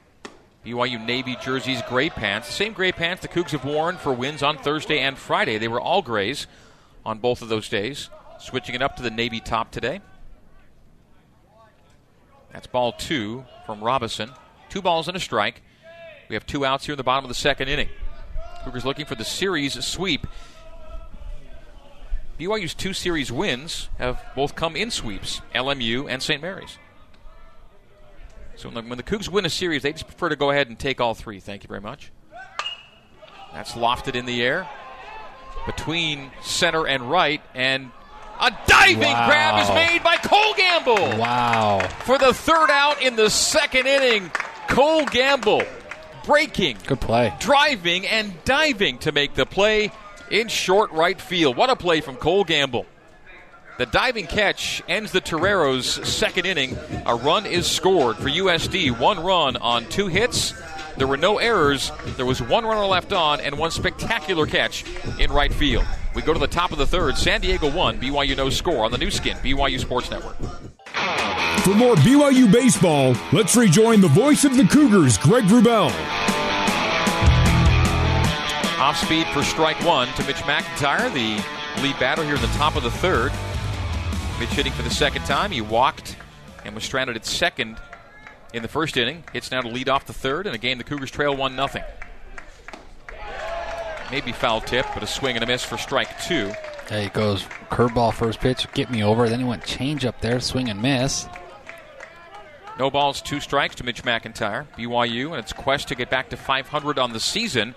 BYU 0.66 1.04
Navy 1.06 1.36
jerseys, 1.42 1.82
gray 1.90 2.10
pants. 2.10 2.48
Same 2.48 2.72
gray 2.72 2.94
pants 2.94 3.22
the 3.22 3.28
Cougs 3.28 3.52
have 3.52 3.66
worn 3.66 3.98
for 3.98 4.14
wins 4.14 4.42
on 4.42 4.58
Thursday 4.58 5.00
and 5.00 5.18
Friday. 5.18 5.58
They 5.58 5.68
were 5.68 5.82
all 5.82 6.02
grays 6.02 6.48
on 7.06 7.20
both 7.20 7.42
of 7.42 7.50
those 7.50 7.68
days. 7.68 8.10
Switching 8.40 8.76
it 8.76 8.82
up 8.82 8.96
to 8.96 9.04
the 9.04 9.10
Navy 9.10 9.42
top 9.42 9.72
today. 9.72 10.00
That's 12.54 12.68
ball 12.68 12.94
two 12.94 13.44
from 13.66 13.84
Robinson. 13.84 14.32
Two 14.70 14.82
balls 14.82 15.10
and 15.10 15.18
a 15.18 15.20
strike. 15.20 15.62
We 16.30 16.36
have 16.36 16.46
two 16.46 16.64
outs 16.64 16.86
here 16.86 16.94
in 16.94 16.98
the 16.98 17.04
bottom 17.04 17.26
of 17.26 17.30
the 17.30 17.36
second 17.36 17.68
inning. 17.68 17.90
Cougars 18.64 18.86
looking 18.86 19.06
for 19.06 19.16
the 19.16 19.26
series 19.26 19.74
sweep. 19.84 20.26
BYU's 22.40 22.74
two 22.74 22.94
series 22.94 23.32
wins 23.32 23.90
have 23.98 24.24
both 24.36 24.56
come 24.56 24.76
in 24.76 24.92
sweeps, 24.92 25.42
LMU 25.54 26.10
and 26.10 26.24
St. 26.24 26.42
Mary's. 26.42 26.78
So 28.56 28.70
when 28.70 28.98
the 28.98 29.04
Cougs 29.04 29.30
win 29.30 29.46
a 29.46 29.50
series, 29.50 29.84
they 29.84 29.92
just 29.94 30.08
prefer 30.08 30.30
to 30.30 30.36
go 30.36 30.50
ahead 30.52 30.68
and 30.68 30.78
take 30.80 31.00
all 31.02 31.14
three. 31.14 31.40
Thank 31.40 31.64
you 31.64 31.68
very 31.68 31.82
much. 31.82 32.12
That's 33.54 33.74
lofted 33.74 34.16
in 34.16 34.26
the 34.26 34.42
air 34.44 34.68
between 35.66 36.32
center 36.42 36.88
and 36.88 37.10
right, 37.10 37.42
and 37.54 37.92
a 38.40 38.52
diving 38.68 39.02
Wow. 39.02 39.28
grab 39.28 39.64
is 39.64 39.70
made 39.76 40.04
by 40.04 40.16
Cole 40.18 40.54
Gamble 40.56 41.18
Wow. 41.20 41.80
for 42.06 42.18
the 42.18 42.34
third 42.34 42.70
out 42.70 43.02
in 43.02 43.16
the 43.18 43.30
second 43.30 43.86
inning. 43.88 44.32
Cole 44.70 45.06
Gamble 45.06 45.64
breaking, 46.26 46.78
Good 46.86 47.02
play. 47.02 47.34
driving, 47.40 48.08
and 48.08 48.34
diving 48.46 49.00
to 49.00 49.12
make 49.12 49.34
the 49.36 49.46
play 49.46 49.92
in 50.32 50.48
short 50.48 50.92
right 50.92 51.20
field. 51.20 51.58
What 51.58 51.70
a 51.70 51.76
play 51.76 52.02
from 52.02 52.16
Cole 52.16 52.44
Gamble. 52.44 52.86
The 53.78 53.86
diving 53.86 54.28
catch 54.28 54.84
ends 54.90 55.14
the 55.14 55.22
Toreros' 55.22 56.06
second 56.06 56.46
inning. 56.46 56.78
A 57.06 57.16
run 57.16 57.46
is 57.46 57.66
scored 57.66 58.18
for 58.18 58.28
USD. 58.28 59.00
One 59.00 59.24
run 59.24 59.56
on 59.56 59.86
two 59.86 60.08
hits. 60.08 60.54
There 60.98 61.08
were 61.08 61.16
no 61.16 61.38
errors. 61.38 61.90
There 62.18 62.26
was 62.26 62.42
one 62.42 62.66
runner 62.66 62.86
left 62.86 63.14
on 63.14 63.40
and 63.40 63.58
one 63.58 63.72
spectacular 63.72 64.46
catch 64.46 64.84
in 65.18 65.32
right 65.32 65.54
field. 65.54 65.86
We 66.14 66.22
go 66.22 66.34
to 66.34 66.40
the 66.40 66.48
top 66.48 66.74
of 66.74 66.78
the 66.78 66.86
third. 66.86 67.16
San 67.16 67.40
Diego 67.40 67.72
1, 67.72 68.02
BYU 68.02 68.36
no 68.36 68.50
score 68.50 68.84
on 68.84 68.92
the 68.92 68.98
Nu 68.98 69.10
Skin, 69.10 69.38
BYU 69.38 69.80
Sports 69.80 70.12
Network. 70.12 70.36
For 71.64 71.74
more 71.74 71.96
BYU 71.96 72.52
baseball, 72.52 73.16
let's 73.32 73.56
rejoin 73.56 74.02
the 74.02 74.10
voice 74.10 74.44
of 74.44 74.58
the 74.58 74.66
Cougars, 74.66 75.18
Greg 75.18 75.46
Wrubell. 75.46 75.90
Off 78.80 78.96
speed 78.96 79.28
for 79.34 79.44
strike 79.44 79.84
one 79.84 80.08
to 80.14 80.24
Mitch 80.24 80.38
McIntyre, 80.38 81.14
the 81.14 81.82
lead 81.84 82.00
batter 82.00 82.24
here 82.24 82.36
in 82.36 82.42
the 82.42 82.48
top 82.48 82.78
of 82.78 82.84
the 82.84 82.90
third. 82.90 83.30
Mitch 84.40 84.52
hitting 84.52 84.72
for 84.72 84.84
the 84.84 84.90
second 84.90 85.26
time. 85.26 85.52
He 85.52 85.60
walked 85.60 86.16
and 86.64 86.74
was 86.74 86.86
stranded 86.86 87.18
at 87.18 87.26
second 87.26 87.78
in 88.54 88.62
the 88.62 88.70
first 88.70 88.96
inning. 88.96 89.26
Hits 89.34 89.52
now 89.52 89.60
to 89.60 89.68
lead 89.68 89.90
off 89.90 90.06
the 90.06 90.14
third, 90.14 90.46
and 90.48 90.56
again 90.56 90.78
the 90.78 90.86
Cougars 90.86 91.12
trail 91.12 91.36
1 91.36 91.56
0. 91.56 91.68
Maybe 94.12 94.32
foul 94.32 94.62
tip, 94.62 94.86
but 94.94 95.04
a 95.04 95.08
swing 95.08 95.36
and 95.36 95.44
a 95.44 95.48
miss 95.48 95.62
for 95.62 95.78
strike 95.78 96.18
two. 96.22 96.50
There 96.88 97.02
he 97.02 97.10
goes. 97.10 97.44
Curveball 97.70 98.14
first 98.14 98.40
pitch. 98.40 98.66
Get 98.74 98.90
me 98.90 99.04
over. 99.04 99.28
Then 99.28 99.40
he 99.40 99.46
went 99.46 99.66
change 99.66 100.06
up 100.06 100.22
there. 100.22 100.40
Swing 100.40 100.70
and 100.70 100.82
miss. 100.82 101.28
No 102.80 102.90
balls, 102.90 103.22
two 103.22 103.42
strikes 103.42 103.76
to 103.76 103.84
Mitch 103.84 104.04
McIntyre. 104.04 104.66
BYU 104.78 105.32
and 105.32 105.36
its 105.40 105.52
quest 105.52 105.90
to 105.90 105.96
get 105.96 106.10
back 106.10 106.30
to 106.30 106.38
500 106.38 106.98
on 106.98 107.12
the 107.12 107.20
season 107.20 107.76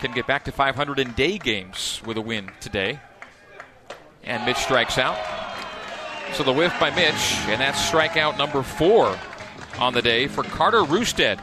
can 0.00 0.12
get 0.12 0.26
back 0.26 0.44
to 0.44 0.52
500 0.52 0.98
in 0.98 1.12
day 1.12 1.38
games 1.38 2.00
with 2.04 2.16
a 2.16 2.20
win 2.20 2.50
today. 2.60 3.00
And 4.24 4.44
Mitch 4.44 4.56
strikes 4.56 4.98
out. 4.98 5.16
So 6.32 6.42
the 6.42 6.52
whiff 6.52 6.78
by 6.80 6.90
Mitch, 6.90 7.36
and 7.46 7.60
that's 7.60 7.78
strikeout 7.90 8.36
number 8.36 8.62
four 8.62 9.16
on 9.78 9.94
the 9.94 10.02
day 10.02 10.26
for 10.26 10.42
Carter 10.42 10.82
Rustad. 10.82 11.40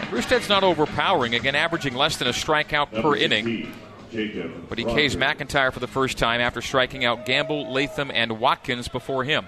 And 0.00 0.12
Rustad's 0.12 0.48
not 0.48 0.62
overpowering, 0.62 1.34
again, 1.34 1.56
averaging 1.56 1.94
less 1.94 2.16
than 2.16 2.28
a 2.28 2.32
strikeout 2.32 3.02
per 3.02 3.16
inning. 3.16 3.44
16, 3.44 3.74
Jacob 4.12 4.68
But 4.68 4.78
he 4.78 4.84
K's 4.84 5.16
McIntyre 5.16 5.72
for 5.72 5.80
the 5.80 5.88
first 5.88 6.18
time 6.18 6.40
after 6.40 6.62
striking 6.62 7.04
out 7.04 7.26
Gamble, 7.26 7.72
Latham, 7.72 8.10
and 8.12 8.38
Watkins 8.38 8.88
before 8.88 9.24
him. 9.24 9.46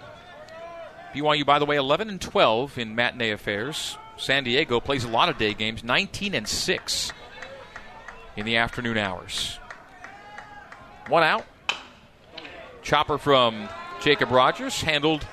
BYU, 1.14 1.46
by 1.46 1.58
the 1.58 1.66
way, 1.66 1.76
11 1.76 2.08
and 2.08 2.20
12 2.20 2.78
in 2.78 2.94
matinee 2.94 3.30
affairs. 3.30 3.96
San 4.16 4.44
Diego 4.44 4.80
plays 4.80 5.04
a 5.04 5.08
lot 5.08 5.28
of 5.28 5.38
day 5.38 5.54
games, 5.54 5.84
19 5.84 6.34
and 6.34 6.48
6 6.48 7.12
in 8.36 8.46
the 8.46 8.56
afternoon 8.56 8.98
hours. 8.98 9.58
One 11.08 11.22
out. 11.22 11.44
Chopper 12.82 13.18
from 13.18 13.68
Jacob 14.02 14.30
Rogers, 14.30 14.80
handled 14.80 15.24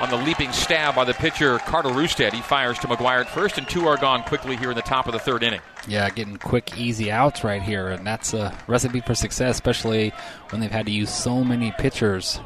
on 0.00 0.10
the 0.10 0.16
leaping 0.16 0.52
stab 0.52 0.94
by 0.94 1.04
the 1.04 1.14
pitcher 1.14 1.58
Carter 1.58 1.88
Rustad. 1.90 2.32
He 2.32 2.42
fires 2.42 2.78
to 2.80 2.86
McGuire 2.86 3.20
at 3.20 3.28
first, 3.28 3.58
and 3.58 3.68
two 3.68 3.86
are 3.86 3.96
gone 3.96 4.22
quickly 4.22 4.56
here 4.56 4.70
in 4.70 4.76
the 4.76 4.82
top 4.82 5.06
of 5.06 5.12
the 5.12 5.18
third 5.18 5.42
inning. 5.42 5.60
Yeah, 5.88 6.08
getting 6.10 6.36
quick, 6.36 6.76
easy 6.78 7.10
outs 7.10 7.44
right 7.44 7.62
here, 7.62 7.88
and 7.88 8.06
that's 8.06 8.34
a 8.34 8.56
recipe 8.66 9.00
for 9.00 9.14
success, 9.14 9.56
especially 9.56 10.12
when 10.50 10.60
they've 10.60 10.70
had 10.70 10.86
to 10.86 10.92
use 10.92 11.10
so 11.10 11.44
many 11.44 11.72
pitchers 11.78 12.40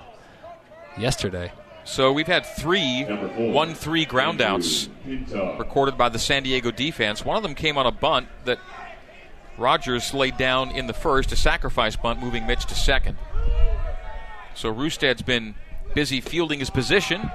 yesterday. 0.99 1.53
So 1.85 2.13
we've 2.13 2.27
had 2.27 2.45
three 2.47 3.05
1 3.05 3.75
3 3.75 4.07
groundouts 4.07 4.89
recorded 5.59 5.97
by 5.97 6.09
the 6.09 6.19
San 6.19 6.43
Diego 6.43 6.71
defense. 6.71 7.25
One 7.25 7.37
of 7.37 7.43
them 7.43 7.55
came 7.55 7.79
on 7.79 7.87
a 7.87 7.91
bunt 7.91 8.29
that 8.45 8.59
Rogers 9.61 10.15
laid 10.15 10.39
down 10.39 10.71
in 10.71 10.87
the 10.87 10.95
first, 10.95 11.33
a 11.33 11.37
sacrifice 11.37 11.95
bunt, 11.95 12.19
moving 12.19 12.47
Mitch 12.47 12.65
to 12.65 12.75
second. 12.75 13.19
So 14.55 14.71
Rustad's 14.71 15.21
been 15.21 15.55
busy 15.95 16.23
fielding 16.23 16.61
his 16.61 16.71
position, 16.71 17.31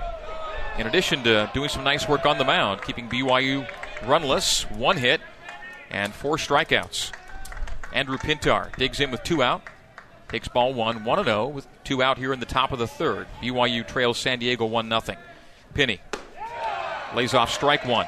in 0.79 0.87
addition 0.87 1.23
to 1.23 1.51
doing 1.53 1.69
some 1.69 1.83
nice 1.83 2.09
work 2.09 2.25
on 2.25 2.39
the 2.39 2.43
mound, 2.43 2.81
keeping 2.81 3.07
BYU 3.07 3.69
runless, 4.05 4.63
one 4.71 4.97
hit, 4.97 5.21
and 5.91 6.13
four 6.13 6.37
strikeouts. 6.37 7.11
Andrew 7.93 8.17
Pintar 8.17 8.75
digs 8.75 8.99
in 8.99 9.11
with 9.11 9.23
two 9.23 9.43
out, 9.43 9.61
takes 10.27 10.47
ball 10.47 10.73
one, 10.73 11.03
1 11.05 11.23
0, 11.23 11.47
with 11.47 11.67
two 11.83 12.01
out 12.01 12.17
here 12.17 12.33
in 12.33 12.39
the 12.39 12.45
top 12.47 12.71
of 12.71 12.79
the 12.79 12.87
third. 12.87 13.27
BYU 13.39 13.87
trails 13.87 14.17
San 14.17 14.39
Diego 14.39 14.65
1 14.65 14.89
0. 14.89 15.17
Penny 15.75 16.01
lays 17.15 17.35
off 17.35 17.53
strike 17.53 17.85
one. 17.85 18.07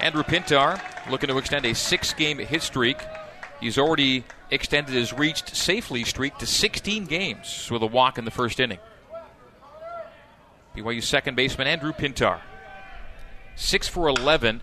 Andrew 0.00 0.22
Pintar 0.22 0.80
looking 1.10 1.28
to 1.28 1.36
extend 1.38 1.66
a 1.66 1.74
six 1.74 2.14
game 2.14 2.38
hit 2.38 2.62
streak. 2.62 2.96
He's 3.60 3.78
already 3.78 4.24
extended 4.50 4.94
his 4.94 5.12
reached 5.12 5.54
safely 5.56 6.04
streak 6.04 6.38
to 6.38 6.46
16 6.46 7.06
games 7.06 7.68
with 7.70 7.82
a 7.82 7.86
walk 7.86 8.18
in 8.18 8.24
the 8.24 8.30
first 8.30 8.60
inning. 8.60 8.78
BYU 10.76 11.02
second 11.02 11.34
baseman 11.34 11.66
Andrew 11.66 11.92
Pintar. 11.92 12.40
6 13.56 13.88
for 13.88 14.08
11. 14.08 14.60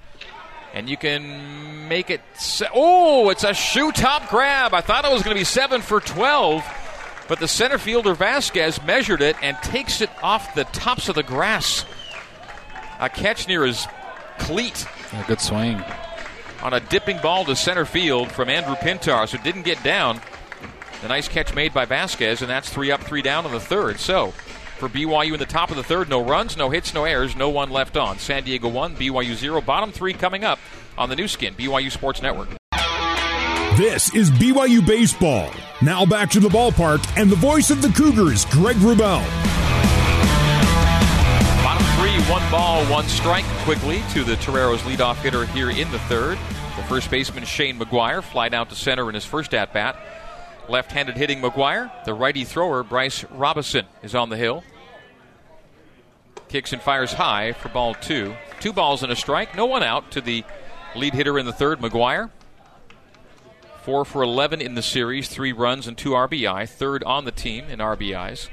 And 0.74 0.89
you 0.89 0.98
can 0.98 1.88
make 1.88 2.10
it. 2.10 2.22
Se- 2.36 2.68
oh, 2.74 3.30
it's 3.30 3.43
a 3.43 3.54
shoe 3.54 3.91
top 3.91 4.30
grab. 4.30 4.74
I 4.74 4.82
thought 4.82 5.06
it 5.06 5.12
was 5.12 5.24
going 5.24 5.36
to 5.36 5.39
be 5.39 5.46
7 5.46 5.82
for 5.82 6.00
12. 6.00 6.64
But 7.28 7.39
the 7.39 7.48
center 7.48 7.78
fielder 7.78 8.14
Vasquez 8.14 8.82
measured 8.84 9.22
it 9.22 9.36
and 9.41 9.58
takes 9.64 10.02
it 10.02 10.10
off 10.22 10.54
the 10.54 10.66
tops 10.66 11.10
of 11.10 11.16
the 11.16 11.24
grass. 11.24 11.86
A 13.00 13.10
catch 13.10 13.48
near 13.48 13.66
his 13.66 13.88
cleat 14.38 14.86
Yeah, 15.12 15.26
good 15.28 15.41
swing. 15.41 15.84
On 16.66 16.74
a 16.74 16.80
dipping 16.80 17.20
ball 17.20 17.45
to 17.45 17.55
center 17.55 17.86
field 17.86 18.32
from 18.32 18.49
Andrew 18.49 18.74
Pintar, 18.74 19.30
so 19.30 19.38
didn't 19.38 19.61
get 19.61 19.84
down. 19.84 20.20
The 21.03 21.09
nice 21.09 21.28
catch 21.28 21.53
made 21.53 21.76
by 21.76 21.86
Vasquez, 21.86 22.41
and 22.41 22.49
that's 22.49 22.68
three 22.72 22.89
up, 22.89 23.01
three 23.01 23.22
down 23.22 23.45
in 23.45 23.51
the 23.51 23.59
third. 23.59 23.99
So, 23.99 24.32
for 24.80 24.89
BYU 24.89 25.34
in 25.34 25.39
the 25.39 25.45
top 25.45 25.70
of 25.70 25.76
the 25.76 25.84
third, 25.84 26.09
no 26.09 26.24
runs, 26.24 26.57
no 26.57 26.72
hits, 26.72 26.91
no 26.91 27.05
errors, 27.05 27.36
no 27.36 27.49
one 27.49 27.70
left 27.70 27.95
on. 27.95 28.18
San 28.18 28.45
Diego 28.45 28.68
1, 28.68 28.95
BYU 28.95 29.36
0. 29.36 29.61
Bottom 29.61 29.91
three 29.91 30.13
coming 30.13 30.43
up 30.43 30.57
on 30.97 31.09
the 31.09 31.16
Nu 31.16 31.28
Skin, 31.28 31.53
BYU 31.53 31.91
Sports 31.91 32.24
Network. 32.24 32.49
This 33.78 34.11
is 34.16 34.32
BYU 34.32 34.84
Baseball. 34.84 35.51
Now 35.84 36.03
back 36.03 36.32
to 36.32 36.39
the 36.39 36.49
ballpark 36.49 37.05
and 37.16 37.30
the 37.30 37.36
voice 37.36 37.70
of 37.70 37.84
the 37.84 37.89
Cougars, 37.89 38.43
Greg 38.45 38.78
Wrubell. 38.78 39.24
Bottom 41.63 41.86
three, 41.99 42.34
one 42.34 42.49
ball, 42.49 42.84
one 42.86 43.05
strike 43.05 43.45
quickly 43.66 44.01
to 44.13 44.24
the 44.24 44.36
Toreros 44.38 44.80
leadoff 44.80 45.18
hitter 45.18 45.45
here 45.45 45.70
in 45.70 45.91
the 45.91 45.99
third. 45.99 46.39
First 46.88 47.09
baseman, 47.09 47.45
Shane 47.45 47.79
McGuire, 47.79 48.21
fly 48.21 48.47
down 48.49 48.67
to 48.67 48.75
center 48.75 49.09
in 49.09 49.15
his 49.15 49.25
first 49.25 49.55
at 49.55 49.73
bat. 49.73 49.97
Left 50.69 50.91
handed 50.91 51.17
hitting 51.17 51.41
McGuire. 51.41 51.91
The 52.05 52.13
righty 52.13 52.43
thrower, 52.43 52.83
Bryce 52.83 53.23
Robinson, 53.31 53.88
is 54.03 54.13
on 54.13 54.29
the 54.29 54.38
hill. 54.38 54.63
Kicks 56.47 56.73
and 56.73 56.81
fires 56.81 57.13
high 57.13 57.53
for 57.53 57.69
ball 57.69 57.95
two. 57.95 58.36
Two 58.59 58.71
balls 58.71 59.01
and 59.01 59.11
a 59.11 59.15
strike. 59.15 59.55
No 59.55 59.65
one 59.65 59.81
out 59.81 60.11
to 60.11 60.21
the 60.21 60.43
lead 60.95 61.15
hitter 61.15 61.39
in 61.39 61.47
the 61.47 61.51
third, 61.51 61.79
McGuire. 61.79 62.29
Four 63.81 64.05
for 64.05 64.21
11 64.21 64.61
in 64.61 64.75
the 64.75 64.83
series, 64.83 65.27
three 65.27 65.53
runs 65.53 65.88
and 65.88 65.97
two 65.97 66.11
RBI. 66.11 66.69
Third 66.69 67.03
on 67.03 67.25
the 67.25 67.31
team 67.31 67.65
in 67.65 67.79
RBIs. 67.79 68.47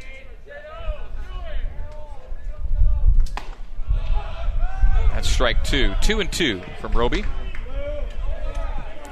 That's 5.10 5.28
strike 5.28 5.62
two. 5.64 5.94
Two 6.00 6.20
and 6.20 6.32
two 6.32 6.62
from 6.80 6.92
Roby. 6.92 7.24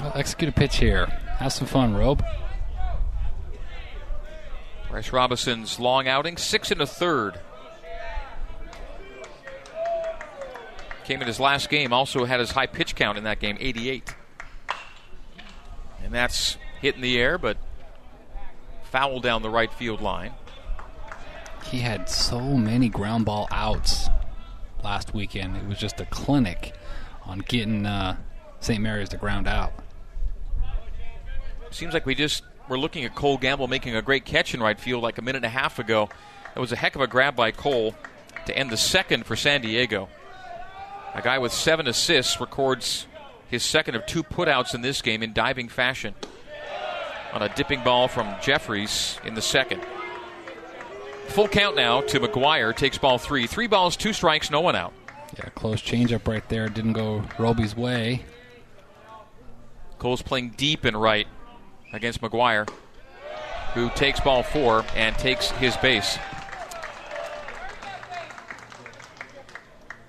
Well, 0.01 0.13
execute 0.15 0.49
a 0.49 0.53
pitch 0.53 0.79
here. 0.79 1.07
Have 1.39 1.53
some 1.53 1.67
fun, 1.67 1.95
Robe. 1.95 2.25
Bryce 4.91 5.13
Robinson's 5.13 5.79
long 5.79 6.09
outing, 6.09 6.37
six 6.37 6.71
and 6.71 6.81
a 6.81 6.87
third. 6.87 7.39
Came 11.05 11.21
in 11.21 11.27
his 11.27 11.39
last 11.39 11.69
game, 11.69 11.93
also 11.93 12.25
had 12.25 12.41
his 12.41 12.51
high 12.51 12.67
pitch 12.67 12.95
count 12.95 13.19
in 13.19 13.25
that 13.25 13.41
game, 13.41 13.57
88. 13.61 14.15
And 16.03 16.15
that's 16.15 16.57
hit 16.81 16.95
in 16.95 17.03
the 17.03 17.19
air, 17.19 17.37
but 17.37 17.57
foul 18.85 19.21
down 19.21 19.43
the 19.43 19.51
right 19.51 19.73
field 19.73 20.01
line. 20.01 20.33
He 21.67 21.79
had 21.79 22.09
so 22.09 22.41
many 22.41 22.89
ground 22.89 23.27
ball 23.27 23.49
outs 23.51 24.09
last 24.83 25.15
weekend. 25.15 25.57
It 25.57 25.67
was 25.67 25.79
just 25.79 26.01
a 26.01 26.07
clinic 26.07 26.75
on 27.27 27.41
getting 27.41 27.87
uh, 27.87 28.17
St. 28.61 28.81
Mary's 28.81 29.11
to 29.11 29.19
ground 29.19 29.47
out. 29.47 29.73
Seems 31.71 31.95
like 31.95 32.07
we 32.07 32.15
just 32.15 32.43
were 32.69 32.79
looking 32.79 33.05
at 33.05 33.15
Cole 33.15 33.39
Gamble 33.39 33.69
making 33.69 33.97
a 33.97 34.03
great 34.03 34.25
catch 34.25 34.55
in 34.55 34.61
right 34.61 34.79
field 34.79 35.03
like 35.03 35.19
a 35.19 35.23
minute 35.23 35.39
and 35.39 35.47
a 35.47 35.51
half 35.51 35.79
ago. 35.79 36.09
It 36.55 36.59
was 36.59 36.73
a 36.73 36.77
heck 36.77 36.95
of 36.95 37.01
a 37.01 37.07
grab 37.07 37.37
by 37.37 37.51
Cole 37.51 37.95
to 38.47 38.57
end 38.57 38.71
the 38.71 38.77
second 38.77 39.27
for 39.27 39.37
San 39.37 39.61
Diego. 39.61 40.09
A 41.15 41.23
guy 41.23 41.39
with 41.39 41.53
seven 41.53 41.87
assists 41.87 42.41
records 42.41 43.07
his 43.49 43.65
second 43.65 43.97
of 43.97 44.07
two 44.07 44.23
putouts 44.23 44.75
in 44.75 44.81
this 44.81 45.03
game 45.03 45.23
in 45.23 45.33
diving 45.33 45.69
fashion 45.69 46.15
on 47.33 47.43
a 47.43 47.49
dipping 47.55 47.83
ball 47.83 48.09
from 48.09 48.35
Jeffries 48.41 49.19
in 49.25 49.35
the 49.35 49.43
second. 49.43 49.83
Full 51.29 51.49
count 51.49 51.77
now 51.77 52.01
to 52.03 52.21
McGuire. 52.21 52.75
Takes 52.75 52.99
ball 52.99 53.19
three. 53.19 53.47
Three 53.47 53.69
balls, 53.69 53.97
two 53.97 54.13
strikes, 54.13 54.51
no 54.51 54.61
one 54.61 54.75
out. 54.75 54.93
Yeah, 55.37 55.49
close 55.51 55.81
changeup 55.81 56.27
right 56.27 56.49
there. 56.49 56.69
Didn't 56.69 56.95
go 56.95 57.23
Roby's 57.39 57.77
way. 57.77 58.25
Cole's 59.99 60.23
playing 60.23 60.55
deep 60.57 60.85
and 60.85 61.01
right 61.01 61.29
against 61.93 62.21
McGuire, 62.21 62.69
who 63.75 63.91
takes 63.91 64.21
ball 64.21 64.43
four 64.43 64.85
and 64.95 65.17
takes 65.17 65.51
his 65.53 65.77
base. 65.79 66.19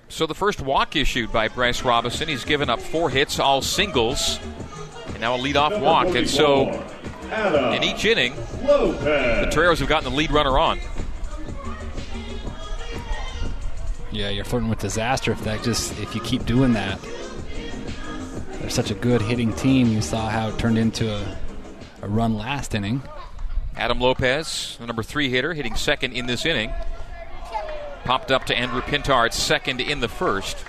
So 0.08 0.26
the 0.26 0.34
first 0.34 0.60
walk 0.60 0.94
issued 0.94 1.32
by 1.32 1.48
Bryce 1.48 1.82
Robinson. 1.82 2.28
He's 2.28 2.44
given 2.44 2.68
up 2.68 2.80
four 2.80 3.08
hits, 3.08 3.38
all 3.38 3.62
singles, 3.62 4.38
and 5.06 5.20
now 5.20 5.36
a 5.36 5.38
leadoff 5.38 5.80
walk. 5.80 6.14
And 6.14 6.28
so 6.28 6.68
in 7.72 7.82
each 7.82 8.04
inning, 8.04 8.34
the 8.62 9.48
Toreros 9.50 9.78
have 9.78 9.88
gotten 9.88 10.10
the 10.10 10.16
lead 10.16 10.30
runner 10.30 10.58
on. 10.58 10.78
Yeah, 14.10 14.28
you're 14.28 14.44
flirting 14.44 14.68
with 14.68 14.80
disaster 14.80 15.32
if 15.32 15.42
that 15.44 15.62
just 15.62 15.98
if 15.98 16.14
you 16.14 16.20
keep 16.20 16.44
doing 16.44 16.74
that. 16.74 17.00
They're 18.60 18.68
such 18.68 18.90
a 18.90 18.94
good 18.94 19.22
hitting 19.22 19.54
team. 19.54 19.88
You 19.88 20.02
saw 20.02 20.28
how 20.28 20.48
it 20.48 20.58
turned 20.58 20.76
into 20.76 21.10
a, 21.10 21.38
a 22.02 22.08
run 22.08 22.34
last 22.34 22.74
inning. 22.74 23.00
Adam 23.76 24.00
Lopez, 24.00 24.76
the 24.78 24.86
number 24.86 25.02
three 25.02 25.30
hitter, 25.30 25.54
hitting 25.54 25.76
second 25.76 26.12
in 26.12 26.26
this 26.26 26.44
inning. 26.44 26.72
Popped 28.04 28.32
up 28.32 28.44
to 28.46 28.56
Andrew 28.56 28.82
Pintar 28.82 29.24
at 29.24 29.32
second 29.32 29.80
in 29.80 30.00
the 30.00 30.08
first. 30.08 30.64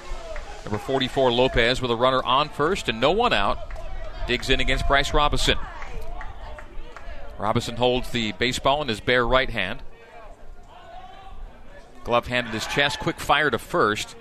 Number 0.63 0.77
44 0.77 1.31
Lopez 1.31 1.81
with 1.81 1.91
a 1.91 1.95
runner 1.95 2.23
on 2.23 2.47
first 2.49 2.87
and 2.87 3.01
no 3.01 3.11
one 3.11 3.33
out. 3.33 3.57
Digs 4.27 4.49
in 4.49 4.59
against 4.59 4.87
Bryce 4.87 5.13
Robinson. 5.13 5.57
Robinson 7.37 7.75
holds 7.75 8.11
the 8.11 8.31
baseball 8.33 8.81
in 8.81 8.87
his 8.87 9.01
bare 9.01 9.27
right 9.27 9.49
hand. 9.49 9.81
Glove 12.03 12.27
hand 12.27 12.47
at 12.47 12.53
his 12.53 12.67
chest, 12.67 12.99
quick 12.99 13.19
fire 13.19 13.49
to 13.49 13.57
first. 13.57 14.15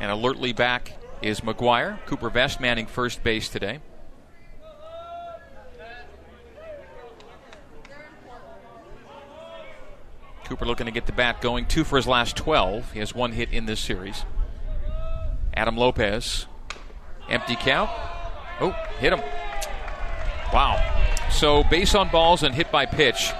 And 0.00 0.10
alertly 0.10 0.52
back 0.52 0.92
is 1.20 1.40
McGuire. 1.42 2.04
Cooper 2.06 2.30
Vest 2.30 2.58
manning 2.58 2.86
first 2.86 3.22
base 3.22 3.48
today. 3.48 3.80
Cooper 10.54 10.66
looking 10.66 10.86
to 10.86 10.92
get 10.92 11.06
the 11.06 11.12
bat 11.12 11.40
going. 11.40 11.66
Two 11.66 11.82
for 11.82 11.96
his 11.96 12.06
last 12.06 12.36
12. 12.36 12.92
He 12.92 13.00
has 13.00 13.12
one 13.12 13.32
hit 13.32 13.52
in 13.52 13.66
this 13.66 13.80
series. 13.80 14.24
Adam 15.52 15.76
Lopez. 15.76 16.46
Empty 17.28 17.56
count. 17.56 17.90
Oh, 18.60 18.70
hit 19.00 19.12
him. 19.12 19.18
Wow. 20.52 20.78
So 21.32 21.64
base 21.64 21.96
on 21.96 22.08
balls 22.08 22.44
and 22.44 22.54
hit 22.54 22.70
by 22.70 22.86
pitch. 22.86 23.32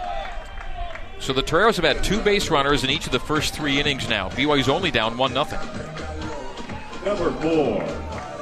So 1.21 1.33
the 1.33 1.43
Toreros 1.43 1.77
have 1.77 1.85
had 1.85 2.03
two 2.03 2.21
base 2.21 2.51
runners 2.51 2.83
in 2.83 2.91
each 2.91 3.07
of 3.07 3.13
the 3.13 3.21
first 3.21 3.55
three 3.55 3.79
innings 3.79 4.09
now. 4.09 4.29
BYU's 4.31 4.69
only 4.69 4.91
down 4.91 5.17
1 5.17 5.31
0. 5.31 5.45
Number 7.05 7.31
four, 7.41 7.79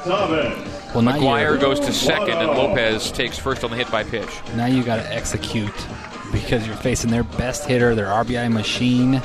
Thomas. 0.02 0.94
Well, 0.94 1.04
McGuire 1.04 1.60
goes 1.60 1.78
to 1.80 1.92
second, 1.92 2.38
and 2.38 2.52
Lopez 2.52 3.12
takes 3.12 3.38
first 3.38 3.64
on 3.64 3.70
the 3.70 3.76
hit 3.76 3.90
by 3.90 4.02
pitch. 4.02 4.30
now 4.56 4.64
you 4.64 4.82
got 4.82 4.96
to 4.96 5.14
execute 5.14 5.74
because 6.32 6.66
you're 6.66 6.76
facing 6.76 7.10
their 7.10 7.22
best 7.22 7.66
hitter, 7.66 7.94
their 7.94 8.06
RBI 8.06 8.50
machine. 8.50 9.22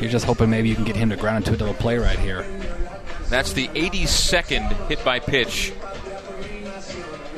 You're 0.00 0.10
just 0.10 0.24
hoping 0.24 0.50
maybe 0.50 0.68
you 0.68 0.74
can 0.74 0.84
get 0.84 0.96
him 0.96 1.10
to 1.10 1.16
ground 1.16 1.38
into 1.38 1.52
a 1.52 1.56
double 1.56 1.74
play 1.74 1.98
right 1.98 2.18
here. 2.18 2.42
That's 3.28 3.52
the 3.52 3.68
82nd 3.68 4.88
hit 4.88 5.04
by 5.04 5.18
pitch 5.18 5.72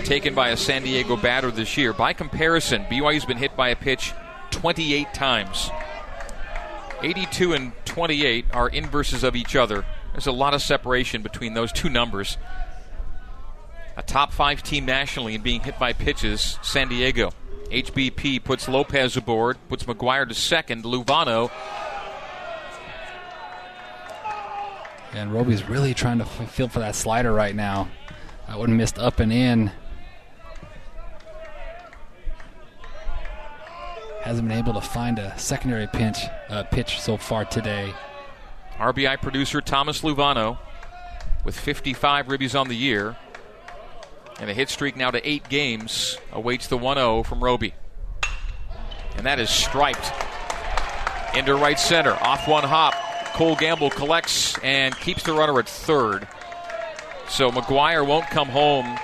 taken 0.07 0.35
by 0.35 0.51
a 0.51 0.57
San 0.57 0.85
Diego 0.85 1.17
batter 1.17 1.51
this 1.51 1.77
year. 1.77 1.93
By 1.93 2.13
comparison, 2.13 2.85
BYU's 2.85 3.25
been 3.25 3.39
hit 3.39 3.57
by 3.57 3.71
a 3.71 3.77
pitch 3.77 4.13
28 4.53 5.13
times. 5.13 5.69
82 7.03 7.53
and 7.53 7.73
28 7.85 8.45
are 8.53 8.69
inverses 8.69 9.25
of 9.25 9.35
each 9.35 9.57
other. 9.57 9.85
There's 10.13 10.29
a 10.29 10.33
lot 10.33 10.55
of 10.55 10.63
separation 10.63 11.23
between 11.23 11.55
those 11.55 11.73
two 11.73 11.89
numbers. 11.89 12.39
A 13.97 14.03
top 14.03 14.33
five 14.33 14.63
team 14.63 14.85
nationally 14.85 15.35
in 15.35 15.43
being 15.43 15.61
hit 15.61 15.79
by 15.79 15.93
pitches, 15.93 16.59
San 16.63 16.89
Diego. 16.89 17.33
HBP 17.69 18.43
puts 18.43 18.69
Lopez 18.69 19.17
aboard, 19.17 19.59
puts 19.69 19.85
McGuire 19.85 20.29
to 20.29 20.35
second. 20.35 20.85
Luvano 20.85 21.51
And 25.17 25.33
Roby's 25.33 25.67
really 25.67 25.95
trying 25.95 26.19
to 26.19 26.25
f- 26.25 26.51
feel 26.51 26.69
for 26.69 26.81
that 26.81 26.95
slider 26.95 27.33
right 27.33 27.55
now. 27.55 27.89
That 28.49 28.59
one 28.59 28.77
missed 28.77 28.99
up 28.99 29.19
and 29.19 29.33
in. 29.33 29.73
Hasn't 34.23 34.47
been 34.47 34.59
able 34.59 34.75
to 34.75 34.83
find 34.83 35.19
a 35.19 35.37
secondary 35.39 35.87
pinch 35.87 36.19
uh, 36.51 36.64
pitch 36.64 37.01
so 37.01 37.17
far 37.17 37.47
today. 37.47 37.95
RBI 38.77 39.23
producer 39.23 39.62
Thomas 39.62 40.03
Luvano 40.03 40.59
with 41.45 41.59
55 41.59 42.27
ribbies 42.27 42.59
on 42.59 42.69
the 42.69 42.77
year. 42.77 43.17
And 44.41 44.51
a 44.51 44.55
hit 44.55 44.68
streak 44.68 44.97
now 44.97 45.11
to 45.11 45.28
eight 45.28 45.49
games 45.49 46.18
awaits 46.32 46.66
the 46.66 46.76
1 46.76 46.97
0 46.97 47.22
from 47.22 47.43
Roby. 47.43 47.74
And 49.16 49.24
that 49.24 49.39
is 49.39 49.49
striped 49.49 50.12
into 51.34 51.55
right 51.55 51.78
center. 51.78 52.12
Off 52.12 52.47
one 52.49 52.64
hop. 52.64 52.95
Cole 53.34 53.57
Gamble 53.57 53.91
collects 53.91 54.59
and 54.62 54.97
keeps 54.97 55.22
the 55.22 55.32
runner 55.32 55.59
at 55.59 55.68
third. 55.68 56.26
So 57.28 57.51
McGuire 57.51 58.07
won't 58.07 58.26
come 58.26 58.49
home 58.49 58.99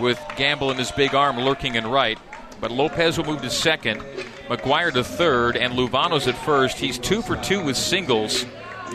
with 0.00 0.18
Gamble 0.36 0.70
in 0.70 0.78
his 0.78 0.90
big 0.92 1.14
arm 1.14 1.38
lurking 1.38 1.74
in 1.74 1.86
right. 1.86 2.18
But 2.60 2.70
Lopez 2.70 3.18
will 3.18 3.24
move 3.24 3.42
to 3.42 3.50
second. 3.50 4.00
McGuire 4.48 4.92
to 4.92 5.04
third, 5.04 5.56
and 5.56 5.74
Luvano's 5.74 6.28
at 6.28 6.36
first. 6.36 6.78
He's 6.78 6.98
two 6.98 7.22
for 7.22 7.36
two 7.36 7.62
with 7.64 7.76
singles. 7.76 8.46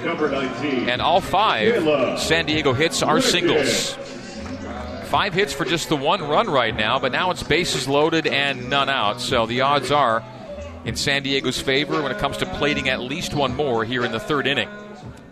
Number 0.03 0.29
19. 0.29 0.89
And 0.89 1.01
all 1.01 1.21
five 1.21 2.19
San 2.19 2.45
Diego 2.45 2.73
hits 2.73 3.03
are 3.03 3.21
singles. 3.21 3.97
Five 5.09 5.33
hits 5.33 5.53
for 5.53 5.63
just 5.65 5.87
the 5.89 5.95
one 5.95 6.21
run 6.21 6.49
right 6.49 6.75
now, 6.75 6.99
but 6.99 7.11
now 7.11 7.31
it's 7.31 7.41
bases 7.43 7.87
loaded 7.87 8.27
and 8.27 8.69
none 8.69 8.89
out. 8.89 9.21
So 9.21 9.45
the 9.45 9.61
odds 9.61 9.89
are 9.91 10.21
in 10.83 10.95
San 10.97 11.23
Diego's 11.23 11.59
favor 11.61 12.01
when 12.01 12.11
it 12.11 12.17
comes 12.17 12.37
to 12.37 12.45
plating 12.45 12.89
at 12.89 12.99
least 12.99 13.33
one 13.33 13.55
more 13.55 13.85
here 13.85 14.03
in 14.03 14.11
the 14.11 14.19
third 14.19 14.47
inning. 14.47 14.69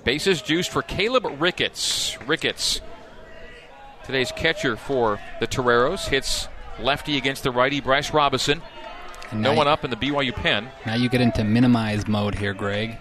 Bases 0.06 0.42
juiced 0.42 0.70
for 0.72 0.82
Caleb 0.82 1.26
Ricketts. 1.42 2.18
Ricketts, 2.26 2.80
today's 4.06 4.32
catcher 4.32 4.78
for 4.78 5.20
the 5.40 5.48
Toreros, 5.48 6.08
hits 6.08 6.48
lefty 6.80 7.18
against 7.18 7.44
the 7.44 7.52
righty 7.52 7.82
Bryce 7.82 8.14
Robinson. 8.14 8.62
And 9.32 9.42
No 9.42 9.54
one 9.54 9.68
you- 9.68 9.74
up 9.74 9.84
in 9.84 9.90
the 9.90 9.98
BYU 9.98 10.32
pen. 10.32 10.70
Now 10.86 10.96
you 10.96 11.10
get 11.10 11.20
into 11.20 11.44
minimize 11.44 12.08
mode 12.08 12.36
here, 12.36 12.54
Greg. 12.54 12.98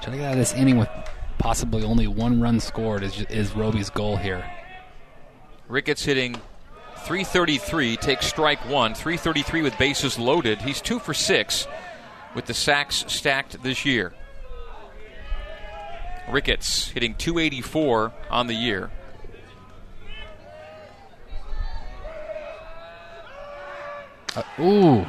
Trying 0.00 0.12
to 0.12 0.18
get 0.18 0.26
out 0.26 0.32
of 0.32 0.38
this 0.38 0.54
inning 0.54 0.78
with 0.78 0.88
possibly 1.38 1.84
only 1.84 2.06
one 2.08 2.40
run 2.40 2.58
scored 2.58 3.02
is, 3.02 3.20
is 3.28 3.52
Roby's 3.54 3.90
goal 3.90 4.16
here. 4.16 4.44
Ricketts 5.68 6.04
hitting 6.04 6.34
333, 6.98 7.96
takes 7.96 8.26
strike 8.26 8.68
one. 8.68 8.94
333 8.94 9.62
with 9.62 9.78
bases 9.78 10.18
loaded. 10.18 10.60
He's 10.60 10.80
two 10.80 10.98
for 10.98 11.14
six 11.14 11.66
with 12.34 12.46
the 12.46 12.54
sacks 12.54 13.04
stacked 13.08 13.62
this 13.62 13.84
year. 13.84 14.12
Ricketts 16.30 16.88
hitting 16.88 17.14
284 17.14 18.12
on 18.30 18.46
the 18.46 18.54
year. 18.54 18.90
Uh, 24.34 24.42
ooh. 24.60 25.06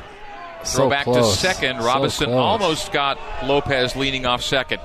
Throw 0.63 0.85
so 0.85 0.89
back 0.89 1.03
close. 1.03 1.33
to 1.33 1.39
second. 1.39 1.77
Robinson 1.77 2.27
close. 2.27 2.37
almost 2.37 2.91
got 2.91 3.19
Lopez 3.45 3.95
leaning 3.95 4.25
off 4.25 4.41
second. 4.41 4.79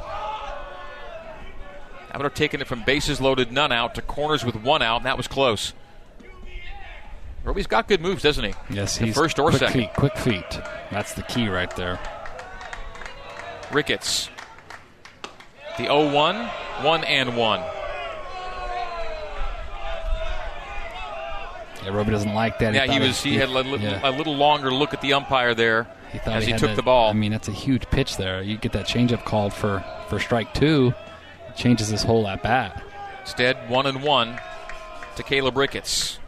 I 2.13 2.19
would 2.19 2.25
have 2.25 2.35
taken 2.35 2.61
it 2.61 2.67
from 2.67 2.85
bases 2.85 3.21
loaded, 3.23 3.51
none 3.51 3.73
out, 3.73 3.95
to 3.95 4.03
corners 4.03 4.45
with 4.45 4.55
one 4.55 4.83
out, 4.83 4.99
and 4.99 5.07
that 5.07 5.17
was 5.17 5.27
close. 5.27 5.73
Roby's 7.43 7.67
got 7.67 7.89
good 7.89 8.03
moves, 8.03 8.23
doesn't 8.23 8.45
he? 8.45 8.55
Yes, 8.71 8.99
he's 8.99 9.15
first 9.15 9.39
or 9.39 9.49
quick 9.49 9.61
second. 9.61 9.81
feet. 9.81 9.95
Quick 9.95 10.17
feet. 10.19 10.61
That's 10.91 11.15
the 11.15 11.23
key 11.23 11.49
right 11.49 11.75
there. 11.75 11.99
Ricketts. 13.73 14.29
The 15.79 15.85
0 15.85 16.13
1, 16.13 16.47
1 16.83 17.05
and 17.05 17.37
1. 17.37 17.61
Yeah, 21.85 21.91
Roby 21.91 22.11
doesn't 22.11 22.35
like 22.35 22.59
that. 22.59 22.75
Yeah, 22.75 22.83
he 22.83 22.99
thought 22.99 23.01
was. 23.01 23.23
He 23.23 23.37
had 23.37 23.49
a 23.49 23.53
little, 23.53 23.79
yeah. 23.81 24.09
a 24.09 24.13
little 24.13 24.37
longer 24.37 24.73
look 24.73 24.95
at 24.95 25.01
the 25.01 25.15
umpire 25.15 25.55
there 25.55 25.89
He 26.13 26.19
thought 26.19 26.37
as 26.37 26.47
he, 26.47 26.53
took 26.53 26.71
to- 26.71 26.77
the 26.77 26.83
ball. 26.83 27.11
I 27.11 27.13
mean, 27.15 27.33
that's 27.33 27.49
a 27.49 27.53
huge 27.53 27.89
pitch 27.91 28.19
there. 28.19 28.43
You 28.43 28.57
get 28.59 28.73
that 28.73 28.87
changeup 28.87 29.25
called 29.25 29.53
for 29.53 29.83
for 30.09 30.21
strike 30.21 30.53
two. 30.55 30.95
Changes 31.57 31.89
his 31.89 32.03
whole 32.03 32.27
at 32.29 32.43
bat. 32.43 32.83
Instead, 33.21 33.69
one 33.69 33.87
and 33.87 34.03
one 34.03 34.41
to 35.17 35.23
Caleb 35.23 35.57
Ricketts. 35.57 36.19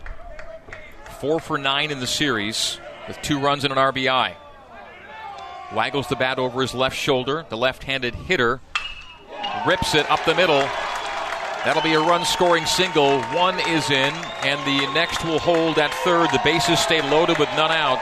Four 1.21 1.41
for 1.41 1.59
nine 1.59 1.91
in 1.91 2.01
the 2.01 2.07
series 2.07 2.79
with 3.09 3.21
two 3.23 3.39
runs 3.39 3.65
and 3.65 3.73
an 3.73 3.79
RBI. 3.79 4.35
Waggles 5.75 6.09
the 6.09 6.17
bat 6.17 6.39
over 6.39 6.61
his 6.61 6.75
left 6.75 6.97
shoulder. 6.97 7.45
The 7.49 7.57
left 7.57 7.83
handed 7.85 8.15
hitter 8.15 8.61
rips 9.67 9.95
it 9.95 10.09
up 10.11 10.25
the 10.25 10.35
middle. 10.35 10.69
That'll 11.65 11.83
be 11.83 11.95
a 11.95 12.01
run 12.01 12.25
scoring 12.27 12.67
single. 12.67 13.23
One 13.33 13.59
is 13.61 13.91
in, 13.91 14.13
and 14.43 14.61
the 14.67 14.93
next 14.93 15.25
will 15.25 15.39
hold 15.39 15.79
at 15.79 15.93
third. 16.05 16.31
The 16.31 16.41
bases 16.45 16.79
stay 16.79 17.01
loaded 17.11 17.39
with 17.39 17.49
none 17.57 17.73
out. 17.73 17.99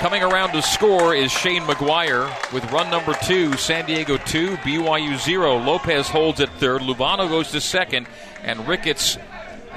Coming 0.00 0.22
around 0.22 0.52
to 0.52 0.62
score 0.62 1.14
is 1.14 1.30
Shane 1.30 1.62
McGuire 1.64 2.52
with 2.54 2.64
run 2.72 2.90
number 2.90 3.12
two. 3.22 3.52
San 3.58 3.84
Diego 3.84 4.16
two, 4.16 4.56
BYU 4.56 5.18
zero. 5.18 5.58
Lopez 5.58 6.08
holds 6.08 6.40
at 6.40 6.48
third. 6.54 6.80
Luvano 6.80 7.28
goes 7.28 7.50
to 7.50 7.60
second, 7.60 8.08
and 8.42 8.66
Ricketts 8.66 9.18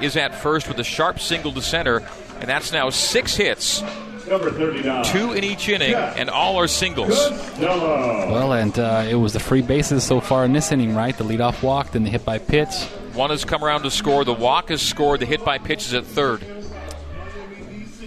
is 0.00 0.16
at 0.16 0.34
first 0.34 0.66
with 0.66 0.78
a 0.78 0.84
sharp 0.84 1.20
single 1.20 1.52
to 1.52 1.60
center, 1.60 1.98
and 2.40 2.48
that's 2.48 2.72
now 2.72 2.88
six 2.88 3.36
hits 3.36 3.82
two 4.24 5.32
in 5.34 5.44
each 5.44 5.68
inning, 5.68 5.94
and 5.94 6.30
all 6.30 6.56
are 6.56 6.68
singles. 6.68 7.10
Well, 7.58 8.54
and 8.54 8.78
uh, 8.78 9.04
it 9.08 9.16
was 9.16 9.34
the 9.34 9.40
free 9.40 9.62
bases 9.62 10.04
so 10.04 10.20
far 10.20 10.44
in 10.44 10.52
this 10.52 10.72
inning, 10.72 10.94
right? 10.94 11.16
The 11.16 11.24
leadoff 11.24 11.62
walk, 11.62 11.92
then 11.92 12.04
the 12.04 12.10
hit 12.10 12.24
by 12.24 12.38
pitch. 12.38 12.74
One 13.12 13.30
has 13.30 13.44
come 13.44 13.62
around 13.62 13.82
to 13.82 13.90
score. 13.90 14.24
The 14.24 14.32
walk 14.32 14.70
has 14.70 14.82
scored. 14.82 15.20
The 15.20 15.26
hit 15.26 15.44
by 15.44 15.58
pitch 15.58 15.86
is 15.86 15.94
at 15.94 16.04
third. 16.04 16.42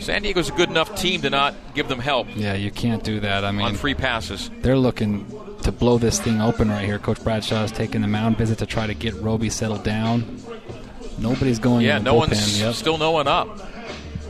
San 0.07 0.21
Diego's 0.21 0.47
a 0.47 0.53
good 0.53 0.69
enough 0.69 0.95
team 0.95 1.21
to 1.23 1.29
not 1.29 1.53
give 1.75 1.89
them 1.89 1.99
help 1.99 2.27
Yeah, 2.33 2.53
you 2.53 2.71
can't 2.71 3.03
do 3.03 3.19
that. 3.19 3.43
I 3.43 3.51
mean, 3.51 3.65
on 3.65 3.75
free 3.75 3.93
passes. 3.93 4.49
they're 4.61 4.77
looking 4.77 5.29
to 5.63 5.71
blow 5.73 5.97
this 5.97 6.17
thing 6.21 6.39
open 6.39 6.69
right 6.69 6.85
here. 6.85 6.97
Coach 6.97 7.21
Bradshaw 7.21 7.63
is 7.65 7.73
taking 7.73 7.99
the 8.03 8.07
mound 8.07 8.37
visit 8.37 8.57
to 8.59 8.65
try 8.65 8.87
to 8.87 8.93
get 8.93 9.13
Roby 9.15 9.49
settled 9.49 9.83
down. 9.83 10.41
Nobody's 11.17 11.59
going 11.59 11.85
Yeah, 11.85 11.97
no 11.97 12.13
bullpen. 12.13 12.17
one's 12.29 12.57
Yep. 12.61 12.75
still 12.75 12.97
no 12.97 13.11
one 13.11 13.27
up. 13.27 13.49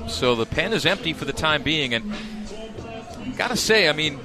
So 0.08 0.34
the 0.34 0.48
pen 0.48 0.74
is 0.74 0.84
empty 0.88 1.14
for 1.14 1.26
the 1.26 1.34
time 1.34 1.62
being, 1.62 1.94
and 1.94 2.12
gotta 3.38 3.56
say, 3.56 3.88
I 3.88 3.94
mean, 3.94 4.20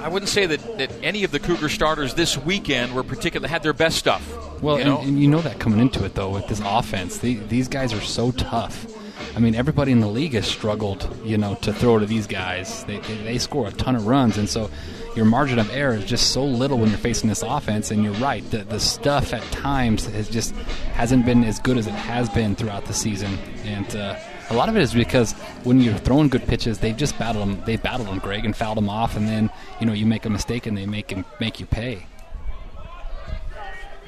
I 0.00 0.06
wouldn't 0.06 0.28
say 0.28 0.46
that, 0.46 0.78
that 0.78 0.92
any 1.02 1.24
of 1.24 1.32
the 1.32 1.40
Cougar 1.40 1.68
starters 1.68 2.14
this 2.14 2.38
weekend 2.38 2.94
were 2.94 3.02
particularly 3.02 3.50
had 3.50 3.64
their 3.64 3.72
best 3.72 3.96
stuff. 3.96 4.22
Well, 4.62 4.76
you 4.76 4.82
and, 4.82 4.90
know? 4.90 5.00
and 5.00 5.20
you 5.20 5.26
know 5.26 5.40
that 5.40 5.58
coming 5.58 5.80
into 5.80 6.04
it 6.04 6.14
though 6.14 6.30
with 6.30 6.46
this 6.46 6.60
offense, 6.64 7.18
the, 7.18 7.34
these 7.48 7.66
guys 7.66 7.92
are 7.92 8.00
so 8.00 8.30
tough. 8.30 8.86
I 9.34 9.38
mean, 9.38 9.54
everybody 9.54 9.92
in 9.92 10.00
the 10.00 10.08
league 10.08 10.32
has 10.34 10.46
struggled, 10.46 11.08
you 11.24 11.38
know, 11.38 11.54
to 11.56 11.72
throw 11.72 11.98
to 11.98 12.06
these 12.06 12.26
guys. 12.26 12.84
They, 12.84 12.98
they, 13.00 13.16
they 13.18 13.38
score 13.38 13.68
a 13.68 13.72
ton 13.72 13.96
of 13.96 14.06
runs, 14.06 14.38
and 14.38 14.48
so 14.48 14.70
your 15.14 15.24
margin 15.24 15.58
of 15.58 15.70
error 15.70 15.94
is 15.94 16.04
just 16.04 16.32
so 16.32 16.44
little 16.44 16.78
when 16.78 16.90
you're 16.90 16.98
facing 16.98 17.28
this 17.28 17.42
offense. 17.42 17.90
And 17.90 18.04
you're 18.04 18.14
right, 18.14 18.48
the, 18.50 18.58
the 18.58 18.78
stuff 18.78 19.32
at 19.32 19.42
times 19.50 20.06
has 20.06 20.28
just 20.28 20.54
hasn't 20.94 21.24
been 21.24 21.44
as 21.44 21.58
good 21.58 21.78
as 21.78 21.86
it 21.86 21.94
has 21.94 22.28
been 22.28 22.54
throughout 22.54 22.84
the 22.84 22.92
season. 22.92 23.38
And 23.64 23.96
uh, 23.96 24.18
a 24.50 24.54
lot 24.54 24.68
of 24.68 24.76
it 24.76 24.82
is 24.82 24.92
because 24.92 25.32
when 25.64 25.80
you're 25.80 25.94
throwing 25.94 26.28
good 26.28 26.46
pitches, 26.46 26.78
they've 26.78 26.96
just 26.96 27.18
battled 27.18 27.48
them. 27.48 27.62
They've 27.64 27.82
battled 27.82 28.08
them, 28.08 28.18
Greg, 28.18 28.44
and 28.44 28.54
fouled 28.54 28.76
them 28.76 28.88
off, 28.88 29.16
and 29.16 29.26
then 29.26 29.50
you 29.80 29.86
know 29.86 29.92
you 29.92 30.06
make 30.06 30.26
a 30.26 30.30
mistake 30.30 30.66
and 30.66 30.76
they 30.76 30.86
make 30.86 31.10
him 31.10 31.24
make 31.40 31.60
you 31.60 31.66
pay. 31.66 32.06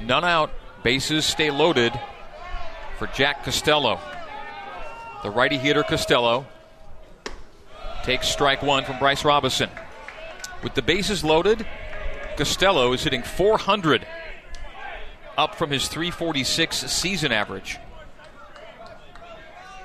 None 0.01 0.25
out. 0.25 0.51
Bases 0.85 1.25
stay 1.25 1.51
loaded 1.51 1.93
for 2.99 3.09
Jack 3.09 3.45
Costello. 3.45 3.99
The 5.23 5.31
righty 5.31 5.59
hitter 5.59 5.83
Costello 5.83 6.47
takes 8.05 8.29
strike 8.29 8.63
one 8.63 8.85
from 8.85 8.99
Bryce 8.99 9.25
Robinson. 9.25 9.69
With 10.63 10.75
the 10.75 10.83
bases 10.83 11.25
loaded, 11.25 11.67
Costello 12.37 12.93
is 12.93 13.03
hitting 13.03 13.23
400, 13.23 14.07
up 15.37 15.55
from 15.55 15.71
his 15.71 15.89
346 15.89 16.77
season 16.91 17.33
average. 17.33 17.79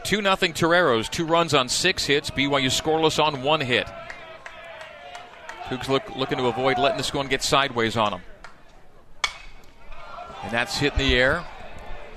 2 0.04 0.22
0 0.22 0.36
Toreros, 0.36 1.10
two 1.10 1.26
runs 1.26 1.54
on 1.54 1.70
six 1.70 2.06
hits. 2.06 2.30
BYU 2.30 2.68
scoreless 2.68 3.24
on 3.24 3.42
one 3.42 3.62
hit. 3.62 3.88
Cougs 5.66 5.88
look, 5.88 6.16
looking 6.16 6.38
to 6.38 6.46
avoid 6.46 6.78
letting 6.78 6.98
this 6.98 7.14
one 7.14 7.28
get 7.28 7.42
sideways 7.42 7.96
on 7.96 8.12
them. 8.12 8.22
And 10.44 10.52
that's 10.52 10.78
hit 10.78 10.94
in 10.94 11.00
the 11.00 11.16
air 11.16 11.44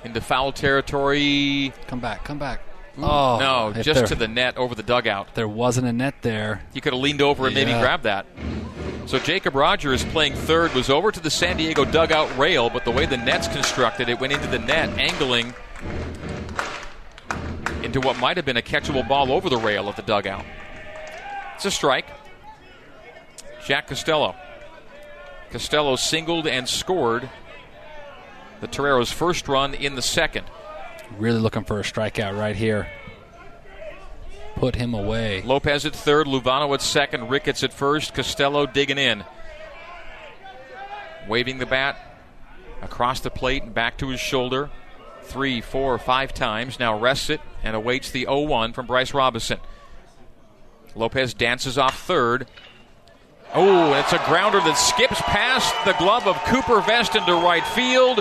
into 0.03 0.21
foul 0.21 0.51
territory. 0.51 1.73
Come 1.87 2.01
back, 2.01 2.25
come 2.25 2.39
back. 2.39 2.61
Mm. 2.97 3.03
Oh 3.05 3.38
no, 3.74 3.82
just 3.82 3.99
there- 4.01 4.07
to 4.09 4.14
the 4.14 4.28
net 4.28 4.57
over 4.57 4.74
the 4.74 4.82
dugout. 4.82 5.34
There 5.34 5.49
wasn't 5.49 5.86
a 5.86 5.92
net 5.92 6.14
there. 6.22 6.62
He 6.72 6.80
could 6.80 6.92
have 6.92 7.03
leaned 7.03 7.20
over 7.22 7.47
and 7.47 7.55
maybe 7.55 7.72
grabbed 7.72 8.05
that. 8.05 8.26
So 9.07 9.18
Jacob 9.18 9.55
Rogers 9.55 10.05
playing 10.07 10.34
third 10.34 10.74
was 10.74 10.90
over 10.90 11.12
to 11.12 11.20
the 11.20 11.30
San 11.30 11.59
Diego 11.59 11.84
dugout 11.84 12.36
rail, 12.38 12.70
but 12.70 12.84
the 12.84 12.90
way 12.90 13.07
the 13.07 13.16
net's 13.16 13.47
constructed, 13.49 14.09
it 14.09 14.18
went 14.18 14.32
into 14.32 14.49
the 14.49 14.59
net, 14.59 14.88
angling 14.99 15.55
into 17.82 18.01
what 18.01 18.18
might 18.18 18.36
have 18.36 18.44
been 18.47 18.57
a 18.57 18.62
catchable 18.62 19.07
ball 19.07 19.30
over 19.30 19.49
the 19.49 19.57
rail 19.59 19.88
of 19.88 19.94
the 19.97 20.03
dugout. 20.03 20.44
It's 21.55 21.64
a 21.64 21.70
strike. 21.70 22.07
Jack 23.64 23.86
Costello. 23.88 24.34
Costello 25.51 25.97
singled 25.97 26.47
and 26.49 26.68
scored 26.68 27.28
the 28.61 28.66
Toreros' 28.66 29.12
first 29.12 29.47
run 29.49 29.74
in 29.74 29.94
the 29.94 30.03
second. 30.03 30.47
Really 31.19 31.39
looking 31.39 31.65
for 31.65 31.79
a 31.79 31.83
strikeout 31.83 32.39
right 32.39 32.57
here. 32.57 32.89
Put 34.57 34.75
him 34.75 34.95
away. 34.95 35.43
Lopez 35.43 35.85
at 35.85 35.95
third, 35.95 36.27
Luvano 36.27 36.73
at 36.75 36.83
second, 36.83 37.29
Ricketts 37.29 37.63
at 37.63 37.73
first, 37.73 38.15
Costello 38.15 38.67
digging 38.67 38.99
in. 38.99 39.25
Waving 41.29 41.59
the 41.59 41.67
bat 41.67 41.97
across 42.83 43.21
the 43.21 43.31
plate 43.31 43.63
and 43.63 43.75
back 43.75 43.99
to 43.99 44.09
his 44.09 44.21
shoulder. 44.21 44.71
Three, 45.23 45.61
four, 45.61 45.99
five 45.99 46.33
times. 46.33 46.79
Now 46.79 46.99
rests 46.99 47.31
it 47.31 47.41
and 47.63 47.75
awaits 47.77 48.11
the 48.11 48.25
0 48.25 48.41
1 48.43 48.73
from 48.73 48.87
Bryce 48.87 49.13
Robinson. 49.13 49.59
Lopez 50.95 51.35
dances 51.35 51.77
off 51.77 52.01
third. 52.01 52.47
Oh, 53.55 53.93
it's 53.95 54.13
a 54.13 54.23
grounder 54.27 54.61
that 54.61 54.75
skips 54.75 55.21
past 55.23 55.75
the 55.85 55.93
glove 55.95 56.27
of 56.27 56.37
Cooper 56.45 56.81
Vest 56.81 57.15
into 57.15 57.33
right 57.33 57.67
field. 57.69 58.21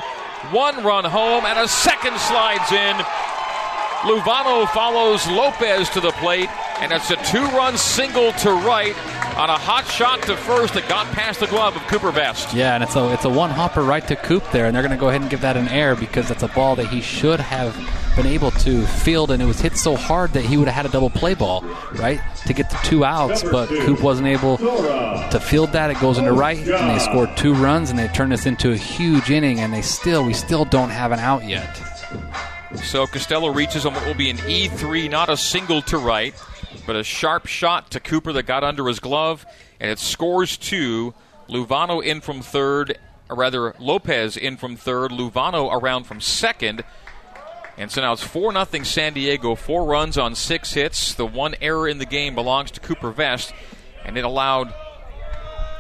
One 0.52 0.84
run 0.84 1.06
home 1.06 1.46
and 1.46 1.58
a 1.58 1.68
second 1.68 2.18
slides 2.20 2.72
in. 2.72 2.96
Luvano 4.06 4.70
follows 4.70 5.26
Lopez 5.28 5.90
to 5.90 6.00
the 6.00 6.12
plate, 6.12 6.50
and 6.80 6.92
it's 6.92 7.10
a 7.10 7.16
two 7.26 7.44
run 7.58 7.76
single 7.76 8.32
to 8.34 8.52
right 8.52 8.96
on 9.36 9.50
a 9.50 9.58
hot 9.58 9.88
shot 9.88 10.22
to 10.24 10.38
first 10.38 10.76
that 10.76 10.88
got 10.88 11.08
past 11.08 11.40
the 11.40 11.48
glove 11.48 11.76
of 11.76 11.82
Cooper 11.88 12.12
Vest. 12.12 12.54
Yeah, 12.54 12.76
and 12.76 12.84
it's 12.84 12.96
a 12.96 13.12
it's 13.12 13.26
a 13.26 13.30
one 13.30 13.50
hopper 13.50 13.82
right 13.82 14.08
to 14.08 14.16
Coop 14.16 14.44
there, 14.52 14.68
and 14.68 14.76
they're 14.76 14.84
going 14.84 14.96
to 14.96 15.00
go 15.00 15.10
ahead 15.10 15.22
and 15.22 15.30
give 15.30 15.42
that 15.42 15.58
an 15.58 15.68
air 15.70 15.96
because 15.96 16.28
that's 16.28 16.44
a 16.44 16.48
ball 16.50 16.76
that 16.76 16.88
he 16.88 17.02
should 17.02 17.40
have 17.40 17.76
been 18.16 18.26
able 18.26 18.52
to 18.52 18.86
field, 18.86 19.32
and 19.32 19.42
it 19.42 19.46
was 19.46 19.60
hit 19.60 19.78
so 19.78 19.96
hard 19.96 20.34
that 20.34 20.46
he 20.46 20.58
would 20.58 20.68
have 20.68 20.76
had 20.76 20.86
a 20.86 20.90
double 20.90 21.10
play 21.10 21.34
ball, 21.34 21.62
right, 21.94 22.22
to 22.46 22.54
get 22.54 22.70
the 22.70 22.78
two 22.84 23.04
outs. 23.04 23.44
But 23.44 23.68
Coop 23.70 24.02
wasn't 24.02 24.28
able 24.28 24.58
to 24.58 25.40
field 25.40 25.72
that. 25.74 25.92
It 25.92 26.00
goes 26.00 26.18
into 26.18 26.34
right, 26.34 26.58
and 26.58 26.90
they 26.90 27.00
scored 27.00 27.36
two 27.38 27.54
runs, 27.54 27.90
and 27.90 28.00
they 28.00 28.08
turned 28.10 28.32
this 28.32 28.46
into 28.46 28.72
a 28.72 28.78
huge 28.78 29.30
inning, 29.32 29.60
and 29.60 29.74
they 29.74 29.82
still 29.82 30.24
we 30.24 30.34
still 30.34 30.66
don't 30.66 30.90
have 30.90 31.12
an 31.12 31.20
out 31.20 31.44
yet. 31.46 31.82
So 32.84 33.08
Costello 33.08 33.54
reaches 33.54 33.86
on 33.86 33.94
what 33.94 34.06
will 34.06 34.14
be 34.14 34.30
an 34.30 34.38
E3, 34.38 35.10
not 35.10 35.30
a 35.30 35.38
single 35.38 35.82
to 35.84 35.98
right, 35.98 36.34
but 36.86 36.96
a 36.96 37.04
sharp 37.04 37.48
shot 37.48 37.92
to 37.92 38.00
Cooper 38.00 38.34
that 38.34 38.44
got 38.44 38.64
under 38.64 38.88
his 38.88 39.00
glove, 39.00 39.46
and 39.80 39.90
it 39.90 40.00
scores 40.00 40.58
two. 40.58 41.14
Luvano 41.48 42.04
in 42.04 42.22
from 42.22 42.42
third, 42.42 42.98
or 43.30 43.36
rather 43.36 43.76
Lopez 43.80 44.36
in 44.36 44.58
from 44.58 44.76
third, 44.76 45.12
Luvano 45.12 45.72
around 45.72 46.06
from 46.06 46.20
second. 46.20 46.84
And 47.78 47.92
so 47.92 48.02
now 48.02 48.14
it's 48.14 48.24
4 48.24 48.54
0 48.54 48.84
San 48.84 49.14
Diego, 49.14 49.56
four 49.56 49.86
runs 49.86 50.18
on 50.18 50.36
six 50.36 50.74
hits. 50.74 51.14
The 51.14 51.26
one 51.26 51.56
error 51.62 51.88
in 51.88 51.98
the 51.98 52.06
game 52.06 52.36
belongs 52.36 52.72
to 52.72 52.80
Cooper 52.80 53.12
Vest, 53.12 53.54
and 54.06 54.18
it 54.18 54.24
allowed 54.24 54.74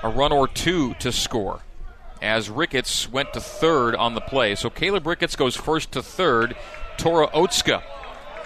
a 0.03 0.09
run 0.09 0.31
or 0.31 0.47
two 0.47 0.93
to 0.95 1.11
score 1.11 1.61
as 2.21 2.49
Ricketts 2.49 3.09
went 3.11 3.33
to 3.33 3.39
third 3.39 3.95
on 3.95 4.13
the 4.13 4.21
play. 4.21 4.55
So 4.55 4.69
Caleb 4.69 5.07
Ricketts 5.07 5.35
goes 5.35 5.55
first 5.55 5.91
to 5.93 6.01
third. 6.01 6.55
Tora 6.97 7.27
Otsuka, 7.27 7.83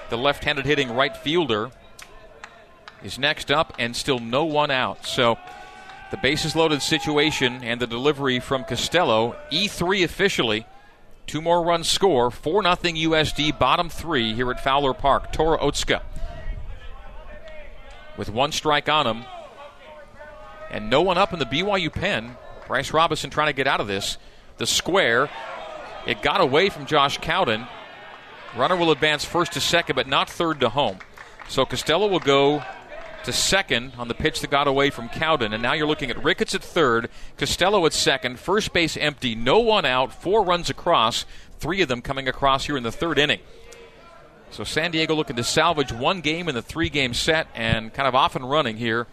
the 0.09 0.17
left 0.17 0.43
handed 0.43 0.65
hitting 0.65 0.93
right 0.93 1.15
fielder, 1.15 1.71
is 3.03 3.17
next 3.17 3.51
up 3.51 3.73
and 3.79 3.95
still 3.95 4.19
no 4.19 4.45
one 4.45 4.71
out. 4.71 5.05
So 5.05 5.37
the 6.11 6.17
bases 6.17 6.55
loaded 6.55 6.81
situation 6.81 7.63
and 7.63 7.79
the 7.79 7.87
delivery 7.87 8.39
from 8.39 8.63
Costello, 8.63 9.35
E3 9.51 10.03
officially. 10.03 10.65
Two 11.29 11.41
more 11.41 11.63
runs 11.63 11.87
score, 11.87 12.31
4 12.31 12.63
0 12.63 12.75
USD, 12.75 13.59
bottom 13.59 13.87
three 13.87 14.33
here 14.33 14.49
at 14.49 14.63
Fowler 14.63 14.95
Park. 14.95 15.31
Tora 15.31 15.59
Otsuka 15.59 16.01
with 18.17 18.31
one 18.31 18.51
strike 18.51 18.89
on 18.89 19.05
him 19.05 19.25
and 20.71 20.89
no 20.89 21.03
one 21.03 21.19
up 21.19 21.31
in 21.31 21.37
the 21.37 21.45
BYU 21.45 21.93
pen. 21.93 22.35
Bryce 22.65 22.91
Robinson 22.91 23.29
trying 23.29 23.45
to 23.45 23.53
get 23.53 23.67
out 23.67 23.79
of 23.79 23.85
this. 23.85 24.17
The 24.57 24.65
square. 24.65 25.29
It 26.07 26.23
got 26.23 26.41
away 26.41 26.69
from 26.69 26.87
Josh 26.87 27.19
Cowden. 27.19 27.67
Runner 28.57 28.75
will 28.75 28.89
advance 28.89 29.23
first 29.23 29.53
to 29.53 29.61
second, 29.61 29.95
but 29.95 30.07
not 30.07 30.31
third 30.31 30.59
to 30.61 30.69
home. 30.69 30.97
So 31.47 31.63
Costello 31.63 32.07
will 32.07 32.17
go 32.17 32.63
to 33.23 33.33
second 33.33 33.93
on 33.97 34.07
the 34.07 34.13
pitch 34.13 34.41
that 34.41 34.49
got 34.49 34.67
away 34.67 34.89
from 34.89 35.09
Cowden. 35.09 35.53
And 35.53 35.61
now 35.61 35.73
you're 35.73 35.87
looking 35.87 36.09
at 36.09 36.23
Ricketts 36.23 36.55
at 36.55 36.63
third, 36.63 37.09
Costello 37.37 37.85
at 37.85 37.93
second, 37.93 38.39
first 38.39 38.73
base 38.73 38.97
empty, 38.97 39.35
no 39.35 39.59
one 39.59 39.85
out, 39.85 40.13
four 40.13 40.43
runs 40.43 40.69
across, 40.69 41.25
three 41.59 41.81
of 41.81 41.87
them 41.87 42.01
coming 42.01 42.27
across 42.27 42.65
here 42.65 42.77
in 42.77 42.83
the 42.83 42.91
third 42.91 43.19
inning. 43.19 43.39
So 44.51 44.63
San 44.63 44.91
Diego 44.91 45.13
looking 45.13 45.35
to 45.35 45.43
salvage 45.43 45.91
one 45.91 46.21
game 46.21 46.49
in 46.49 46.55
the 46.55 46.61
three 46.61 46.89
game 46.89 47.13
set 47.13 47.47
and 47.53 47.93
kind 47.93 48.07
of 48.07 48.15
off 48.15 48.35
and 48.35 48.49
running 48.49 48.77
here 48.77 49.07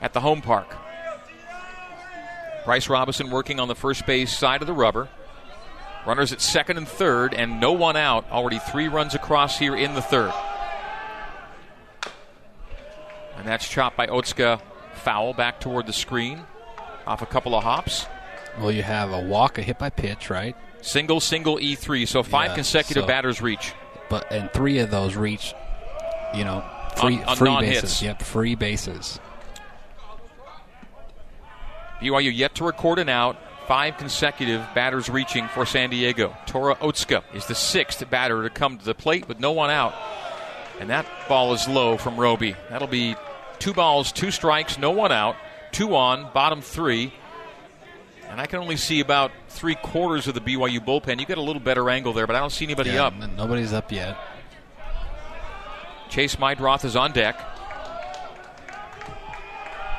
at 0.00 0.12
the 0.12 0.20
home 0.20 0.42
park. 0.42 0.76
Bryce 2.64 2.88
Robinson 2.88 3.30
working 3.30 3.60
on 3.60 3.68
the 3.68 3.74
first 3.74 4.06
base 4.06 4.36
side 4.36 4.62
of 4.62 4.66
the 4.66 4.72
rubber. 4.72 5.08
Runners 6.06 6.32
at 6.32 6.40
second 6.40 6.76
and 6.76 6.88
third, 6.88 7.32
and 7.32 7.60
no 7.60 7.72
one 7.72 7.96
out. 7.96 8.30
Already 8.30 8.58
three 8.58 8.88
runs 8.88 9.14
across 9.14 9.58
here 9.58 9.74
in 9.74 9.94
the 9.94 10.02
third. 10.02 10.32
And 13.36 13.46
that's 13.46 13.68
chopped 13.68 13.96
by 13.96 14.06
Otsuka. 14.06 14.60
Foul 14.94 15.32
back 15.34 15.60
toward 15.60 15.86
the 15.86 15.92
screen 15.92 16.40
off 17.06 17.20
a 17.20 17.26
couple 17.26 17.54
of 17.54 17.64
hops. 17.64 18.06
Well, 18.58 18.70
you 18.70 18.82
have 18.82 19.12
a 19.12 19.20
walk, 19.20 19.58
a 19.58 19.62
hit 19.62 19.78
by 19.78 19.90
pitch, 19.90 20.30
right? 20.30 20.56
Single, 20.82 21.20
single, 21.20 21.56
E3. 21.58 22.06
So 22.06 22.22
five 22.22 22.50
Yeah, 22.50 22.54
consecutive 22.54 23.02
so- 23.02 23.06
batters 23.08 23.42
reach. 23.42 23.72
But 24.08 24.30
and 24.30 24.50
three 24.52 24.78
of 24.78 24.90
those 24.90 25.16
reach, 25.16 25.52
you 26.34 26.44
know, 26.44 26.62
free 26.96 27.16
On- 27.18 27.24
on 27.24 27.36
free 27.36 27.56
bases. 27.58 28.02
Yep, 28.02 28.22
free 28.22 28.54
bases. 28.54 29.18
BYU 32.00 32.30
yet 32.34 32.54
to 32.56 32.64
record 32.64 32.98
an 32.98 33.08
out. 33.08 33.36
Five 33.66 33.96
consecutive 33.96 34.62
batters 34.74 35.08
reaching 35.08 35.48
for 35.48 35.64
San 35.64 35.88
Diego. 35.88 36.36
Tora 36.46 36.74
Otsuka 36.76 37.22
is 37.32 37.46
the 37.46 37.54
sixth 37.54 38.08
batter 38.10 38.42
to 38.42 38.50
come 38.50 38.76
to 38.76 38.84
the 38.84 38.94
plate 38.94 39.26
with 39.26 39.40
no 39.40 39.52
one 39.52 39.70
out. 39.70 39.94
And 40.80 40.90
that 40.90 41.06
ball 41.28 41.54
is 41.54 41.68
low 41.68 41.96
from 41.96 42.16
Roby. 42.18 42.56
That'll 42.70 42.88
be 42.88 43.16
two 43.58 43.72
balls, 43.72 44.12
two 44.12 44.30
strikes, 44.30 44.76
no 44.78 44.90
one 44.90 45.12
out, 45.12 45.36
two 45.72 45.94
on, 45.96 46.30
bottom 46.32 46.60
three. 46.60 47.12
And 48.28 48.40
I 48.40 48.46
can 48.46 48.58
only 48.58 48.76
see 48.76 49.00
about 49.00 49.30
three 49.48 49.76
quarters 49.76 50.26
of 50.26 50.34
the 50.34 50.40
BYU 50.40 50.80
bullpen. 50.84 51.20
You 51.20 51.26
get 51.26 51.38
a 51.38 51.42
little 51.42 51.60
better 51.62 51.88
angle 51.88 52.12
there, 52.12 52.26
but 52.26 52.34
I 52.34 52.40
don't 52.40 52.50
see 52.50 52.64
anybody 52.64 52.90
Yeah, 52.90 53.04
up. 53.06 53.14
n- 53.14 53.36
nobody's 53.36 53.72
up 53.72 53.92
yet. 53.92 54.16
Chase 56.10 56.36
Meidroth 56.36 56.84
is 56.84 56.96
on 56.96 57.12
deck. 57.12 57.38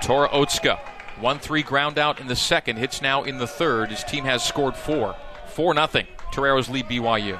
Tora 0.02 0.30
Otsuka, 0.30 0.78
1 1.20 1.40
3 1.40 1.64
ground 1.64 1.98
out 1.98 2.20
in 2.20 2.28
the 2.28 2.36
second, 2.36 2.78
hits 2.78 3.02
now 3.02 3.24
in 3.24 3.38
the 3.38 3.48
third. 3.48 3.90
His 3.90 4.04
team 4.04 4.26
has 4.26 4.44
scored 4.44 4.76
four. 4.76 5.16
4 5.48 5.74
0. 5.74 5.88
Toreros 6.32 6.70
lead 6.70 6.86
BYU. 6.88 7.40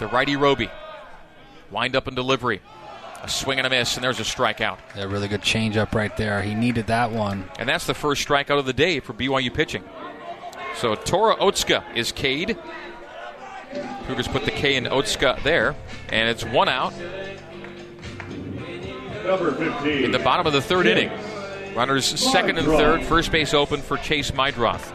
The 0.00 0.06
righty 0.06 0.34
Roby. 0.34 0.70
Wind 1.70 1.94
up 1.94 2.06
and 2.06 2.16
delivery. 2.16 2.62
A 3.22 3.28
swing 3.28 3.58
and 3.58 3.66
a 3.66 3.70
miss, 3.70 3.96
and 3.96 4.02
there's 4.02 4.18
a 4.18 4.22
strikeout. 4.22 4.78
A 4.96 5.06
really 5.06 5.28
good 5.28 5.42
changeup 5.42 5.94
right 5.94 6.16
there. 6.16 6.40
He 6.40 6.54
needed 6.54 6.86
that 6.86 7.12
one. 7.12 7.44
And 7.58 7.68
that's 7.68 7.86
the 7.86 7.92
first 7.92 8.26
strikeout 8.26 8.58
of 8.58 8.64
the 8.64 8.72
day 8.72 9.00
for 9.00 9.12
BYU 9.12 9.52
pitching. 9.52 9.84
So 10.76 10.94
Tora 10.94 11.36
Otsuka 11.36 11.84
is 11.94 12.12
K'd. 12.12 12.56
Cougars 14.06 14.26
put 14.26 14.46
the 14.46 14.50
K 14.50 14.76
in 14.76 14.84
Otsuka 14.84 15.42
there, 15.42 15.76
and 16.08 16.30
it's 16.30 16.44
one 16.46 16.70
out 16.70 16.94
Number 19.26 19.52
15. 19.52 20.04
in 20.04 20.10
the 20.12 20.18
bottom 20.18 20.46
of 20.46 20.54
the 20.54 20.62
third 20.62 20.86
inning. 20.86 21.10
Runners 21.74 22.06
second 22.06 22.56
and 22.56 22.66
third, 22.66 23.04
first 23.04 23.30
base 23.30 23.52
open 23.52 23.82
for 23.82 23.98
Chase 23.98 24.30
Meidroth. 24.30 24.92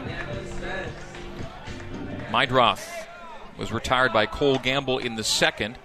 Meidroth 2.30 3.05
was 3.58 3.72
retired 3.72 4.12
by 4.12 4.26
Cole 4.26 4.58
Gamble 4.58 4.98
in 4.98 5.16
the 5.16 5.24
second. 5.24 5.78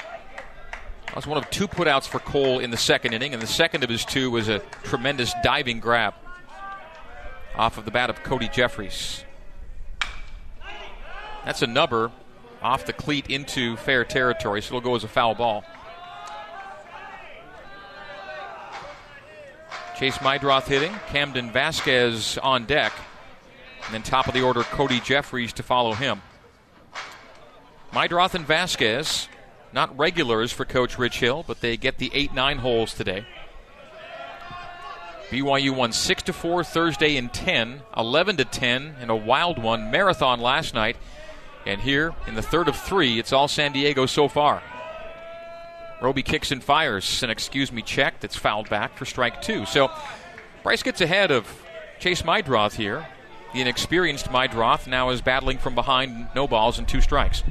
That 1.08 1.16
was 1.16 1.28
one 1.28 1.38
of 1.38 1.50
two 1.50 1.68
putouts 1.68 2.08
for 2.08 2.20
Cole 2.20 2.60
in 2.60 2.72
the 2.72 2.78
second 2.78 3.14
inning, 3.14 3.34
and 3.34 3.42
the 3.42 3.48
second 3.48 3.84
of 3.84 3.90
his 3.90 4.06
two 4.06 4.32
was 4.32 4.48
a 4.48 4.60
tremendous 4.84 5.34
diving 5.44 5.80
grab 5.80 6.14
off 7.56 7.78
of 7.78 7.86
the 7.86 7.92
bat 7.92 8.10
of 8.10 8.24
Cody 8.24 8.48
Jeffries. 8.48 9.24
That's 11.46 11.62
a 11.62 11.68
number 11.68 12.12
off 12.62 12.86
the 12.86 12.94
cleat 12.94 13.30
into 13.30 13.76
fair 13.78 14.06
territory, 14.06 14.62
so 14.62 14.78
it'll 14.78 14.82
go 14.82 14.96
as 14.96 15.04
a 15.04 15.08
foul 15.08 15.36
ball. 15.36 15.64
Chase 19.98 20.18
Meidroth 20.20 20.68
hitting, 20.68 20.94
Camden 21.08 21.52
Vasquez 21.52 22.38
on 22.40 22.66
deck, 22.66 22.94
and 23.86 23.94
then 23.94 24.02
top 24.02 24.28
of 24.28 24.34
the 24.34 24.42
order, 24.42 24.64
Cody 24.64 25.00
Jeffries 25.00 25.54
to 25.54 25.64
follow 25.64 25.94
him. 25.94 26.22
Meidroth 27.94 28.36
and 28.36 28.46
Vasquez, 28.46 29.28
not 29.74 29.98
regulars 29.98 30.54
for 30.54 30.64
Coach 30.64 30.98
Rich 30.98 31.20
Hill, 31.20 31.44
but 31.46 31.60
they 31.60 31.76
get 31.76 31.98
the 31.98 32.10
8 32.14 32.34
9 32.34 32.58
holes 32.60 32.94
today. 32.94 33.26
BYU 35.30 35.76
won 35.76 35.92
6 35.92 36.24
to 36.24 36.34
4 36.34 36.64
Thursday 36.64 37.18
in 37.18 37.30
10, 37.30 37.82
11 37.96 38.38
to 38.38 38.46
10 38.46 38.96
in 39.02 39.10
a 39.10 39.16
wild 39.16 39.62
one 39.62 39.92
marathon 39.92 40.40
last 40.40 40.74
night. 40.74 40.98
And 41.66 41.82
here 41.82 42.14
in 42.28 42.36
the 42.36 42.42
third 42.42 42.68
of 42.68 42.76
three, 42.76 43.20
it's 43.20 43.32
all 43.32 43.48
San 43.48 43.72
Diego 43.72 44.06
so 44.06 44.28
far. 44.28 44.64
Roby 46.02 46.24
kicks 46.24 46.52
and 46.52 46.64
fires 46.64 47.24
an 47.24 47.30
excuse 47.30 47.72
me 47.72 47.82
check 47.82 48.20
that's 48.20 48.36
fouled 48.36 48.70
back 48.70 48.98
for 48.98 49.06
strike 49.06 49.42
two. 49.42 49.66
So 49.66 49.92
Bryce 50.64 50.82
gets 50.82 51.02
ahead 51.02 51.30
of 51.30 51.48
Chase 52.00 52.24
Meidroth 52.24 52.76
here. 52.76 53.08
The 53.54 53.62
inexperienced 53.62 54.28
Meidroth 54.28 54.88
now 54.88 55.10
is 55.10 55.22
battling 55.22 55.58
from 55.58 55.76
behind, 55.76 56.30
no 56.36 56.48
balls 56.48 56.80
and 56.80 56.88
two 56.88 57.02
strikes. 57.02 57.44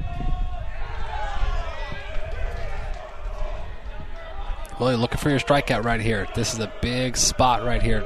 You're 4.89 4.97
looking 4.97 5.19
for 5.19 5.29
your 5.29 5.39
strikeout 5.39 5.83
right 5.83 6.01
here. 6.01 6.27
This 6.33 6.53
is 6.53 6.59
a 6.59 6.71
big 6.81 7.15
spot 7.15 7.63
right 7.63 7.81
here. 7.81 8.05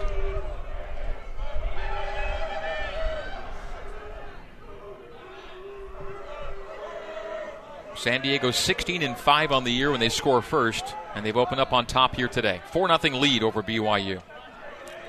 San 7.95 8.21
Diego 8.21 8.51
16 8.51 9.01
and 9.01 9.17
5 9.17 9.51
on 9.51 9.63
the 9.63 9.71
year 9.71 9.89
when 9.89 9.99
they 9.99 10.09
score 10.09 10.41
first, 10.41 10.83
and 11.15 11.25
they've 11.25 11.37
opened 11.37 11.61
up 11.61 11.71
on 11.71 11.85
top 11.85 12.15
here 12.15 12.27
today. 12.27 12.61
4 12.71 12.99
0 12.99 13.15
lead 13.17 13.41
over 13.41 13.63
BYU. 13.63 14.21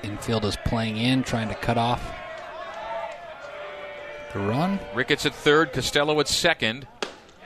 Infield 0.03 0.45
is 0.45 0.57
playing 0.65 0.97
in, 0.97 1.21
trying 1.21 1.49
to 1.49 1.55
cut 1.55 1.77
off 1.77 2.01
the 4.33 4.39
run. 4.39 4.79
Ricketts 4.95 5.25
at 5.25 5.33
third, 5.33 5.73
Costello 5.73 6.19
at 6.19 6.27
second. 6.27 6.87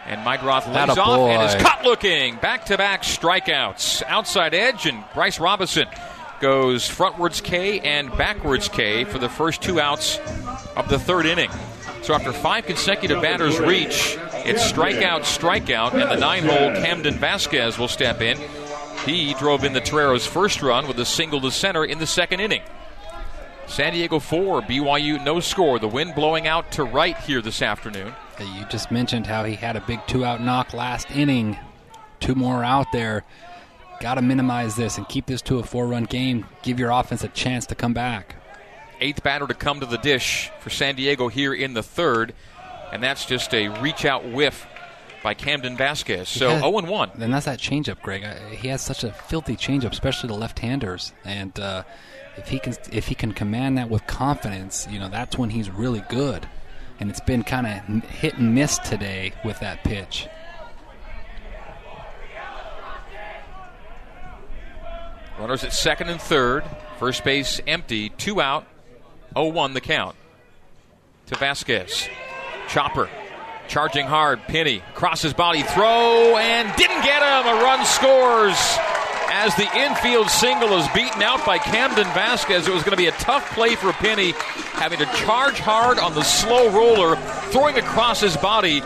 And 0.05 0.21
Meidroth 0.25 0.67
lays 0.67 0.89
Atta 0.89 1.01
off 1.01 1.29
and 1.29 1.43
is 1.43 1.55
boy. 1.55 1.61
caught 1.61 1.83
looking. 1.83 2.37
Back 2.37 2.65
to 2.65 2.77
back 2.77 3.03
strikeouts. 3.03 4.03
Outside 4.07 4.53
edge, 4.53 4.85
and 4.85 5.03
Bryce 5.13 5.39
Robinson 5.39 5.87
goes 6.39 6.89
frontwards 6.89 7.41
K 7.43 7.79
and 7.81 8.09
backwards 8.17 8.67
K 8.67 9.03
for 9.03 9.19
the 9.19 9.29
first 9.29 9.61
two 9.61 9.79
outs 9.79 10.17
of 10.75 10.89
the 10.89 10.97
third 10.97 11.25
inning. 11.25 11.51
So 12.01 12.15
after 12.15 12.33
five 12.33 12.65
consecutive 12.65 13.21
batters 13.21 13.59
reach, 13.59 14.17
it's 14.43 14.71
strikeout, 14.71 15.21
strikeout, 15.21 15.93
and 15.93 16.09
the 16.09 16.15
nine 16.15 16.43
hole 16.43 16.71
Camden 16.83 17.13
Vasquez 17.15 17.77
will 17.77 17.87
step 17.87 18.21
in. 18.21 18.39
He 19.05 19.35
drove 19.35 19.63
in 19.63 19.73
the 19.73 19.81
Toreros' 19.81 20.25
first 20.25 20.61
run 20.63 20.87
with 20.87 20.99
a 20.99 21.05
single 21.05 21.39
to 21.41 21.51
center 21.51 21.85
in 21.85 21.99
the 21.99 22.07
second 22.07 22.39
inning. 22.39 22.63
San 23.67 23.93
Diego 23.93 24.19
4, 24.19 24.63
BYU 24.63 25.23
no 25.23 25.39
score. 25.39 25.79
The 25.79 25.87
wind 25.87 26.15
blowing 26.15 26.47
out 26.47 26.71
to 26.71 26.83
right 26.83 27.17
here 27.19 27.41
this 27.41 27.61
afternoon. 27.61 28.13
You 28.45 28.65
just 28.69 28.91
mentioned 28.91 29.27
how 29.27 29.43
he 29.43 29.55
had 29.55 29.75
a 29.75 29.81
big 29.81 29.99
two 30.07 30.25
out 30.25 30.41
knock 30.41 30.73
last 30.73 31.09
inning. 31.11 31.57
Two 32.19 32.35
more 32.35 32.63
out 32.63 32.91
there. 32.91 33.23
Got 33.99 34.15
to 34.15 34.21
minimize 34.21 34.75
this 34.75 34.97
and 34.97 35.07
keep 35.07 35.25
this 35.27 35.41
to 35.43 35.59
a 35.59 35.63
four 35.63 35.87
run 35.87 36.05
game. 36.05 36.45
Give 36.63 36.79
your 36.79 36.91
offense 36.91 37.23
a 37.23 37.27
chance 37.29 37.65
to 37.67 37.75
come 37.75 37.93
back. 37.93 38.35
Eighth 38.99 39.23
batter 39.23 39.47
to 39.47 39.53
come 39.53 39.79
to 39.79 39.85
the 39.85 39.97
dish 39.97 40.51
for 40.59 40.69
San 40.69 40.95
Diego 40.95 41.27
here 41.27 41.53
in 41.53 41.73
the 41.73 41.81
third, 41.83 42.33
and 42.91 43.01
that's 43.01 43.25
just 43.25 43.53
a 43.53 43.69
reach 43.69 44.05
out 44.05 44.23
whiff 44.27 44.67
by 45.23 45.33
Camden 45.33 45.75
Vasquez. 45.77 46.29
So 46.29 46.49
Yeah. 46.49 46.59
0 46.59 46.81
1. 46.81 47.11
Then 47.15 47.31
that's 47.31 47.45
that 47.45 47.59
changeup, 47.59 48.01
Greg. 48.01 48.23
He 48.51 48.67
has 48.69 48.81
such 48.81 49.03
a 49.03 49.11
filthy 49.11 49.55
changeup, 49.55 49.91
especially 49.91 50.27
the 50.27 50.35
left-handers. 50.35 51.13
And 51.23 51.59
uh, 51.59 51.83
if 52.37 52.47
he 52.49 52.59
can, 52.59 52.75
if 52.91 53.07
he 53.07 53.15
can 53.15 53.31
command 53.33 53.77
that 53.77 53.89
with 53.89 54.05
confidence, 54.07 54.87
you 54.89 54.99
know, 54.99 55.09
that's 55.09 55.37
when 55.37 55.49
he's 55.51 55.69
really 55.69 56.03
good. 56.09 56.47
And 57.01 57.09
it's 57.09 57.19
been 57.19 57.43
kind 57.43 57.65
of 57.65 58.03
hit 58.11 58.37
and 58.37 58.53
miss 58.53 58.77
today 58.77 59.33
with 59.43 59.59
that 59.59 59.83
pitch. 59.83 60.27
Runners 65.39 65.63
at 65.63 65.73
second 65.73 66.09
and 66.09 66.21
third. 66.21 66.63
First 66.99 67.23
base 67.23 67.59
empty. 67.65 68.09
Two 68.09 68.39
out. 68.39 68.67
0 69.33 69.47
1 69.47 69.73
the 69.73 69.81
count 69.81 70.15
to 71.25 71.35
Vasquez. 71.35 72.07
Chopper 72.67 73.09
charging 73.67 74.05
hard. 74.05 74.43
Penny 74.43 74.83
Crosses 74.93 75.33
body 75.33 75.63
throw 75.63 76.37
and 76.37 76.75
didn't 76.75 77.01
get 77.01 77.23
him. 77.23 77.57
A 77.57 77.63
run 77.63 77.83
scores 77.83 78.77
as 79.41 79.55
the 79.55 79.67
infield 79.75 80.29
single 80.29 80.77
is 80.77 80.87
beaten 80.89 81.23
out 81.23 81.43
by 81.47 81.57
Camden 81.57 82.05
Vasquez. 82.13 82.67
It 82.67 82.73
was 82.73 82.83
going 82.83 82.91
to 82.91 82.97
be 82.97 83.07
a 83.07 83.11
tough 83.13 83.49
play 83.55 83.75
for 83.75 83.91
Penny, 83.93 84.33
having 84.73 84.99
to 84.99 85.05
charge 85.05 85.57
hard 85.57 85.97
on 85.97 86.13
the 86.13 86.21
slow 86.21 86.69
roller, 86.69 87.15
throwing 87.49 87.75
across 87.77 88.21
his 88.21 88.37
body. 88.37 88.81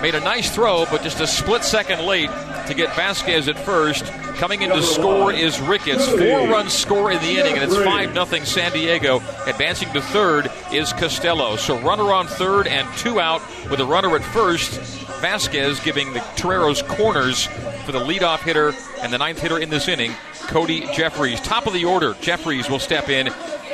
Made 0.00 0.14
a 0.14 0.20
nice 0.20 0.54
throw, 0.54 0.86
but 0.86 1.02
just 1.02 1.20
a 1.20 1.26
split 1.26 1.62
second 1.62 2.06
late. 2.06 2.30
to 2.68 2.74
get 2.74 2.94
Vasquez 2.96 3.48
at 3.48 3.58
first. 3.58 4.06
Coming 4.36 4.62
in 4.62 4.70
to 4.70 4.82
score 4.82 5.30
is 5.30 5.60
Ricketts. 5.60 6.08
Four 6.08 6.48
runs 6.48 6.72
score 6.72 7.10
in 7.10 7.18
the 7.20 7.38
inning, 7.38 7.54
and 7.54 7.64
it's 7.64 7.76
5 7.76 8.12
0 8.12 8.44
San 8.44 8.72
Diego. 8.72 9.16
Advancing 9.46 9.92
to 9.92 10.00
third 10.00 10.50
is 10.72 10.92
Costello. 10.94 11.56
So 11.56 11.78
runner 11.80 12.12
on 12.14 12.26
third 12.26 12.66
and 12.66 12.88
two 12.96 13.20
out 13.20 13.42
with 13.70 13.80
a 13.80 13.84
runner 13.84 14.16
at 14.16 14.22
first. 14.22 14.80
Vasquez 15.20 15.80
giving 15.80 16.12
the 16.12 16.20
Toreros 16.36 16.82
corners 16.82 17.48
for 17.88 17.92
the 17.92 18.04
leadoff 18.04 18.40
hitter 18.40 18.74
and 19.00 19.10
the 19.10 19.16
ninth 19.16 19.38
hitter 19.38 19.58
in 19.58 19.70
this 19.70 19.88
inning, 19.88 20.12
Cody 20.48 20.80
Jeffries. 20.92 21.40
Top 21.40 21.66
of 21.66 21.72
the 21.72 21.86
order, 21.86 22.14
Jeffries 22.20 22.68
will 22.68 22.78
step 22.78 23.08
in 23.08 23.28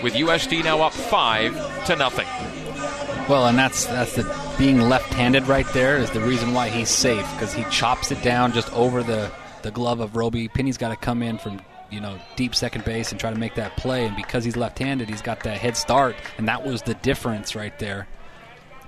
with 0.05 0.15
USD 0.15 0.62
now 0.62 0.83
up 0.83 0.93
five 0.93 1.53
to 1.87 1.97
nothing. 1.97 2.29
Well, 3.29 3.49
and 3.49 3.59
that's 3.59 3.87
that's 3.87 4.15
the 4.15 4.55
being 4.57 4.83
left-handed 4.83 5.49
right 5.49 5.67
there 5.73 5.97
is 5.99 6.12
the 6.12 6.21
reason 6.21 6.55
why 6.55 6.69
he's 6.69 6.91
safe 6.91 7.29
because 7.33 7.53
he 7.53 7.65
chops 7.73 8.12
it 8.12 8.23
down 8.23 8.53
just 8.53 8.73
over 8.73 9.03
the 9.03 9.33
the 9.62 9.73
glove 9.73 9.99
of 9.99 10.15
Roby. 10.15 10.47
Penny's 10.47 10.79
got 10.79 10.91
to 10.91 10.97
come 10.97 11.21
in 11.21 11.37
from 11.37 11.61
you 11.91 12.01
know 12.01 12.17
deep 12.37 12.55
second 12.55 12.85
base 12.85 13.11
and 13.11 13.19
try 13.19 13.33
to 13.33 13.39
make 13.39 13.57
that 13.57 13.77
play, 13.77 14.07
and 14.07 14.15
because 14.15 14.45
he's 14.45 14.57
left-handed, 14.57 15.09
he's 15.09 15.23
got 15.23 15.43
that 15.43 15.59
head 15.59 15.77
start, 15.77 16.15
and 16.39 16.47
that 16.47 16.65
was 16.65 16.83
the 16.83 16.95
difference 16.95 17.57
right 17.57 17.77
there. 17.81 18.07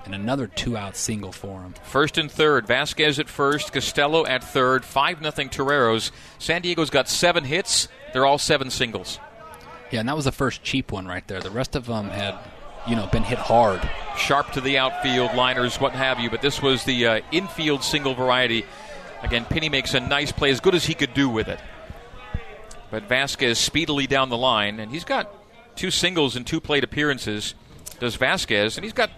And 0.06 0.14
another 0.14 0.46
two-out 0.46 0.96
single 0.96 1.32
for 1.32 1.62
him. 1.62 1.74
First 1.82 2.16
and 2.16 2.30
third, 2.30 2.66
Vasquez 2.66 3.18
at 3.18 3.28
first, 3.28 3.72
Costello 3.72 4.24
at 4.24 4.42
third, 4.44 4.84
five 4.84 5.20
nothing 5.20 5.48
Toreros. 5.48 6.12
San 6.38 6.62
Diego's 6.62 6.90
got 6.90 7.08
seven 7.08 7.42
hits. 7.42 7.88
They're 8.12 8.24
all 8.24 8.38
seven 8.38 8.70
singles. 8.70 9.18
Yeah, 9.90 10.00
and 10.00 10.08
that 10.08 10.14
was 10.14 10.24
the 10.24 10.32
first 10.32 10.62
cheap 10.62 10.92
one 10.92 11.06
right 11.06 11.26
there. 11.26 11.40
The 11.40 11.50
rest 11.50 11.74
of 11.74 11.86
them 11.86 12.08
had, 12.08 12.38
you 12.86 12.94
know, 12.94 13.08
been 13.08 13.24
hit 13.24 13.38
hard. 13.38 13.80
Sharp 14.16 14.52
to 14.52 14.60
the 14.60 14.78
outfield, 14.78 15.34
liners, 15.34 15.80
what 15.80 15.92
have 15.92 16.20
you. 16.20 16.30
But 16.30 16.40
this 16.40 16.62
was 16.62 16.84
the 16.84 17.06
uh, 17.06 17.20
infield 17.32 17.82
single 17.82 18.14
variety. 18.14 18.64
Again, 19.22 19.44
Penny 19.44 19.68
makes 19.68 19.92
a 19.94 20.00
nice 20.00 20.30
play, 20.30 20.50
as 20.50 20.60
good 20.60 20.76
as 20.76 20.86
he 20.86 20.94
could 20.94 21.14
do 21.14 21.28
with 21.28 21.48
it. 21.48 21.58
But 22.92 23.04
Vasquez 23.08 23.58
speedily 23.58 24.06
down 24.06 24.28
the 24.28 24.36
line, 24.36 24.78
and 24.78 24.92
he's 24.92 25.04
got 25.04 25.34
two 25.74 25.90
singles 25.90 26.36
and 26.36 26.46
two 26.46 26.60
plate 26.60 26.84
appearances. 26.84 27.56
Does 27.98 28.14
Vasquez, 28.14 28.76
and 28.76 28.84
he's 28.84 28.92
got 28.92 29.10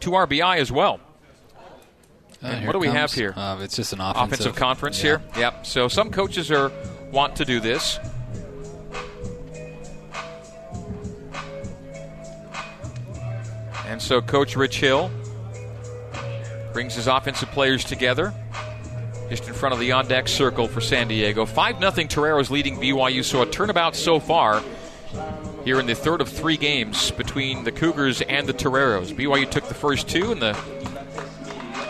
two 0.00 0.10
RBI 0.12 0.58
as 0.58 0.70
well. 0.70 1.00
Uh, 2.42 2.60
what 2.60 2.72
do 2.72 2.78
we 2.78 2.86
comes- 2.86 2.98
have 2.98 3.12
here? 3.12 3.34
Uh, 3.36 3.58
it's 3.60 3.76
just 3.76 3.92
an 3.92 4.00
offensive, 4.00 4.32
Offensive 4.32 4.56
conference 4.56 4.98
yeah. 4.98 5.02
here. 5.02 5.22
Yep. 5.36 5.66
So 5.66 5.88
some 5.88 6.10
coaches 6.10 6.50
are 6.50 6.70
want 7.10 7.36
to 7.36 7.44
do 7.44 7.60
this. 7.60 7.98
And 13.86 14.02
so 14.02 14.20
Coach 14.20 14.56
Rich 14.56 14.80
Hill 14.80 15.10
brings 16.72 16.94
his 16.94 17.06
offensive 17.06 17.50
players 17.52 17.84
together 17.84 18.34
just 19.30 19.48
in 19.48 19.54
front 19.54 19.72
of 19.72 19.80
the 19.80 19.92
on 19.92 20.06
deck 20.06 20.28
circle 20.28 20.68
for 20.68 20.80
San 20.80 21.08
Diego. 21.08 21.46
5 21.46 21.78
0 21.78 21.90
Toreros 22.08 22.50
leading 22.50 22.76
BYU, 22.76 23.24
so 23.24 23.42
a 23.42 23.46
turnabout 23.46 23.96
so 23.96 24.20
far 24.20 24.62
here 25.66 25.80
in 25.80 25.86
the 25.86 25.96
third 25.96 26.20
of 26.20 26.28
three 26.28 26.56
games 26.56 27.10
between 27.10 27.64
the 27.64 27.72
Cougars 27.72 28.22
and 28.22 28.46
the 28.46 28.52
Toreros. 28.52 29.12
BYU 29.12 29.50
took 29.50 29.66
the 29.66 29.74
first 29.74 30.08
two, 30.08 30.30
and 30.30 30.40
the 30.40 30.52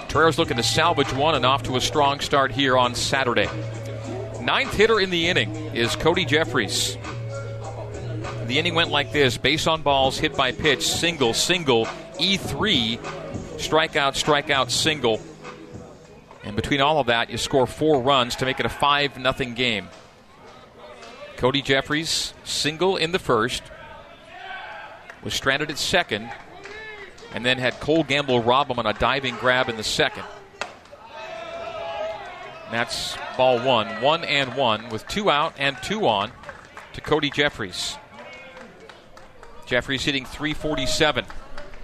Toreros 0.08 0.38
looking 0.38 0.56
to 0.56 0.62
salvage 0.62 1.12
one 1.12 1.34
and 1.34 1.44
off 1.44 1.64
to 1.64 1.76
a 1.76 1.80
strong 1.82 2.20
start 2.20 2.50
here 2.50 2.78
on 2.78 2.94
Saturday. 2.94 3.50
Ninth 4.40 4.72
hitter 4.72 4.98
in 4.98 5.10
the 5.10 5.28
inning 5.28 5.54
is 5.74 5.94
Cody 5.94 6.24
Jeffries. 6.24 6.96
The 8.46 8.58
inning 8.58 8.74
went 8.74 8.88
like 8.90 9.12
this 9.12 9.36
base 9.36 9.66
on 9.66 9.82
balls, 9.82 10.16
hit 10.16 10.34
by 10.34 10.52
pitch, 10.52 10.82
single, 10.88 11.34
single, 11.34 11.84
E3, 12.14 12.98
strikeout, 13.58 14.14
strikeout, 14.14 14.70
single. 14.70 15.20
And 16.44 16.56
between 16.56 16.80
all 16.80 16.98
of 16.98 17.08
that, 17.08 17.28
you 17.28 17.36
score 17.36 17.66
four 17.66 18.00
runs 18.00 18.36
to 18.36 18.46
make 18.46 18.58
it 18.58 18.64
a 18.64 18.70
5 18.70 19.16
0 19.16 19.50
game. 19.50 19.90
Cody 21.36 21.60
Jeffries, 21.60 22.32
single 22.44 22.96
in 22.96 23.12
the 23.12 23.18
first, 23.18 23.62
was 25.22 25.34
stranded 25.34 25.70
at 25.70 25.78
second, 25.78 26.30
and 27.34 27.44
then 27.44 27.58
had 27.58 27.78
Cole 27.80 28.04
Gamble 28.04 28.42
rob 28.42 28.70
him 28.70 28.78
on 28.78 28.86
a 28.86 28.94
diving 28.94 29.36
grab 29.36 29.68
in 29.68 29.76
the 29.76 29.84
second. 29.84 30.24
That's 32.70 33.16
ball 33.36 33.60
one. 33.60 34.00
One 34.00 34.24
and 34.24 34.54
one 34.56 34.88
with 34.88 35.06
two 35.06 35.30
out 35.30 35.54
and 35.58 35.76
two 35.82 36.06
on 36.08 36.32
to 36.94 37.00
Cody 37.00 37.30
Jeffries. 37.30 37.96
Jeffries 39.66 40.04
hitting 40.04 40.24
347. 40.24 41.26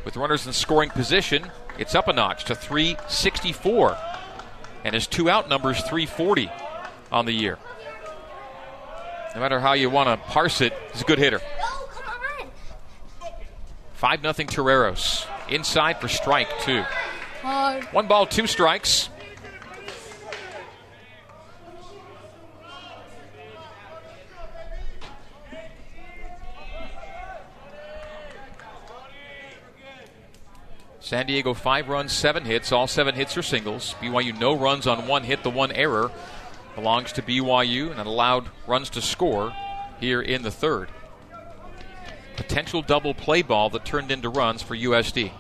With 0.04 0.16
runners 0.16 0.46
in 0.46 0.52
scoring 0.52 0.90
position, 0.90 1.50
it's 1.78 1.94
up 1.94 2.08
a 2.08 2.12
notch 2.12 2.44
to 2.46 2.54
364. 2.54 3.96
And 4.84 4.94
his 4.94 5.06
two 5.06 5.30
out 5.30 5.48
number 5.48 5.70
is 5.70 5.80
340 5.82 6.50
on 7.12 7.26
the 7.26 7.32
year. 7.32 7.58
No 9.34 9.40
matter 9.40 9.60
how 9.60 9.72
you 9.72 9.88
want 9.88 10.08
to 10.08 10.16
parse 10.28 10.60
it, 10.60 10.74
he's 10.92 11.02
a 11.02 11.04
good 11.04 11.18
hitter. 11.18 11.40
5 13.94 14.20
0 14.20 14.32
Toreros. 14.32 15.26
Inside 15.48 16.00
for 16.00 16.08
strike 16.08 16.48
two. 16.60 16.82
One 17.92 18.08
ball, 18.08 18.26
two 18.26 18.46
strikes. 18.46 19.08
San 31.00 31.26
Diego 31.26 31.52
five 31.52 31.88
runs, 31.88 32.10
seven 32.12 32.44
hits. 32.44 32.72
All 32.72 32.86
seven 32.86 33.14
hits 33.14 33.36
are 33.36 33.42
singles. 33.42 33.94
BYU 34.00 34.38
no 34.38 34.56
runs 34.56 34.86
on 34.86 35.06
one 35.06 35.24
hit. 35.24 35.42
The 35.42 35.50
one 35.50 35.70
error 35.70 36.10
belongs 36.74 37.12
to 37.12 37.22
BYU 37.22 37.90
and 37.90 38.00
allowed 38.00 38.48
runs 38.66 38.90
to 38.90 39.02
score 39.02 39.54
here 40.00 40.20
in 40.20 40.42
the 40.42 40.50
third. 40.50 40.88
Potential 42.36 42.82
double 42.82 43.14
play 43.14 43.42
ball 43.42 43.70
that 43.70 43.84
turned 43.84 44.10
into 44.10 44.28
runs 44.28 44.62
for 44.62 44.76
USD. 44.76 45.32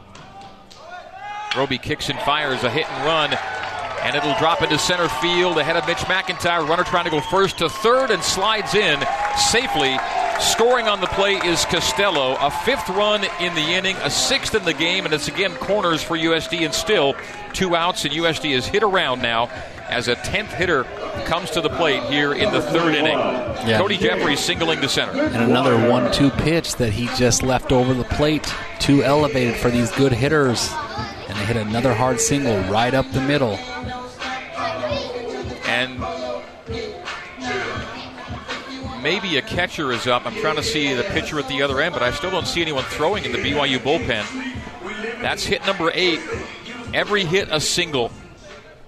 Roby 1.56 1.78
kicks 1.78 2.08
and 2.08 2.18
fires 2.20 2.62
a 2.64 2.70
hit 2.70 2.88
and 2.88 3.04
run, 3.04 3.38
and 4.02 4.16
it'll 4.16 4.38
drop 4.38 4.62
into 4.62 4.78
center 4.78 5.08
field 5.08 5.58
ahead 5.58 5.76
of 5.76 5.86
Mitch 5.86 5.98
McIntyre. 5.98 6.66
Runner 6.66 6.84
trying 6.84 7.04
to 7.04 7.10
go 7.10 7.20
first 7.20 7.58
to 7.58 7.68
third 7.68 8.10
and 8.10 8.22
slides 8.22 8.74
in 8.74 9.02
safely. 9.50 9.96
Scoring 10.40 10.88
on 10.88 11.00
the 11.00 11.06
play 11.08 11.34
is 11.34 11.64
Costello. 11.66 12.36
A 12.40 12.50
fifth 12.50 12.88
run 12.90 13.24
in 13.40 13.54
the 13.54 13.60
inning, 13.60 13.96
a 13.96 14.10
sixth 14.10 14.54
in 14.54 14.64
the 14.64 14.74
game, 14.74 15.04
and 15.04 15.14
it's 15.14 15.28
again 15.28 15.54
corners 15.56 16.02
for 16.02 16.16
USD 16.16 16.64
and 16.64 16.74
still 16.74 17.14
two 17.52 17.76
outs, 17.76 18.04
and 18.04 18.14
USD 18.14 18.50
is 18.50 18.66
hit 18.66 18.82
around 18.82 19.22
now 19.22 19.50
as 19.92 20.08
a 20.08 20.16
10th 20.16 20.48
hitter 20.54 20.84
comes 21.26 21.50
to 21.50 21.60
the 21.60 21.68
plate 21.68 22.02
here 22.04 22.32
in 22.32 22.50
the 22.52 22.62
third 22.62 22.94
inning. 22.94 23.18
Yeah. 23.68 23.78
Cody 23.78 23.96
Jeffries 23.98 24.40
singling 24.40 24.80
to 24.80 24.88
center. 24.88 25.12
And 25.12 25.44
another 25.44 25.88
one-two 25.88 26.30
pitch 26.30 26.76
that 26.76 26.92
he 26.92 27.06
just 27.16 27.42
left 27.42 27.70
over 27.70 27.94
the 27.94 28.04
plate, 28.04 28.52
too 28.80 29.04
elevated 29.04 29.54
for 29.56 29.70
these 29.70 29.92
good 29.92 30.12
hitters, 30.12 30.72
and 31.28 31.38
they 31.38 31.44
hit 31.44 31.56
another 31.56 31.94
hard 31.94 32.20
single 32.20 32.58
right 32.70 32.94
up 32.94 33.10
the 33.12 33.20
middle. 33.20 33.58
and 35.66 36.00
maybe 39.02 39.36
a 39.36 39.42
catcher 39.42 39.92
is 39.92 40.06
up. 40.06 40.26
I'm 40.26 40.34
trying 40.36 40.56
to 40.56 40.62
see 40.62 40.94
the 40.94 41.02
pitcher 41.02 41.38
at 41.38 41.48
the 41.48 41.62
other 41.62 41.80
end, 41.80 41.92
but 41.92 42.02
I 42.02 42.12
still 42.12 42.30
don't 42.30 42.46
see 42.46 42.62
anyone 42.62 42.84
throwing 42.84 43.24
in 43.24 43.32
the 43.32 43.38
BYU 43.38 43.78
bullpen. 43.78 44.24
That's 45.20 45.44
hit 45.44 45.64
number 45.66 45.90
eight. 45.94 46.20
Every 46.94 47.24
hit 47.24 47.48
a 47.50 47.60
single 47.60 48.10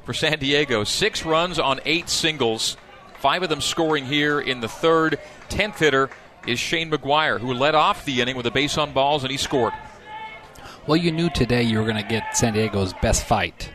for 0.05 0.13
San 0.13 0.39
Diego. 0.39 0.85
Six 0.85 1.25
runs 1.25 1.59
on 1.59 1.81
eight 1.85 2.09
singles. 2.09 2.77
Five 3.19 3.43
of 3.43 3.49
them 3.49 3.61
scoring 3.61 4.05
here 4.05 4.41
in 4.41 4.61
the 4.61 4.69
third. 4.69 5.19
Tenth 5.49 5.79
hitter 5.79 6.11
is 6.47 6.59
Shane 6.59 6.91
McGuire, 6.91 7.41
who 7.41 7.55
led 7.55 7.75
off 7.75 8.05
the 8.05 8.21
inning 8.21 8.37
with 8.37 8.47
a 8.47 8.51
base 8.51 8.77
on 8.77 8.93
balls, 8.93 9.25
and 9.25 9.31
he 9.31 9.37
scored. 9.37 9.73
Well, 10.87 10.97
you 10.97 11.11
knew 11.11 11.31
today 11.31 11.63
you 11.63 11.79
were 11.79 11.85
going 11.85 12.03
to 12.03 12.09
get 12.09 12.37
San 12.37 12.53
Diego's 12.53 12.93
best 13.01 13.25
fight, 13.25 13.73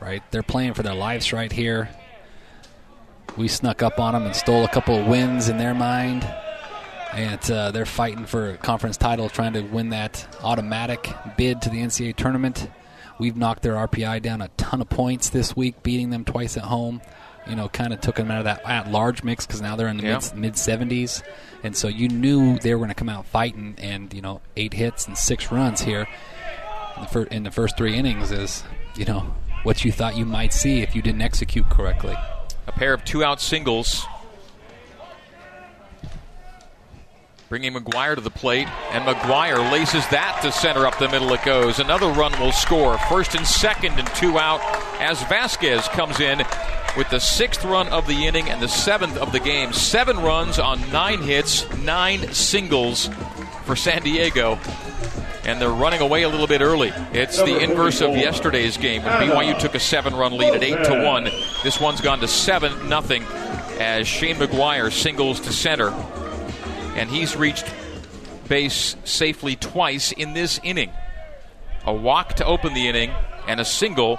right? 0.00 0.22
They're 0.32 0.42
playing 0.42 0.74
for 0.74 0.82
their 0.82 0.94
lives 0.94 1.32
right 1.32 1.52
here. 1.52 1.88
We 3.36 3.46
snuck 3.46 3.82
up 3.84 4.00
on 4.00 4.14
them 4.14 4.26
and 4.26 4.34
stole 4.34 4.64
a 4.64 4.68
couple 4.68 4.96
of 4.96 5.06
wins 5.06 5.48
in 5.48 5.58
their 5.58 5.74
mind. 5.74 6.28
And 7.12 7.50
uh, 7.50 7.70
they're 7.70 7.86
fighting 7.86 8.26
for 8.26 8.50
a 8.50 8.56
conference 8.56 8.96
title, 8.96 9.28
trying 9.28 9.52
to 9.52 9.62
win 9.62 9.90
that 9.90 10.36
automatic 10.42 11.08
bid 11.36 11.62
to 11.62 11.70
the 11.70 11.78
NCAA 11.78 12.16
tournament. 12.16 12.68
We've 13.18 13.36
knocked 13.36 13.62
their 13.62 13.74
RPI 13.74 14.22
down 14.22 14.40
a 14.42 14.48
ton 14.56 14.80
of 14.80 14.88
points 14.88 15.28
this 15.30 15.56
week, 15.56 15.82
beating 15.82 16.10
them 16.10 16.24
twice 16.24 16.56
at 16.56 16.64
home. 16.64 17.00
You 17.48 17.56
know, 17.56 17.68
kind 17.68 17.92
of 17.94 18.00
took 18.00 18.16
them 18.16 18.30
out 18.30 18.38
of 18.38 18.44
that 18.44 18.64
at 18.68 18.90
large 18.90 19.22
mix 19.24 19.46
because 19.46 19.62
now 19.62 19.74
they're 19.74 19.88
in 19.88 19.96
the 19.96 20.04
Yeah. 20.06 20.20
mid 20.34 20.54
70s. 20.54 21.22
And 21.64 21.74
so 21.76 21.88
you 21.88 22.08
knew 22.08 22.58
they 22.58 22.74
were 22.74 22.78
going 22.78 22.90
to 22.90 22.94
come 22.94 23.08
out 23.08 23.24
fighting, 23.26 23.74
and, 23.78 24.12
you 24.12 24.20
know, 24.20 24.40
eight 24.56 24.74
hits 24.74 25.06
and 25.06 25.16
six 25.16 25.50
runs 25.50 25.80
here 25.80 26.06
in 26.96 27.02
the, 27.02 27.08
fir- 27.08 27.22
in 27.24 27.42
the 27.44 27.50
first 27.50 27.76
three 27.76 27.96
innings 27.96 28.30
is, 28.30 28.62
you 28.96 29.04
know, 29.06 29.34
what 29.62 29.84
you 29.84 29.90
thought 29.90 30.16
you 30.16 30.26
might 30.26 30.52
see 30.52 30.82
if 30.82 30.94
you 30.94 31.00
didn't 31.02 31.22
execute 31.22 31.68
correctly. 31.70 32.16
A 32.66 32.72
pair 32.72 32.92
of 32.92 33.02
two 33.04 33.24
out 33.24 33.40
singles. 33.40 34.04
Bringing 37.48 37.72
McGuire 37.72 38.14
to 38.14 38.20
the 38.20 38.28
plate, 38.28 38.68
and 38.92 39.04
McGuire 39.04 39.72
laces 39.72 40.06
that 40.08 40.40
to 40.42 40.52
center 40.52 40.86
up 40.86 40.98
the 40.98 41.08
middle. 41.08 41.32
It 41.32 41.42
goes. 41.44 41.78
Another 41.78 42.08
run 42.08 42.38
will 42.38 42.52
score. 42.52 42.98
First 43.08 43.34
and 43.34 43.46
second, 43.46 43.98
and 43.98 44.06
two 44.08 44.38
out 44.38 44.60
as 45.00 45.22
Vasquez 45.24 45.88
comes 45.88 46.20
in 46.20 46.42
with 46.94 47.08
the 47.08 47.18
sixth 47.18 47.64
run 47.64 47.88
of 47.88 48.06
the 48.06 48.26
inning 48.26 48.50
and 48.50 48.60
the 48.60 48.68
seventh 48.68 49.16
of 49.16 49.32
the 49.32 49.40
game. 49.40 49.72
Seven 49.72 50.18
runs 50.18 50.58
on 50.58 50.78
nine 50.92 51.22
hits, 51.22 51.66
nine 51.78 52.34
singles 52.34 53.08
for 53.64 53.76
San 53.76 54.02
Diego. 54.02 54.58
And 55.46 55.58
they're 55.58 55.70
running 55.70 56.02
away 56.02 56.24
a 56.24 56.28
little 56.28 56.46
bit 56.46 56.60
early. 56.60 56.92
It's 57.14 57.38
the 57.38 57.60
inverse 57.60 58.02
of 58.02 58.14
yesterday's 58.14 58.76
game 58.76 59.02
when 59.04 59.12
BYU 59.12 59.58
took 59.58 59.74
a 59.74 59.80
seven-run 59.80 60.36
lead 60.36 60.52
at 60.52 60.62
eight 60.62 60.84
to 60.84 61.02
one. 61.02 61.24
This 61.64 61.80
one's 61.80 62.02
gone 62.02 62.20
to 62.20 62.28
seven 62.28 62.90
nothing 62.90 63.22
as 63.80 64.06
Shane 64.06 64.36
McGuire 64.36 64.92
singles 64.92 65.40
to 65.40 65.52
center, 65.52 65.90
and 66.98 67.08
he's 67.08 67.36
reached 67.36 67.72
base 68.48 68.96
safely 69.04 69.54
twice 69.54 70.10
in 70.10 70.34
this 70.34 70.58
inning. 70.64 70.90
A 71.84 71.92
walk 71.92 72.34
to 72.34 72.44
open 72.44 72.74
the 72.74 72.88
inning 72.88 73.12
and 73.46 73.60
a 73.60 73.64
single, 73.64 74.18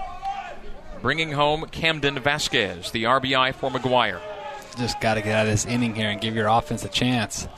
bringing 1.02 1.34
home 1.34 1.66
Camden 1.72 2.18
Vasquez, 2.20 2.92
the 2.92 3.04
RBI 3.04 3.54
for 3.56 3.70
McGuire. 3.70 4.22
Just 4.78 5.02
got 5.02 5.16
to 5.16 5.22
get 5.22 5.36
out 5.36 5.46
of 5.46 5.52
this 5.52 5.66
inning 5.66 5.94
here 5.94 6.10
and 6.10 6.22
give 6.22 6.36
your 6.36 6.48
offense 6.48 6.86
a 6.86 6.90
chance. 6.90 7.50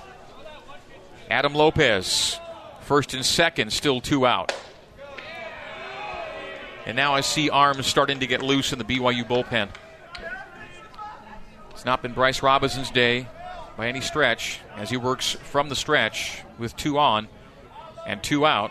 Adam 1.30 1.54
Lopez, 1.54 2.40
first 2.82 3.14
and 3.14 3.24
second, 3.24 3.72
still 3.72 4.02
two 4.02 4.26
out. 4.26 4.54
And 6.88 6.98
now 6.98 7.14
I 7.14 7.22
see 7.22 7.52
arms 7.52 7.86
starting 7.86 8.22
to 8.22 8.28
get 8.28 8.42
loose 8.42 8.74
in 8.74 8.80
the 8.80 8.86
BYU 8.86 9.24
bullpen. 9.28 9.70
It's 11.70 11.86
not 11.86 12.02
been 12.02 12.14
Bryce 12.14 12.42
Robinson's 12.42 12.90
day 12.90 13.28
by 13.82 13.88
any 13.88 14.00
stretch 14.00 14.60
as 14.78 14.92
he 14.92 14.98
works 14.98 15.32
from 15.32 15.68
the 15.68 15.76
stretch 15.76 16.44
with 16.60 16.78
two 16.78 17.00
on 17.00 17.28
and 18.06 18.22
two 18.22 18.46
out 18.46 18.70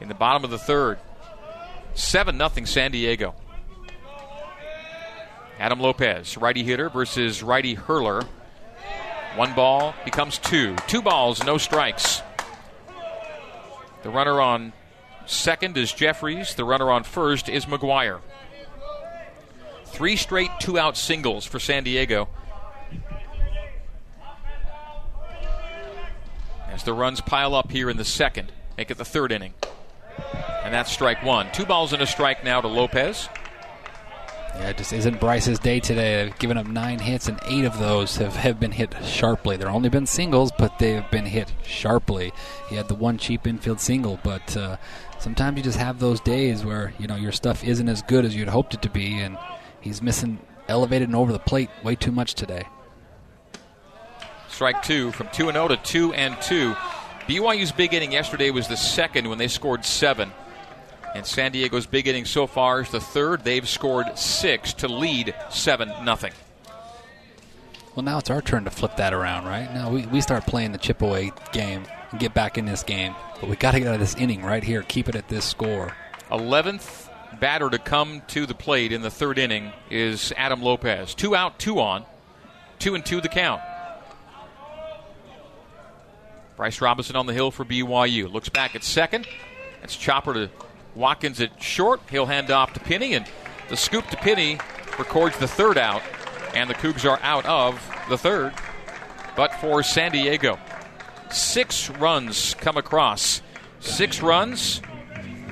in 0.00 0.08
the 0.08 0.14
bottom 0.14 0.42
of 0.42 0.48
the 0.48 0.56
third. 0.56 0.98
7 1.92 2.34
0 2.34 2.64
San 2.64 2.90
Diego. 2.90 3.34
Adam 5.58 5.80
Lopez, 5.80 6.38
righty 6.38 6.64
hitter 6.64 6.88
versus 6.88 7.42
righty 7.42 7.74
hurler. 7.74 8.24
One 9.36 9.52
ball 9.52 9.94
becomes 10.06 10.38
two. 10.38 10.76
Two 10.86 11.02
balls, 11.02 11.44
no 11.44 11.58
strikes. 11.58 12.22
The 14.02 14.08
runner 14.08 14.40
on 14.40 14.72
second 15.26 15.76
is 15.76 15.92
Jeffries. 15.92 16.54
The 16.54 16.64
runner 16.64 16.90
on 16.90 17.04
first 17.04 17.50
is 17.50 17.66
McGuire. 17.66 18.20
Three 19.84 20.16
straight 20.16 20.52
two 20.58 20.78
out 20.78 20.96
singles 20.96 21.44
for 21.44 21.60
San 21.60 21.84
Diego. 21.84 22.30
As 26.78 26.84
the 26.84 26.94
runs 26.94 27.20
pile 27.20 27.56
up 27.56 27.72
here 27.72 27.90
in 27.90 27.96
the 27.96 28.04
second, 28.04 28.52
make 28.76 28.88
it 28.88 28.98
the 28.98 29.04
third 29.04 29.32
inning. 29.32 29.52
And 30.62 30.72
that's 30.72 30.92
strike 30.92 31.24
one. 31.24 31.50
Two 31.50 31.66
balls 31.66 31.92
and 31.92 32.00
a 32.00 32.06
strike 32.06 32.44
now 32.44 32.60
to 32.60 32.68
Lopez. 32.68 33.28
Yeah, 34.54 34.68
it 34.68 34.76
just 34.76 34.92
isn't 34.92 35.18
Bryce's 35.18 35.58
day 35.58 35.80
today. 35.80 36.22
They've 36.22 36.38
given 36.38 36.56
up 36.56 36.68
nine 36.68 37.00
hits, 37.00 37.26
and 37.26 37.40
eight 37.46 37.64
of 37.64 37.80
those 37.80 38.14
have, 38.18 38.36
have 38.36 38.60
been 38.60 38.70
hit 38.70 38.94
sharply. 39.02 39.56
There 39.56 39.66
have 39.66 39.74
only 39.74 39.88
been 39.88 40.06
singles, 40.06 40.52
but 40.56 40.78
they 40.78 40.92
have 40.92 41.10
been 41.10 41.26
hit 41.26 41.52
sharply. 41.64 42.32
He 42.68 42.76
had 42.76 42.86
the 42.86 42.94
one 42.94 43.18
cheap 43.18 43.44
infield 43.44 43.80
single, 43.80 44.20
but 44.22 44.56
uh, 44.56 44.76
sometimes 45.18 45.56
you 45.56 45.64
just 45.64 45.78
have 45.78 45.98
those 45.98 46.20
days 46.20 46.64
where 46.64 46.92
you 47.00 47.08
know 47.08 47.16
your 47.16 47.32
stuff 47.32 47.64
isn't 47.64 47.88
as 47.88 48.02
good 48.02 48.24
as 48.24 48.36
you'd 48.36 48.50
hoped 48.50 48.74
it 48.74 48.82
to 48.82 48.88
be, 48.88 49.18
and 49.18 49.36
he's 49.80 50.00
missing 50.00 50.38
elevated 50.68 51.08
and 51.08 51.16
over 51.16 51.32
the 51.32 51.40
plate 51.40 51.70
way 51.82 51.96
too 51.96 52.12
much 52.12 52.34
today. 52.34 52.68
Strike 54.58 54.82
two 54.82 55.12
from 55.12 55.28
2 55.28 55.52
0 55.52 55.68
to 55.68 55.76
2 55.76 56.14
and 56.14 56.36
2. 56.42 56.74
BYU's 57.28 57.70
big 57.70 57.94
inning 57.94 58.10
yesterday 58.10 58.50
was 58.50 58.66
the 58.66 58.76
second 58.76 59.28
when 59.28 59.38
they 59.38 59.46
scored 59.46 59.84
seven. 59.84 60.32
And 61.14 61.24
San 61.24 61.52
Diego's 61.52 61.86
big 61.86 62.08
inning 62.08 62.24
so 62.24 62.48
far 62.48 62.80
is 62.80 62.90
the 62.90 62.98
third. 62.98 63.44
They've 63.44 63.68
scored 63.68 64.18
six 64.18 64.72
to 64.72 64.88
lead 64.88 65.32
7 65.50 66.04
nothing. 66.04 66.32
Well, 67.94 68.02
now 68.02 68.18
it's 68.18 68.30
our 68.30 68.42
turn 68.42 68.64
to 68.64 68.70
flip 68.70 68.96
that 68.96 69.14
around, 69.14 69.46
right? 69.46 69.72
Now 69.72 69.90
we, 69.90 70.06
we 70.06 70.20
start 70.20 70.44
playing 70.44 70.72
the 70.72 70.78
chip 70.78 71.02
away 71.02 71.30
game 71.52 71.84
and 72.10 72.18
get 72.18 72.34
back 72.34 72.58
in 72.58 72.64
this 72.64 72.82
game. 72.82 73.14
But 73.40 73.48
we 73.48 73.54
got 73.54 73.74
to 73.74 73.78
get 73.78 73.86
out 73.86 73.94
of 73.94 74.00
this 74.00 74.16
inning 74.16 74.42
right 74.42 74.64
here, 74.64 74.82
keep 74.82 75.08
it 75.08 75.14
at 75.14 75.28
this 75.28 75.44
score. 75.44 75.94
11th 76.32 77.08
batter 77.38 77.70
to 77.70 77.78
come 77.78 78.22
to 78.26 78.44
the 78.44 78.54
plate 78.54 78.90
in 78.90 79.02
the 79.02 79.10
third 79.10 79.38
inning 79.38 79.70
is 79.88 80.32
Adam 80.36 80.60
Lopez. 80.60 81.14
Two 81.14 81.36
out, 81.36 81.60
two 81.60 81.78
on. 81.78 82.04
Two 82.80 82.96
and 82.96 83.06
two 83.06 83.20
the 83.20 83.28
count. 83.28 83.62
Bryce 86.58 86.80
Robinson 86.80 87.14
on 87.14 87.26
the 87.26 87.32
hill 87.32 87.52
for 87.52 87.64
BYU. 87.64 88.30
Looks 88.30 88.48
back 88.48 88.74
at 88.74 88.82
second. 88.82 89.28
That's 89.80 89.94
Chopper 89.94 90.34
to 90.34 90.50
Watkins 90.96 91.40
at 91.40 91.62
short. 91.62 92.00
He'll 92.10 92.26
hand 92.26 92.50
off 92.50 92.72
to 92.72 92.80
Pinney, 92.80 93.16
and 93.16 93.24
the 93.68 93.76
scoop 93.76 94.04
to 94.08 94.16
Pinney 94.16 94.60
records 94.98 95.38
the 95.38 95.46
third 95.46 95.78
out, 95.78 96.02
and 96.54 96.68
the 96.68 96.74
Cougs 96.74 97.08
are 97.08 97.20
out 97.22 97.46
of 97.46 97.80
the 98.08 98.18
third. 98.18 98.54
But 99.36 99.54
for 99.54 99.84
San 99.84 100.10
Diego, 100.10 100.58
six 101.30 101.90
runs 101.90 102.54
come 102.54 102.76
across. 102.76 103.40
Six 103.78 104.20
runs 104.20 104.82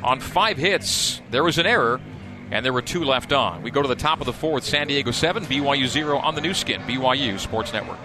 on 0.02 0.18
five 0.18 0.56
hits. 0.56 1.22
There 1.30 1.44
was 1.44 1.58
an 1.58 1.66
error, 1.66 2.00
and 2.50 2.66
there 2.66 2.72
were 2.72 2.82
two 2.82 3.04
left 3.04 3.32
on. 3.32 3.62
We 3.62 3.70
go 3.70 3.80
to 3.80 3.88
the 3.88 3.94
top 3.94 4.18
of 4.18 4.26
the 4.26 4.32
fourth. 4.32 4.64
San 4.64 4.88
Diego 4.88 5.12
7, 5.12 5.46
BYU 5.46 5.86
0 5.86 6.18
on 6.18 6.34
the 6.34 6.40
Nu 6.40 6.52
Skin, 6.52 6.80
BYU 6.80 7.38
Sports 7.38 7.72
Network. 7.72 8.00